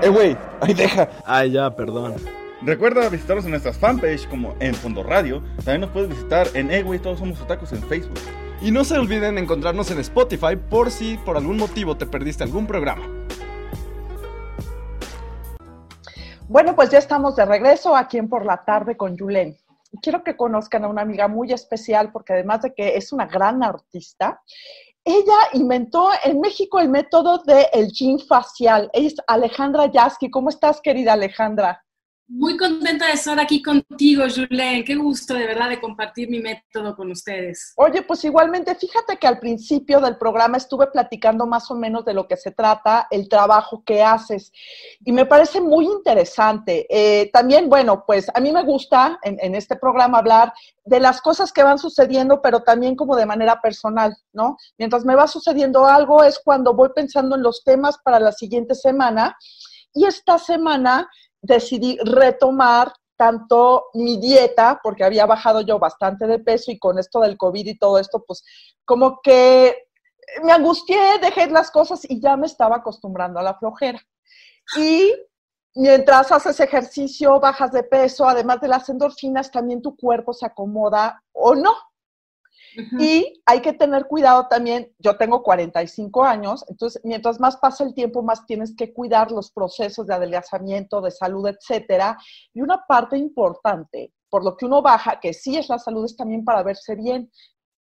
Eh, 0.03 0.09
güey, 0.09 0.37
ahí 0.63 0.75
deja. 0.75 1.09
Ay, 1.25 1.53
ya, 1.53 1.77
perdón. 1.77 2.17
Recuerda 2.63 3.09
visitarnos 3.09 3.45
en 3.45 3.53
nuestras 3.53 3.79
fanpage 3.79 4.27
como 4.29 4.57
en 4.59 4.75
Fondo 4.75 5.05
Radio. 5.05 5.45
También 5.59 5.83
nos 5.83 5.91
puedes 5.91 6.09
visitar 6.09 6.49
en 6.55 6.73
Eh, 6.73 6.83
güey, 6.83 6.99
todos 6.99 7.21
somos 7.21 7.41
otakus 7.41 7.71
en 7.71 7.85
Facebook. 7.85 8.19
Y 8.63 8.71
no 8.73 8.85
se 8.85 8.99
olviden 8.99 9.39
encontrarnos 9.39 9.91
en 9.91 10.01
Spotify 10.01 10.55
por 10.55 10.91
si 10.91 11.17
por 11.17 11.39
algún 11.39 11.57
motivo 11.57 11.97
te 11.97 12.05
perdiste 12.05 12.45
algún 12.45 12.67
programa. 12.67 13.07
Bueno, 16.47 16.77
pues 16.77 16.91
ya 16.91 16.99
estamos 16.99 17.37
de 17.37 17.47
regreso 17.47 17.97
aquí 17.97 18.19
en 18.19 18.29
Por 18.29 18.45
la 18.45 18.63
Tarde 18.65 18.99
con 18.99 19.17
Yulen. 19.17 19.57
Quiero 20.03 20.23
que 20.23 20.37
conozcan 20.37 20.85
a 20.85 20.89
una 20.89 21.03
amiga 21.03 21.27
muy 21.27 21.53
especial 21.53 22.13
porque 22.13 22.35
además 22.35 22.63
de 22.63 22.75
que 22.75 22.97
es 22.97 23.13
una 23.13 23.27
gran 23.27 23.63
artista, 23.63 24.43
ella 25.05 25.39
inventó 25.55 26.11
en 26.23 26.41
México 26.41 26.79
el 26.79 26.91
método 26.91 27.39
del 27.39 27.67
el 27.73 28.21
facial. 28.29 28.91
Es 28.93 29.15
Alejandra 29.27 29.87
Yasky. 29.87 30.31
¿Cómo 30.31 30.51
estás, 30.51 30.83
querida 30.83 31.15
Alejandra? 31.15 31.83
Muy 32.33 32.57
contenta 32.57 33.09
de 33.09 33.15
estar 33.15 33.41
aquí 33.41 33.61
contigo, 33.61 34.23
Julen. 34.33 34.85
Qué 34.85 34.95
gusto 34.95 35.35
de 35.35 35.49
verdad 35.49 35.69
de 35.69 35.81
compartir 35.81 36.31
mi 36.31 36.39
método 36.39 36.95
con 36.95 37.11
ustedes. 37.11 37.73
Oye, 37.75 38.03
pues 38.03 38.25
igualmente, 38.25 38.73
fíjate 38.77 39.17
que 39.17 39.27
al 39.27 39.41
principio 39.41 40.01
del 40.01 40.17
programa 40.17 40.57
estuve 40.57 40.87
platicando 40.87 41.45
más 41.45 41.69
o 41.73 41.75
menos 41.75 42.05
de 42.05 42.15
lo 42.15 42.29
que 42.29 42.37
se 42.37 42.53
trata, 42.53 43.09
el 43.11 43.29
trabajo 43.29 43.83
que 43.85 44.05
haces, 44.05 44.53
y 45.05 45.11
me 45.11 45.27
parece 45.27 45.61
muy 45.61 45.87
interesante. 45.87 46.87
Eh, 46.89 47.33
también, 47.33 47.69
bueno, 47.69 48.05
pues 48.07 48.31
a 48.33 48.39
mí 48.39 48.53
me 48.53 48.63
gusta 48.63 49.19
en, 49.25 49.37
en 49.41 49.57
este 49.57 49.75
programa 49.75 50.19
hablar 50.19 50.53
de 50.85 51.01
las 51.01 51.21
cosas 51.21 51.53
que 51.53 51.65
van 51.65 51.81
sucediendo, 51.81 52.41
pero 52.41 52.63
también 52.63 52.95
como 52.95 53.17
de 53.17 53.27
manera 53.27 53.61
personal, 53.61 54.17
¿no? 54.33 54.57
Mientras 54.79 55.05
me 55.05 55.17
va 55.17 55.27
sucediendo 55.27 55.85
algo 55.85 56.23
es 56.23 56.39
cuando 56.39 56.75
voy 56.75 56.91
pensando 56.95 57.35
en 57.35 57.43
los 57.43 57.65
temas 57.65 57.99
para 57.99 58.21
la 58.21 58.31
siguiente 58.31 58.77
semana. 58.77 59.37
Y 59.93 60.05
esta 60.05 60.39
semana 60.39 61.11
decidí 61.43 61.99
retomar 62.05 62.93
tanto 63.17 63.87
mi 63.93 64.19
dieta, 64.19 64.81
porque 64.83 65.05
había 65.05 65.27
bajado 65.27 65.61
yo 65.61 65.79
bastante 65.79 66.27
de 66.27 66.39
peso 66.39 66.71
y 66.71 66.79
con 66.79 66.99
esto 66.99 67.21
del 67.21 67.37
COVID 67.37 67.67
y 67.67 67.79
todo 67.79 67.99
esto, 67.99 68.25
pues 68.27 68.43
como 68.85 69.21
que 69.23 69.77
me 70.43 70.53
angustié, 70.53 71.19
dejé 71.21 71.47
las 71.49 71.71
cosas 71.71 72.01
y 72.09 72.21
ya 72.21 72.37
me 72.37 72.47
estaba 72.47 72.77
acostumbrando 72.77 73.39
a 73.39 73.43
la 73.43 73.59
flojera. 73.59 74.01
Y 74.77 75.13
mientras 75.75 76.33
haces 76.33 76.61
ejercicio, 76.61 77.41
bajas 77.41 77.73
de 77.73 77.83
peso, 77.83 78.29
además 78.29 78.61
de 78.61 78.69
las 78.69 78.89
endorfinas, 78.89 79.51
también 79.51 79.83
tu 79.83 79.97
cuerpo 79.97 80.33
se 80.33 80.47
acomoda 80.47 81.23
o 81.33 81.55
no. 81.55 81.75
Y 82.99 83.43
hay 83.47 83.61
que 83.61 83.73
tener 83.73 84.07
cuidado 84.07 84.47
también, 84.49 84.93
yo 84.99 85.17
tengo 85.17 85.43
45 85.43 86.25
años, 86.25 86.65
entonces 86.69 87.01
mientras 87.05 87.41
más 87.41 87.57
pasa 87.57 87.85
el 87.85 87.95
tiempo, 87.95 88.23
más 88.23 88.47
tienes 88.47 88.75
que 88.77 88.93
cuidar 88.93 89.31
los 89.31 89.51
procesos 89.51 90.07
de 90.07 90.15
adelgazamiento, 90.15 91.01
de 91.01 91.11
salud, 91.11 91.47
etcétera. 91.49 92.17
Y 92.55 92.61
una 92.61 92.85
parte 92.87 93.17
importante, 93.17 94.13
por 94.29 94.45
lo 94.45 94.57
que 94.57 94.67
uno 94.67 94.83
baja, 94.83 95.21
que 95.21 95.33
sí 95.33 95.57
es 95.57 95.69
la 95.69 95.79
salud, 95.79 96.05
es 96.05 96.17
también 96.17 96.45
para 96.45 96.63
verse 96.63 96.95
bien, 96.95 97.31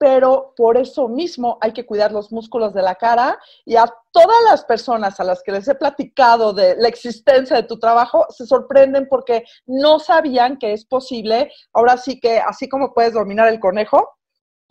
pero 0.03 0.53
por 0.57 0.75
eso 0.75 1.07
mismo 1.07 1.57
hay 1.61 1.71
que 1.71 1.85
cuidar 1.85 2.11
los 2.11 2.29
músculos 2.29 2.73
de 2.73 2.81
la 2.81 2.95
cara 2.95 3.39
y 3.63 3.77
a 3.77 3.85
todas 4.11 4.43
las 4.49 4.65
personas 4.65 5.17
a 5.19 5.23
las 5.23 5.41
que 5.41 5.53
les 5.53 5.65
he 5.67 5.75
platicado 5.75 6.51
de 6.51 6.75
la 6.75 6.89
existencia 6.89 7.55
de 7.55 7.63
tu 7.63 7.79
trabajo 7.79 8.25
se 8.29 8.45
sorprenden 8.45 9.07
porque 9.09 9.45
no 9.65 9.99
sabían 9.99 10.57
que 10.57 10.73
es 10.73 10.83
posible. 10.83 11.53
Ahora 11.71 11.95
sí 11.95 12.19
que 12.19 12.39
así 12.39 12.67
como 12.67 12.93
puedes 12.93 13.13
dominar 13.13 13.47
el 13.47 13.61
conejo, 13.61 14.09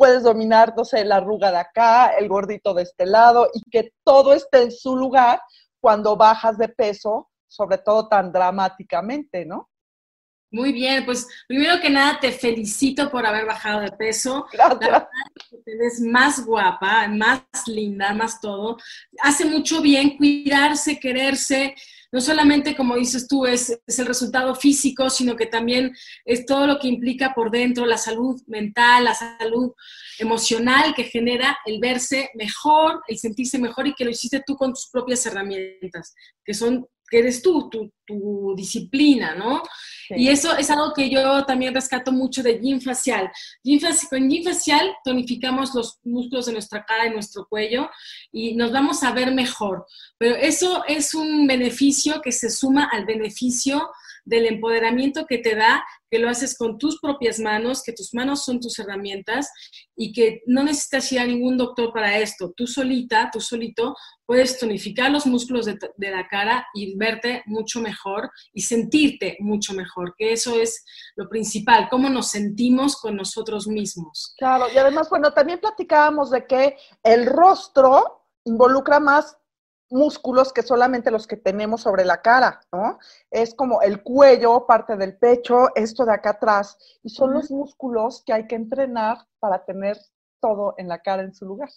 puedes 0.03 0.25
dominar, 0.25 0.75
no 0.77 0.85
sé, 0.85 1.05
la 1.05 1.19
arruga 1.19 1.53
de 1.53 1.59
acá, 1.59 2.09
el 2.19 2.29
gordito 2.29 2.75
de 2.75 2.83
este 2.83 3.07
lado 3.07 3.49
y 3.55 3.63
que 3.71 3.93
todo 4.03 4.35
esté 4.35 4.63
en 4.63 4.73
su 4.73 4.97
lugar 4.97 5.41
cuando 5.81 6.17
bajas 6.17 6.59
de 6.59 6.69
peso, 6.69 7.31
sobre 7.47 7.79
todo 7.79 8.09
tan 8.09 8.33
dramáticamente, 8.33 9.47
¿no? 9.47 9.69
Muy 10.53 10.71
bien, 10.71 11.07
pues 11.07 11.27
primero 11.49 11.81
que 11.81 11.89
nada 11.89 12.21
te 12.21 12.31
felicito 12.31 13.11
por 13.11 13.25
haber 13.25 13.47
bajado 13.47 13.81
de 13.81 13.91
peso. 13.91 14.47
Gracias. 14.53 14.81
La 14.81 14.87
verdad 14.87 15.09
es 15.35 15.49
que 15.49 15.57
te 15.65 15.77
ves 15.79 16.01
más 16.03 16.45
guapa, 16.45 17.09
más 17.09 17.43
linda, 17.67 18.13
más 18.13 18.39
todo. 18.39 18.77
Hace 19.21 19.47
mucho 19.47 19.81
bien 19.81 20.19
cuidarse, 20.19 21.01
quererse. 21.01 21.75
No 22.13 22.21
solamente, 22.21 22.77
como 22.77 22.97
dices 22.97 23.27
tú, 23.27 23.47
es, 23.47 23.81
es, 23.87 23.99
el 23.99 24.05
resultado 24.05 24.55
físico, 24.55 25.09
sino 25.09 25.37
que 25.37 25.47
también 25.47 25.97
es 26.27 26.45
todo 26.45 26.67
lo 26.67 26.79
que 26.79 26.89
implica 26.89 27.33
por 27.35 27.51
dentro, 27.51 27.87
la 27.87 27.97
salud 27.97 28.39
mental, 28.47 29.05
la 29.05 29.15
salud 29.15 29.73
emocional 30.19 30.95
que 30.95 31.05
genera 31.05 31.57
el 31.65 31.81
verse 31.81 32.31
mejor, 32.35 33.03
el 33.09 33.17
sentirse 33.17 33.59
mejor 33.59 33.87
y 33.87 33.95
que 33.95 34.05
lo 34.05 34.11
hiciste 34.11 34.43
tú 34.47 34.57
con 34.57 34.75
tus 34.75 34.91
propias 34.91 35.25
herramientas, 35.25 36.15
que 36.45 36.53
son 36.53 36.87
que 37.13 37.19
eres 37.19 37.43
tú, 37.43 37.69
tu, 37.69 37.93
tu 38.07 38.55
disciplina, 38.57 39.35
¿no? 39.35 39.63
Sí. 40.09 40.15
Y 40.17 40.29
eso 40.29 40.57
es 40.57 40.71
algo 40.71 40.95
que 40.95 41.11
yo 41.11 41.45
también 41.45 41.75
rescato 41.75 42.11
mucho 42.11 42.43
de 42.43 42.59
gym 42.59 42.81
facial. 42.81 43.31
Gym 43.63 43.79
facial. 43.81 44.09
Con 44.09 44.31
gym 44.31 44.43
facial 44.43 44.95
tonificamos 45.05 45.75
los 45.75 45.99
músculos 46.05 46.47
de 46.47 46.53
nuestra 46.55 46.87
cara 46.87 47.07
y 47.07 47.11
nuestro 47.11 47.47
cuello 47.47 47.91
y 48.33 48.55
nos 48.55 48.73
vamos 48.73 49.03
a 49.03 49.13
ver 49.13 49.31
mejor. 49.31 49.85
Pero 50.17 50.37
eso 50.37 50.85
es 50.89 51.15
un 51.15 51.47
beneficio 51.47 52.23
que 52.23 52.33
se 52.33 52.49
suma 52.49 52.89
al 52.91 53.05
beneficio 53.05 53.91
del 54.25 54.47
empoderamiento 54.47 55.27
que 55.27 55.39
te 55.39 55.55
da, 55.55 55.85
que 56.11 56.19
lo 56.19 56.29
haces 56.29 56.57
con 56.57 56.79
tus 56.79 57.01
propias 57.01 57.39
manos, 57.39 57.83
que 57.83 57.93
tus 57.93 58.15
manos 58.15 58.45
son 58.45 58.61
tus 58.61 58.79
herramientas 58.79 59.51
y 59.97 60.13
que 60.13 60.43
no 60.47 60.63
necesitas 60.63 61.11
ir 61.13 61.21
a 61.21 61.27
ningún 61.27 61.57
doctor 61.57 61.93
para 61.93 62.19
esto. 62.19 62.53
Tú 62.57 62.67
solita, 62.67 63.31
tú 63.33 63.41
solito, 63.41 63.97
puedes 64.27 64.59
tonificar 64.59 65.11
los 65.11 65.27
músculos 65.27 65.67
de, 65.67 65.79
de 65.97 66.11
la 66.11 66.29
cara 66.29 66.67
y 66.75 66.97
verte 66.97 67.43
mucho 67.47 67.81
mejor 67.81 68.31
y 68.53 68.63
sentirte 68.63 69.37
mucho 69.41 69.75
mejor, 69.75 70.15
que 70.17 70.33
eso 70.33 70.61
es 70.61 70.85
lo 71.17 71.29
principal, 71.29 71.89
cómo 71.91 72.09
nos 72.09 72.31
sentimos 72.31 72.97
con 72.97 73.17
nosotros 73.17 73.67
mismos. 73.67 74.35
Claro, 74.39 74.67
y 74.73 74.79
además, 74.79 75.09
bueno, 75.11 75.33
también 75.33 75.59
platicábamos 75.61 76.31
de 76.31 76.47
que 76.47 76.77
el 77.03 77.27
rostro 77.27 78.27
involucra 78.45 79.01
más 79.01 79.37
músculos 79.93 80.53
que 80.53 80.63
solamente 80.63 81.11
los 81.11 81.27
que 81.27 81.37
tenemos 81.37 81.83
sobre 81.83 82.05
la 82.05 82.23
cara, 82.23 82.61
¿no? 82.73 82.99
Es 83.31 83.55
como 83.55 83.83
el 83.83 84.03
cuello, 84.03 84.67
parte 84.67 84.97
del 84.97 85.17
pecho, 85.17 85.69
esto 85.75 86.05
de 86.05 86.15
acá 86.15 86.31
atrás, 86.31 86.77
y 87.03 87.11
son 87.11 87.31
uh 87.31 87.33
-huh. 87.33 87.37
los 87.37 87.51
músculos 87.51 88.23
que 88.25 88.33
hay 88.33 88.47
que 88.47 88.57
entrenar 88.57 89.19
para 89.39 89.65
tener 89.65 89.99
todo 90.41 90.75
en 90.79 90.89
la 90.89 90.99
cara 90.99 91.23
en 91.23 91.35
su 91.35 91.45
lugar. 91.45 91.69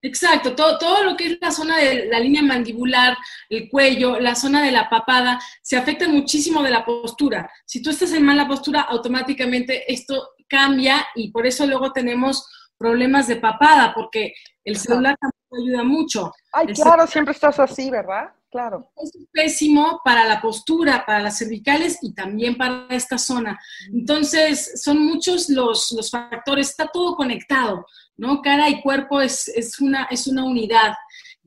Exacto, 0.00 0.54
todo, 0.54 0.78
todo 0.78 1.02
lo 1.02 1.16
que 1.16 1.26
es 1.26 1.38
la 1.40 1.50
zona 1.50 1.78
de 1.78 2.06
la 2.06 2.20
línea 2.20 2.42
mandibular, 2.42 3.16
el 3.50 3.68
cuello, 3.68 4.20
la 4.20 4.36
zona 4.36 4.62
de 4.62 4.70
la 4.70 4.88
papada, 4.88 5.40
se 5.60 5.76
afecta 5.76 6.08
muchísimo 6.08 6.62
de 6.62 6.70
la 6.70 6.84
postura. 6.84 7.50
Si 7.66 7.82
tú 7.82 7.90
estás 7.90 8.12
en 8.12 8.24
mala 8.24 8.46
postura, 8.46 8.82
automáticamente 8.82 9.92
esto 9.92 10.14
cambia 10.48 11.04
y 11.16 11.32
por 11.32 11.46
eso 11.46 11.66
luego 11.66 11.92
tenemos 11.92 12.48
problemas 12.78 13.26
de 13.26 13.36
papada, 13.36 13.92
porque 13.92 14.34
el 14.64 14.76
celular 14.76 15.16
ayuda 15.56 15.82
mucho. 15.84 16.32
Ay, 16.52 16.66
el 16.68 16.74
claro, 16.74 17.06
siempre 17.06 17.32
estás 17.32 17.58
así, 17.58 17.90
¿verdad? 17.90 18.32
Claro. 18.50 18.90
Es 18.96 19.12
pésimo 19.30 20.00
para 20.04 20.24
la 20.24 20.40
postura, 20.40 21.04
para 21.06 21.20
las 21.20 21.38
cervicales 21.38 21.98
y 22.00 22.14
también 22.14 22.56
para 22.56 22.86
esta 22.90 23.18
zona. 23.18 23.58
Entonces, 23.92 24.82
son 24.82 25.04
muchos 25.04 25.50
los, 25.50 25.92
los 25.92 26.10
factores, 26.10 26.70
está 26.70 26.86
todo 26.86 27.14
conectado, 27.14 27.84
¿no? 28.16 28.40
Cara 28.40 28.70
y 28.70 28.80
cuerpo 28.80 29.20
es, 29.20 29.48
es, 29.48 29.80
una, 29.80 30.04
es 30.04 30.26
una 30.26 30.44
unidad 30.44 30.94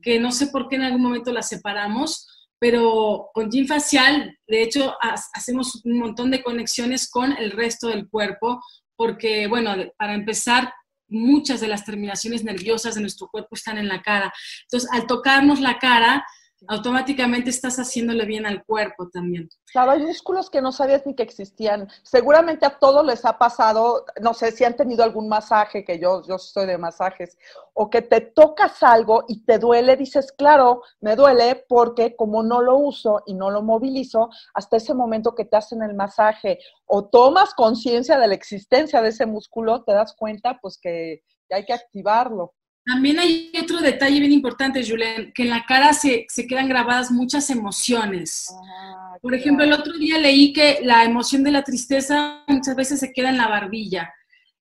que 0.00 0.20
no 0.20 0.30
sé 0.30 0.48
por 0.48 0.68
qué 0.68 0.76
en 0.76 0.82
algún 0.82 1.02
momento 1.02 1.32
la 1.32 1.42
separamos, 1.42 2.28
pero 2.58 3.30
con 3.34 3.50
Gym 3.50 3.66
Facial, 3.66 4.38
de 4.46 4.62
hecho, 4.62 4.94
hacemos 5.00 5.84
un 5.84 5.98
montón 5.98 6.30
de 6.30 6.44
conexiones 6.44 7.10
con 7.10 7.32
el 7.32 7.50
resto 7.50 7.88
del 7.88 8.08
cuerpo, 8.08 8.62
porque, 8.94 9.48
bueno, 9.48 9.74
para 9.96 10.14
empezar, 10.14 10.72
muchas 11.12 11.60
de 11.60 11.68
las 11.68 11.84
terminaciones 11.84 12.44
nerviosas 12.44 12.94
de 12.94 13.00
nuestro 13.00 13.28
cuerpo 13.28 13.54
están 13.54 13.78
en 13.78 13.88
la 13.88 14.02
cara. 14.02 14.32
Entonces, 14.62 14.90
al 14.92 15.06
tocarnos 15.06 15.60
la 15.60 15.78
cara, 15.78 16.24
automáticamente 16.68 17.50
estás 17.50 17.76
haciéndole 17.76 18.24
bien 18.24 18.46
al 18.46 18.64
cuerpo 18.64 19.08
también. 19.08 19.48
Claro, 19.72 19.92
hay 19.92 20.00
músculos 20.00 20.50
que 20.50 20.62
no 20.62 20.72
sabías 20.72 21.06
ni 21.06 21.14
que 21.14 21.22
existían. 21.22 21.88
Seguramente 22.02 22.66
a 22.66 22.78
todos 22.78 23.04
les 23.04 23.24
ha 23.24 23.38
pasado, 23.38 24.04
no 24.20 24.34
sé 24.34 24.52
si 24.52 24.64
han 24.64 24.76
tenido 24.76 25.02
algún 25.02 25.28
masaje, 25.28 25.84
que 25.84 25.98
yo, 25.98 26.22
yo 26.26 26.38
soy 26.38 26.66
de 26.66 26.78
masajes, 26.78 27.36
o 27.74 27.90
que 27.90 28.02
te 28.02 28.20
tocas 28.20 28.82
algo 28.82 29.24
y 29.28 29.44
te 29.44 29.58
duele, 29.58 29.96
dices, 29.96 30.32
claro, 30.32 30.82
me 31.00 31.16
duele 31.16 31.64
porque 31.68 32.14
como 32.16 32.42
no 32.42 32.60
lo 32.60 32.76
uso 32.76 33.22
y 33.26 33.34
no 33.34 33.50
lo 33.50 33.62
movilizo, 33.62 34.30
hasta 34.54 34.76
ese 34.76 34.94
momento 34.94 35.34
que 35.34 35.44
te 35.44 35.56
hacen 35.56 35.82
el 35.82 35.94
masaje 35.94 36.58
o 36.86 37.04
tomas 37.06 37.54
conciencia 37.54 38.18
de 38.18 38.28
la 38.28 38.34
existencia 38.34 39.00
de 39.00 39.08
ese 39.08 39.26
músculo, 39.26 39.82
te 39.84 39.92
das 39.92 40.14
cuenta 40.14 40.58
pues 40.60 40.78
que, 40.80 41.22
que 41.48 41.54
hay 41.54 41.64
que 41.64 41.72
activarlo. 41.72 42.54
También 42.84 43.18
hay 43.20 43.52
otro 43.62 43.80
detalle 43.80 44.18
bien 44.18 44.32
importante, 44.32 44.84
Julen, 44.84 45.32
que 45.34 45.44
en 45.44 45.50
la 45.50 45.64
cara 45.64 45.92
se, 45.92 46.26
se 46.28 46.46
quedan 46.46 46.68
grabadas 46.68 47.12
muchas 47.12 47.48
emociones. 47.50 48.48
Ah, 48.50 49.16
Por 49.22 49.34
ejemplo, 49.34 49.64
el 49.64 49.72
otro 49.72 49.92
día 49.94 50.18
leí 50.18 50.52
que 50.52 50.80
la 50.82 51.04
emoción 51.04 51.44
de 51.44 51.52
la 51.52 51.62
tristeza 51.62 52.42
muchas 52.48 52.74
veces 52.74 52.98
se 52.98 53.12
queda 53.12 53.30
en 53.30 53.36
la 53.36 53.48
barbilla. 53.48 54.12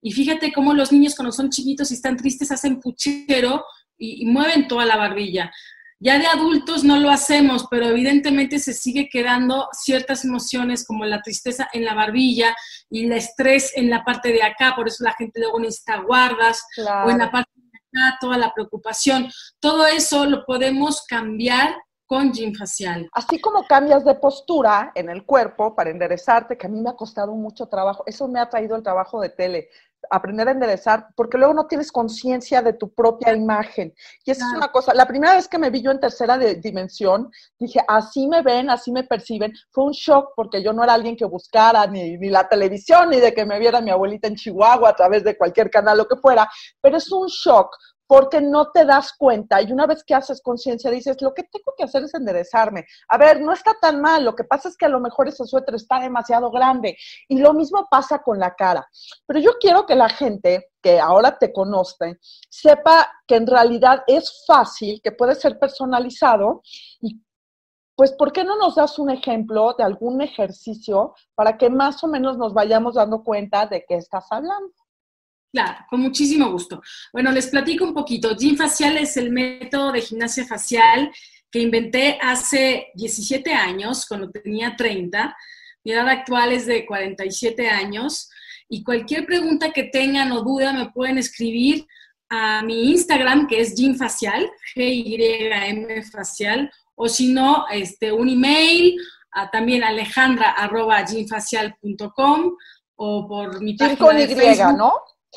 Y 0.03 0.11
fíjate 0.11 0.51
cómo 0.53 0.73
los 0.73 0.91
niños 0.91 1.15
cuando 1.15 1.31
son 1.31 1.49
chiquitos 1.49 1.89
y 1.89 1.95
están 1.95 2.15
tristes 2.15 2.51
hacen 2.51 2.79
puchero 2.79 3.65
y, 3.97 4.23
y 4.23 4.25
mueven 4.25 4.67
toda 4.67 4.85
la 4.85 4.97
barbilla. 4.97 5.51
Ya 6.03 6.17
de 6.17 6.25
adultos 6.25 6.83
no 6.83 6.99
lo 6.99 7.11
hacemos, 7.11 7.67
pero 7.69 7.85
evidentemente 7.85 8.57
se 8.57 8.73
sigue 8.73 9.07
quedando 9.07 9.67
ciertas 9.71 10.25
emociones 10.25 10.83
como 10.85 11.05
la 11.05 11.21
tristeza 11.21 11.69
en 11.73 11.85
la 11.85 11.93
barbilla 11.93 12.55
y 12.89 13.05
el 13.05 13.11
estrés 13.11 13.71
en 13.75 13.91
la 13.91 14.03
parte 14.03 14.33
de 14.33 14.41
acá, 14.41 14.73
por 14.75 14.87
eso 14.87 15.03
la 15.03 15.13
gente 15.13 15.39
luego 15.39 15.59
necesita 15.59 15.97
guardas 15.97 16.63
o 17.05 17.09
en 17.11 17.19
la 17.19 17.29
parte 17.29 17.51
toda 18.19 18.37
la 18.37 18.53
preocupación. 18.53 19.29
Todo 19.59 19.85
eso 19.87 20.25
lo 20.25 20.45
podemos 20.45 21.05
cambiar 21.05 21.75
con 22.11 22.33
gym 22.33 22.53
facial. 22.53 23.09
Así 23.13 23.39
como 23.39 23.65
cambias 23.65 24.03
de 24.03 24.15
postura 24.15 24.91
en 24.95 25.09
el 25.09 25.25
cuerpo 25.25 25.73
para 25.75 25.91
enderezarte, 25.91 26.57
que 26.57 26.67
a 26.67 26.69
mí 26.69 26.81
me 26.81 26.89
ha 26.89 26.95
costado 26.97 27.33
mucho 27.33 27.67
trabajo, 27.67 28.03
eso 28.05 28.27
me 28.27 28.41
ha 28.41 28.49
traído 28.49 28.75
el 28.75 28.83
trabajo 28.83 29.21
de 29.21 29.29
tele, 29.29 29.69
aprender 30.09 30.47
a 30.47 30.51
enderezar, 30.51 31.07
porque 31.15 31.37
luego 31.37 31.53
no 31.53 31.67
tienes 31.67 31.91
conciencia 31.91 32.61
de 32.61 32.73
tu 32.73 32.93
propia 32.93 33.33
imagen. 33.33 33.93
Y 34.25 34.31
esa 34.31 34.45
es 34.45 34.57
una 34.57 34.71
cosa, 34.71 34.93
la 34.93 35.07
primera 35.07 35.35
vez 35.35 35.47
que 35.47 35.57
me 35.57 35.69
vi 35.69 35.81
yo 35.81 35.91
en 35.91 35.99
tercera 35.99 36.37
dimensión, 36.37 37.31
dije, 37.59 37.81
así 37.87 38.27
me 38.27 38.41
ven, 38.41 38.69
así 38.69 38.91
me 38.91 39.03
perciben, 39.03 39.53
fue 39.71 39.85
un 39.85 39.91
shock 39.91 40.33
porque 40.35 40.63
yo 40.63 40.73
no 40.73 40.83
era 40.83 40.93
alguien 40.93 41.15
que 41.15 41.25
buscara 41.25 41.85
ni, 41.87 42.17
ni 42.17 42.29
la 42.29 42.47
televisión, 42.47 43.09
ni 43.09 43.19
de 43.19 43.33
que 43.33 43.45
me 43.45 43.59
viera 43.59 43.81
mi 43.81 43.91
abuelita 43.91 44.27
en 44.27 44.35
Chihuahua 44.35 44.89
a 44.89 44.95
través 44.95 45.23
de 45.23 45.37
cualquier 45.37 45.69
canal, 45.69 45.97
lo 45.97 46.07
que 46.07 46.17
fuera, 46.17 46.49
pero 46.81 46.97
es 46.97 47.11
un 47.11 47.27
shock 47.27 47.75
porque 48.11 48.41
no 48.41 48.71
te 48.71 48.83
das 48.83 49.13
cuenta 49.17 49.61
y 49.61 49.71
una 49.71 49.85
vez 49.85 50.03
que 50.03 50.13
haces 50.13 50.41
conciencia 50.41 50.91
dices, 50.91 51.21
lo 51.21 51.33
que 51.33 51.43
tengo 51.43 51.73
que 51.77 51.85
hacer 51.85 52.03
es 52.03 52.13
enderezarme. 52.13 52.85
A 53.07 53.17
ver, 53.17 53.39
no 53.39 53.53
está 53.53 53.73
tan 53.79 54.01
mal, 54.01 54.25
lo 54.25 54.35
que 54.35 54.43
pasa 54.43 54.67
es 54.67 54.75
que 54.75 54.85
a 54.85 54.89
lo 54.89 54.99
mejor 54.99 55.29
ese 55.29 55.45
suéter 55.45 55.75
está 55.75 55.97
demasiado 55.97 56.51
grande 56.51 56.97
y 57.29 57.39
lo 57.39 57.53
mismo 57.53 57.87
pasa 57.89 58.19
con 58.19 58.37
la 58.37 58.53
cara. 58.53 58.85
Pero 59.25 59.39
yo 59.39 59.51
quiero 59.61 59.85
que 59.85 59.95
la 59.95 60.09
gente 60.09 60.71
que 60.81 60.99
ahora 60.99 61.37
te 61.37 61.53
conozca 61.53 62.13
sepa 62.49 63.09
que 63.25 63.37
en 63.37 63.47
realidad 63.47 64.03
es 64.05 64.43
fácil, 64.45 64.99
que 65.01 65.13
puede 65.13 65.33
ser 65.33 65.57
personalizado 65.57 66.63
y 66.99 67.21
pues, 67.95 68.11
¿por 68.11 68.33
qué 68.33 68.43
no 68.43 68.57
nos 68.57 68.75
das 68.75 68.99
un 68.99 69.09
ejemplo 69.09 69.73
de 69.77 69.85
algún 69.85 70.19
ejercicio 70.21 71.15
para 71.33 71.57
que 71.57 71.69
más 71.69 72.03
o 72.03 72.07
menos 72.07 72.37
nos 72.37 72.53
vayamos 72.53 72.95
dando 72.95 73.23
cuenta 73.23 73.67
de 73.67 73.85
qué 73.87 73.95
estás 73.95 74.25
hablando? 74.31 74.73
Claro, 75.51 75.85
con 75.89 75.99
muchísimo 75.99 76.49
gusto. 76.49 76.81
Bueno, 77.11 77.31
les 77.31 77.47
platico 77.47 77.83
un 77.83 77.93
poquito. 77.93 78.35
Gym 78.37 78.55
facial 78.55 78.97
es 78.97 79.17
el 79.17 79.31
método 79.31 79.91
de 79.91 80.01
gimnasia 80.01 80.45
facial 80.45 81.11
que 81.51 81.59
inventé 81.59 82.17
hace 82.21 82.87
17 82.95 83.53
años, 83.53 84.05
cuando 84.07 84.29
tenía 84.31 84.75
30. 84.77 85.35
Mi 85.83 85.91
edad 85.91 86.07
actual 86.07 86.53
es 86.53 86.65
de 86.65 86.85
47 86.85 87.69
años. 87.69 88.29
Y 88.69 88.83
cualquier 88.83 89.25
pregunta 89.25 89.71
que 89.71 89.83
tengan 89.83 90.31
o 90.31 90.41
duda 90.41 90.71
me 90.71 90.89
pueden 90.91 91.17
escribir 91.17 91.85
a 92.29 92.63
mi 92.63 92.91
Instagram, 92.91 93.47
que 93.47 93.59
es 93.59 93.75
Gym 93.75 93.95
Facial, 93.97 94.49
G-Y-M 94.73 96.01
Facial, 96.03 96.71
o 96.95 97.09
si 97.09 97.33
no, 97.33 97.65
este, 97.69 98.13
un 98.13 98.29
email, 98.29 98.95
a 99.31 99.49
también 99.49 99.83
alejandra 99.83 100.51
arroba 100.51 101.03
gymfacial.com 101.05 102.55
o 102.95 103.27
por 103.27 103.61
mi 103.61 103.75
página 103.75 103.97
con 103.97 104.15
de 104.15 104.23
Y, 104.23 104.35
Facebook. 104.35 104.77
¿no? 104.77 104.93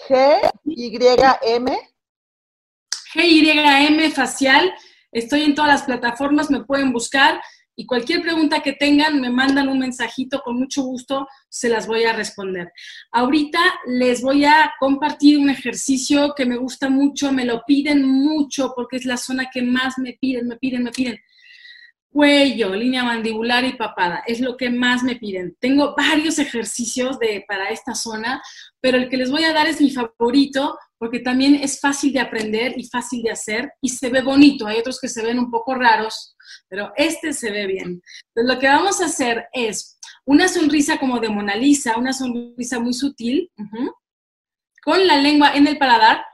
G-Y-M. 0.09 1.79
GYM 3.13 4.11
Facial. 4.13 4.75
Estoy 5.13 5.43
en 5.43 5.55
todas 5.55 5.71
las 5.71 5.83
plataformas, 5.83 6.51
me 6.51 6.65
pueden 6.65 6.93
buscar 6.93 7.41
y 7.77 7.87
cualquier 7.87 8.23
pregunta 8.23 8.63
que 8.63 8.73
tengan, 8.73 9.21
me 9.21 9.31
mandan 9.31 9.69
un 9.69 9.81
mensajito, 9.81 10.43
con 10.43 10.59
mucho 10.59 10.83
gusto 10.83 11.27
se 11.49 11.69
las 11.69 11.87
voy 11.87 12.05
a 12.05 12.13
responder. 12.13 12.73
Ahorita 13.11 13.61
les 13.87 14.23
voy 14.23 14.45
a 14.45 14.73
compartir 14.79 15.39
un 15.39 15.51
ejercicio 15.51 16.35
que 16.37 16.47
me 16.47 16.57
gusta 16.57 16.89
mucho, 16.89 17.33
me 17.33 17.45
lo 17.45 17.63
piden 17.67 18.05
mucho 18.05 18.73
porque 18.77 18.97
es 18.97 19.05
la 19.05 19.17
zona 19.17 19.51
que 19.53 19.63
más 19.63 19.99
me 19.99 20.13
piden, 20.21 20.47
me 20.47 20.57
piden, 20.57 20.85
me 20.85 20.93
piden. 20.93 21.19
Cuello, 22.15 22.77
línea 22.77 23.03
mandibular 23.03 23.65
y 23.65 23.73
papada, 23.73 24.23
es 24.25 24.39
lo 24.39 24.57
que 24.57 24.71
más 24.71 25.03
me 25.03 25.17
piden. 25.17 25.57
Tengo 25.59 25.97
varios 25.97 26.39
ejercicios 26.39 27.19
de, 27.19 27.45
para 27.49 27.71
esta 27.71 27.97
zona, 27.97 28.41
pero 28.81 28.99
el 28.99 29.09
que 29.09 29.17
les 29.17 29.33
voy 29.33 29.43
a 29.43 29.53
dar 29.53 29.67
es 29.67 29.81
mi 29.81 29.91
favorito 29.91 30.79
porque 30.97 31.19
también 31.19 31.57
es 31.57 31.81
fácil 31.81 32.13
de 32.13 32.21
aprender 32.21 32.75
y 32.77 32.85
fácil 32.85 33.25
de 33.25 33.33
hacer 33.33 33.73
y 33.81 33.89
se 33.89 34.11
ve 34.11 34.23
bonito. 34.23 34.69
Hay 34.69 34.79
otros 34.79 35.01
que 35.01 35.09
se 35.09 35.25
ven 35.25 35.41
un 35.41 35.51
poco 35.51 35.75
raros, 35.75 36.37
pero 36.69 36.93
este 36.97 37.33
se 37.33 37.51
ve 37.51 37.67
bien. 37.67 38.01
Entonces, 38.29 38.55
lo 38.55 38.61
que 38.61 38.69
vamos 38.69 39.01
a 39.01 39.07
hacer 39.07 39.49
es 39.53 39.99
una 40.25 40.47
sonrisa 40.47 40.99
como 40.99 41.19
de 41.19 41.31
Mona 41.31 41.57
Lisa, 41.57 41.97
una 41.99 42.13
sonrisa 42.13 42.79
muy 42.79 42.95
sutil, 42.95 43.51
con 44.85 45.05
la 45.05 45.17
lengua 45.17 45.53
en 45.53 45.67
el 45.67 45.79
paladar, 45.79 46.25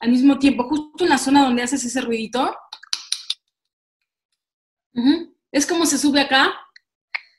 al 0.00 0.10
mismo 0.10 0.38
tiempo, 0.38 0.64
justo 0.64 1.04
en 1.04 1.08
la 1.08 1.16
zona 1.16 1.42
donde 1.42 1.62
haces 1.62 1.82
ese 1.86 2.02
ruidito. 2.02 2.54
Es 5.50 5.66
como 5.66 5.86
se 5.86 5.98
sube 5.98 6.20
acá. 6.20 6.54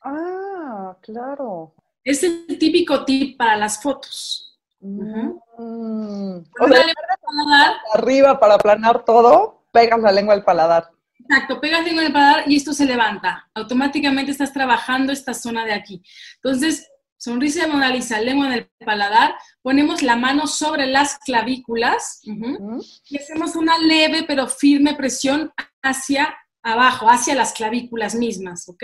Ah, 0.04 0.98
claro. 1.02 1.74
Es 2.04 2.24
el 2.24 2.58
típico 2.58 3.04
tip 3.04 3.38
para 3.38 3.58
las 3.58 3.82
fotos. 3.82 4.60
Mm. 4.80 5.32
O 5.58 6.68
la 6.68 6.76
sea, 6.76 6.86
lengua 6.86 7.18
paladar, 7.22 7.76
arriba 7.94 8.40
para 8.40 8.54
aplanar 8.56 9.04
todo, 9.04 9.66
pegas 9.72 10.00
la 10.00 10.12
lengua 10.12 10.34
al 10.34 10.44
paladar. 10.44 10.90
Exacto, 11.20 11.60
pegas 11.60 11.84
lengua 11.84 12.04
en 12.04 12.08
el 12.08 12.14
paladar 12.14 12.44
y 12.48 12.56
esto 12.56 12.74
se 12.74 12.86
levanta. 12.86 13.50
Automáticamente 13.54 14.32
estás 14.32 14.54
trabajando 14.54 15.12
esta 15.12 15.34
zona 15.34 15.66
de 15.66 15.74
aquí. 15.74 16.02
Entonces, 16.36 16.90
sonrisa 17.18 17.64
de 17.64 17.72
Mona 17.72 17.90
Lisa, 17.90 18.22
lengua 18.22 18.48
en 18.48 18.54
el 18.54 18.70
paladar, 18.86 19.36
ponemos 19.62 20.04
la 20.04 20.16
mano 20.16 20.48
sobre 20.48 20.86
las 20.86 21.18
clavículas 21.20 22.22
y 22.24 23.18
hacemos 23.18 23.56
una 23.56 23.78
leve 23.80 24.24
pero 24.28 24.48
firme 24.48 24.94
presión 24.94 25.52
hacia 25.82 26.36
abajo, 26.68 27.10
hacia 27.10 27.36
las 27.36 27.54
clavículas 27.54 28.16
mismas, 28.16 28.68
¿ok? 28.68 28.84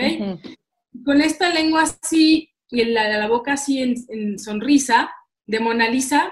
Con 1.05 1.21
esta 1.21 1.49
lengua 1.49 1.83
así 1.83 2.49
y 2.69 2.85
la, 2.85 3.07
la 3.17 3.27
boca 3.27 3.53
así 3.53 3.81
en, 3.81 3.95
en 4.09 4.39
sonrisa 4.39 5.11
de 5.45 5.59
Mona 5.59 5.89
Lisa, 5.89 6.31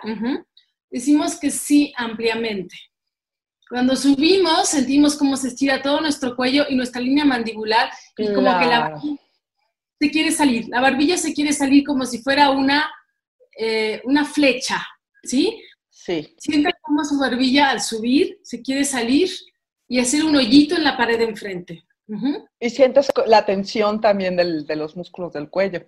decimos 0.90 1.40
que 1.40 1.52
sí 1.52 1.94
ampliamente. 1.98 2.76
Cuando 3.70 3.96
subimos, 3.96 4.70
sentimos 4.70 5.16
cómo 5.16 5.38
se 5.38 5.50
estira 5.50 5.82
todo 5.82 6.02
nuestro 6.02 6.36
cuello 6.36 6.66
y 6.70 6.76
nuestra 6.76 7.02
línea 7.02 7.26
mandibular 7.26 7.90
y 8.18 8.34
como 8.34 8.60
que 8.60 8.66
la 8.66 8.80
barbilla 8.80 9.22
se 10.00 10.12
quiere 10.12 10.32
salir. 10.32 10.68
La 10.70 10.82
barbilla 10.82 11.18
se 11.18 11.34
quiere 11.34 11.54
salir 11.54 11.84
como 11.86 12.06
si 12.06 12.22
fuera 12.22 12.50
una, 12.50 12.92
eh, 13.58 14.02
una 14.06 14.26
flecha, 14.26 14.86
¿sí? 15.24 15.62
Sí. 15.90 16.34
Sienta 16.38 16.72
como 16.82 17.06
su 17.06 17.20
barbilla 17.20 17.70
al 17.70 17.82
subir 17.82 18.40
se 18.42 18.62
quiere 18.62 18.84
salir 18.84 19.30
y 19.92 20.00
hacer 20.00 20.24
un 20.24 20.38
hoyito 20.38 20.76
en 20.78 20.86
la 20.86 20.96
pared 20.96 21.18
de 21.18 21.26
enfrente. 21.26 21.86
Y 22.62 22.70
sientes 22.70 23.10
la 23.28 23.46
tensión 23.46 24.00
también 24.00 24.38
del- 24.38 24.66
de 24.66 24.76
los 24.78 24.96
músculos 24.96 25.34
del 25.34 25.50
cuello. 25.50 25.82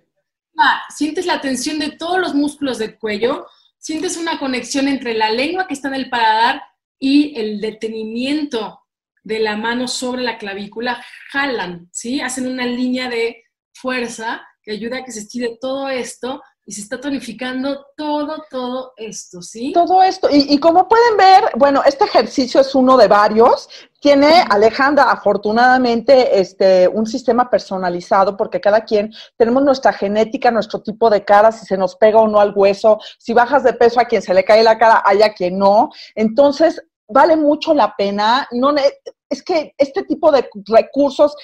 Ah, 0.58 0.82
sientes 0.94 1.24
la 1.24 1.40
tensión 1.40 1.78
de 1.78 1.92
todos 1.92 2.18
los 2.18 2.34
músculos 2.34 2.76
del 2.78 2.98
cuello, 2.98 3.46
sientes 3.78 4.18
una 4.18 4.38
conexión 4.38 4.88
entre 4.88 5.14
la 5.14 5.30
lengua 5.30 5.66
que 5.66 5.72
está 5.72 5.88
en 5.88 5.94
el 5.94 6.10
paladar 6.10 6.62
y 6.98 7.34
el 7.40 7.62
detenimiento 7.62 8.80
de 9.22 9.38
la 9.38 9.56
mano 9.56 9.88
sobre 9.88 10.22
la 10.22 10.36
clavícula, 10.36 11.02
jalan, 11.32 11.88
¿sí? 11.90 12.20
Hacen 12.20 12.46
una 12.46 12.66
línea 12.66 13.08
de 13.08 13.42
fuerza 13.72 14.46
que 14.62 14.72
ayuda 14.72 14.98
a 14.98 15.04
que 15.04 15.12
se 15.12 15.20
estire 15.20 15.56
todo 15.58 15.88
esto 15.88 16.42
y 16.66 16.72
se 16.72 16.80
está 16.80 16.98
tonificando 16.98 17.86
todo, 17.94 18.42
todo 18.50 18.92
esto, 18.96 19.42
¿sí? 19.42 19.72
Todo 19.72 20.02
esto. 20.02 20.28
Y, 20.30 20.54
y 20.54 20.58
como 20.58 20.88
pueden 20.88 21.16
ver, 21.16 21.50
bueno, 21.56 21.82
este 21.84 22.04
ejercicio 22.04 22.60
es 22.62 22.74
uno 22.74 22.96
de 22.96 23.06
varios. 23.06 23.68
Tiene 24.00 24.44
Alejandra, 24.48 25.10
afortunadamente, 25.10 26.40
este, 26.40 26.88
un 26.88 27.06
sistema 27.06 27.50
personalizado 27.50 28.36
porque 28.36 28.62
cada 28.62 28.84
quien 28.84 29.12
tenemos 29.36 29.62
nuestra 29.62 29.92
genética, 29.92 30.50
nuestro 30.50 30.80
tipo 30.80 31.10
de 31.10 31.22
cara, 31.22 31.52
si 31.52 31.66
se 31.66 31.76
nos 31.76 31.96
pega 31.96 32.20
o 32.20 32.28
no 32.28 32.40
al 32.40 32.54
hueso, 32.56 32.98
si 33.18 33.34
bajas 33.34 33.62
de 33.62 33.74
peso 33.74 34.00
a 34.00 34.06
quien 34.06 34.22
se 34.22 34.32
le 34.32 34.44
cae 34.44 34.62
la 34.62 34.78
cara, 34.78 35.02
hay 35.04 35.20
a 35.22 35.34
quien 35.34 35.58
no. 35.58 35.90
Entonces, 36.14 36.82
vale 37.06 37.36
mucho 37.36 37.74
la 37.74 37.94
pena. 37.94 38.48
No, 38.52 38.74
es 39.28 39.42
que 39.42 39.74
este 39.76 40.04
tipo 40.04 40.32
de 40.32 40.48
recursos 40.66 41.36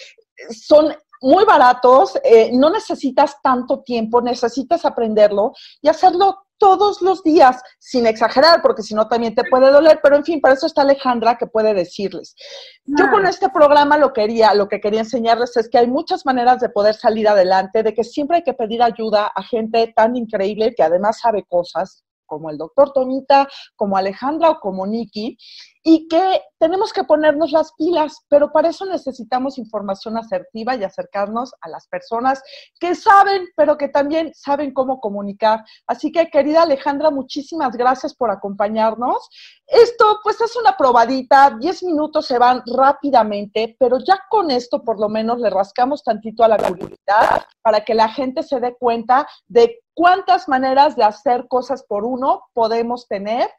son 0.51 0.95
muy 1.21 1.45
baratos, 1.45 2.19
eh, 2.25 2.51
no 2.53 2.71
necesitas 2.71 3.41
tanto 3.43 3.83
tiempo, 3.83 4.21
necesitas 4.23 4.85
aprenderlo 4.85 5.53
y 5.83 5.89
hacerlo 5.89 6.47
todos 6.61 7.01
los 7.01 7.23
días, 7.23 7.61
sin 7.79 8.07
exagerar, 8.07 8.61
porque 8.61 8.83
si 8.83 8.95
no 8.95 9.09
también 9.09 9.35
te 9.35 9.45
puede 9.45 9.71
doler, 9.71 9.99
pero 10.03 10.17
en 10.17 10.25
fin, 10.25 10.41
para 10.43 10.55
eso 10.55 10.67
está 10.67 10.83
Alejandra 10.83 11.39
que 11.39 11.47
puede 11.47 11.73
decirles. 11.73 12.37
Yo 12.85 13.11
con 13.11 13.27
este 13.27 13.49
programa 13.49 13.97
lo 13.97 14.13
quería, 14.13 14.53
lo 14.53 14.69
que 14.69 14.79
quería 14.79 15.01
enseñarles 15.01 15.57
es 15.57 15.71
que 15.71 15.79
hay 15.79 15.87
muchas 15.87 16.27
maneras 16.27 16.61
de 16.61 16.69
poder 16.69 16.95
salir 16.95 17.27
adelante, 17.29 17.83
de 17.83 17.95
que 17.95 18.05
siempre 18.05 18.37
hay 18.37 18.43
que 18.43 18.53
pedir 18.53 18.83
ayuda 18.83 19.33
a 19.35 19.43
gente 19.43 19.93
tan 19.97 20.17
increíble 20.17 20.75
que 20.77 20.83
además 20.83 21.19
sabe 21.21 21.45
cosas, 21.49 22.05
como 22.27 22.51
el 22.51 22.59
doctor 22.59 22.93
Tonita, 22.93 23.49
como 23.75 23.97
Alejandra 23.97 24.51
o 24.51 24.61
como 24.61 24.87
Nikki, 24.87 25.37
y 25.83 26.09
que 26.09 26.43
tenemos 26.59 26.93
que 26.93 27.05
ponernos 27.05 27.53
las 27.53 27.73
pilas, 27.73 28.19
pero 28.29 28.53
para 28.53 28.69
eso 28.69 28.85
necesitamos 28.85 29.57
información 29.57 30.19
asertiva 30.19 30.77
y 30.77 30.85
acercarnos 30.85 31.53
a 31.61 31.69
las 31.69 31.87
personas 31.89 32.43
que 32.79 32.95
saben, 32.95 33.49
pero 33.57 33.79
que 33.79 33.89
también 33.89 34.33
saben 34.35 34.73
cómo 34.73 35.01
comunicar. 35.01 35.65
Así 35.87 36.13
que, 36.13 36.29
querida 36.29 36.63
Alejandra, 36.63 37.11
muchísimas 37.11 37.77
gracias 37.77 38.15
por 38.15 38.31
acompañarnos. 38.31 39.29
Esto, 39.67 40.21
pues, 40.23 40.41
es 40.41 40.55
una 40.57 40.77
probadita, 40.77 41.57
10 41.59 41.83
minutos 41.85 42.27
se 42.27 42.39
van 42.39 42.63
rápidamente, 42.67 43.77
pero 43.79 43.99
ya 43.99 44.21
con 44.29 44.51
esto, 44.51 44.83
por 44.85 45.01
lo 45.01 45.09
menos, 45.09 45.41
le 45.41 45.49
rascamos 45.49 46.05
tantito 46.05 46.45
a 46.45 46.49
la 46.49 46.59
comunidad 46.59 47.47
para 47.63 47.85
que 47.85 47.95
la 47.95 48.09
gente 48.09 48.43
se 48.43 48.61
dé 48.61 48.77
cuenta 48.79 49.27
de 49.49 49.81
cuántas 49.95 50.49
maneras 50.49 50.97
de 50.97 51.05
hacer 51.05 51.47
cosas 51.49 51.85
por 51.85 52.05
uno 52.05 52.43
podemos 52.53 53.07
tener 53.09 53.51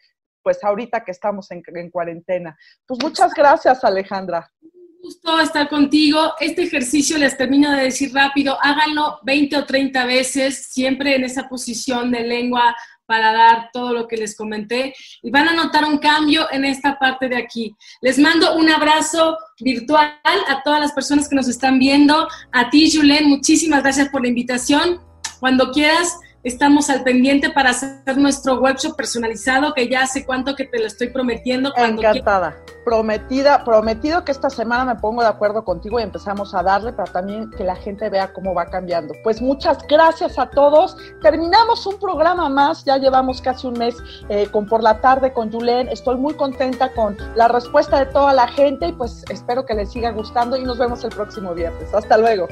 pues 0.44 0.64
ahorita 0.64 1.04
que 1.04 1.12
estamos 1.12 1.50
en, 1.52 1.62
cuarentena. 1.90 2.58
Pues 2.86 3.00
muchas 3.02 3.34
gracias, 3.34 3.84
Alejandra. 3.84 4.52
Un 4.62 5.02
gusto 5.02 5.40
estar 5.40 5.68
contigo. 5.70 6.34
Este 6.40 6.64
ejercicio 6.64 7.18
les 7.18 7.38
termino 7.38 7.72
de 7.72 7.84
decir 7.84 8.14
rápido, 8.14 8.58
háganlo 8.62 9.20
20 9.24 9.58
o 9.58 9.66
30 9.66 10.06
veces, 10.06 10.68
siempre 10.68 11.16
en 11.16 11.24
esa 11.24 11.50
posición 11.50 12.12
de 12.12 12.22
lengua 12.22 12.76
para 13.12 13.34
dar 13.34 13.70
todo 13.74 13.92
lo 13.92 14.08
que 14.08 14.16
les 14.16 14.38
comenté 14.38 14.94
y 15.22 15.32
van 15.32 15.50
a 15.50 15.54
notar 15.54 15.84
un 15.84 15.98
cambio 15.98 16.48
en 16.50 16.64
esta 16.64 16.98
parte 16.98 17.28
de 17.28 17.36
aquí. 17.36 17.76
Les 18.00 18.18
mando 18.18 18.56
un 18.56 18.70
abrazo 18.70 19.38
virtual 19.60 20.14
a 20.24 20.62
todas 20.64 20.80
las 20.80 20.94
personas 20.94 21.28
que 21.28 21.36
nos 21.36 21.50
están 21.50 21.78
viendo. 21.78 22.30
A 22.54 22.70
ti, 22.70 22.90
Julen, 22.90 23.28
muchísimas 23.28 23.84
gracias 23.84 24.08
por 24.08 24.22
la 24.22 24.30
invitación. 24.30 25.02
Cuando 25.42 25.72
quieras, 25.72 26.18
Estamos 26.44 26.90
al 26.90 27.04
pendiente 27.04 27.52
para 27.52 27.70
hacer 27.70 28.18
nuestro 28.18 28.60
workshop 28.60 28.96
personalizado, 28.96 29.76
que 29.76 29.88
ya 29.88 30.02
hace 30.02 30.26
cuánto 30.26 30.56
que 30.56 30.66
te 30.66 30.80
lo 30.80 30.88
estoy 30.88 31.10
prometiendo. 31.10 31.72
Encantada. 31.78 32.58
Prometida, 32.84 33.64
prometido 33.64 34.26
que 34.26 34.32
esta 34.32 34.50
semana 34.50 34.96
me 34.96 35.00
pongo 35.00 35.22
de 35.22 35.28
acuerdo 35.28 35.64
contigo 35.64 36.00
y 36.00 36.04
empezamos 36.04 36.56
a 36.56 36.64
darle 36.64 36.94
para 36.94 37.12
también 37.12 37.52
que 37.52 37.64
la 37.64 37.76
gente 37.76 38.10
vea 38.10 38.34
cómo 38.34 38.56
va 38.56 38.66
cambiando. 38.66 39.14
Pues 39.24 39.40
muchas 39.40 39.86
gracias 39.88 40.40
a 40.40 40.50
todos. 40.50 40.98
Terminamos 41.22 41.86
un 41.86 42.00
programa 42.00 42.50
más, 42.50 42.84
ya 42.86 42.98
llevamos 42.98 43.40
casi 43.40 43.68
un 43.68 43.78
mes 43.78 43.96
eh, 44.30 44.48
con 44.52 44.66
por 44.66 44.82
la 44.82 45.00
tarde 45.00 45.32
con 45.34 45.52
Julen. 45.52 45.90
Estoy 45.90 46.16
muy 46.16 46.34
contenta 46.34 46.92
con 46.94 47.18
la 47.36 47.50
respuesta 47.50 48.00
de 48.00 48.08
toda 48.08 48.34
la 48.34 48.48
gente 48.48 48.88
y 48.88 48.94
pues 48.94 49.24
espero 49.30 49.64
que 49.64 49.76
les 49.76 49.92
siga 49.92 50.10
gustando 50.10 50.58
y 50.58 50.64
nos 50.64 50.80
vemos 50.80 51.04
el 51.04 51.12
próximo 51.12 51.54
viernes. 51.54 51.94
Hasta 51.94 52.18
luego. 52.18 52.48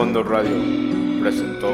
Condor 0.00 0.30
Radio 0.30 0.56
presentó. 1.20 1.68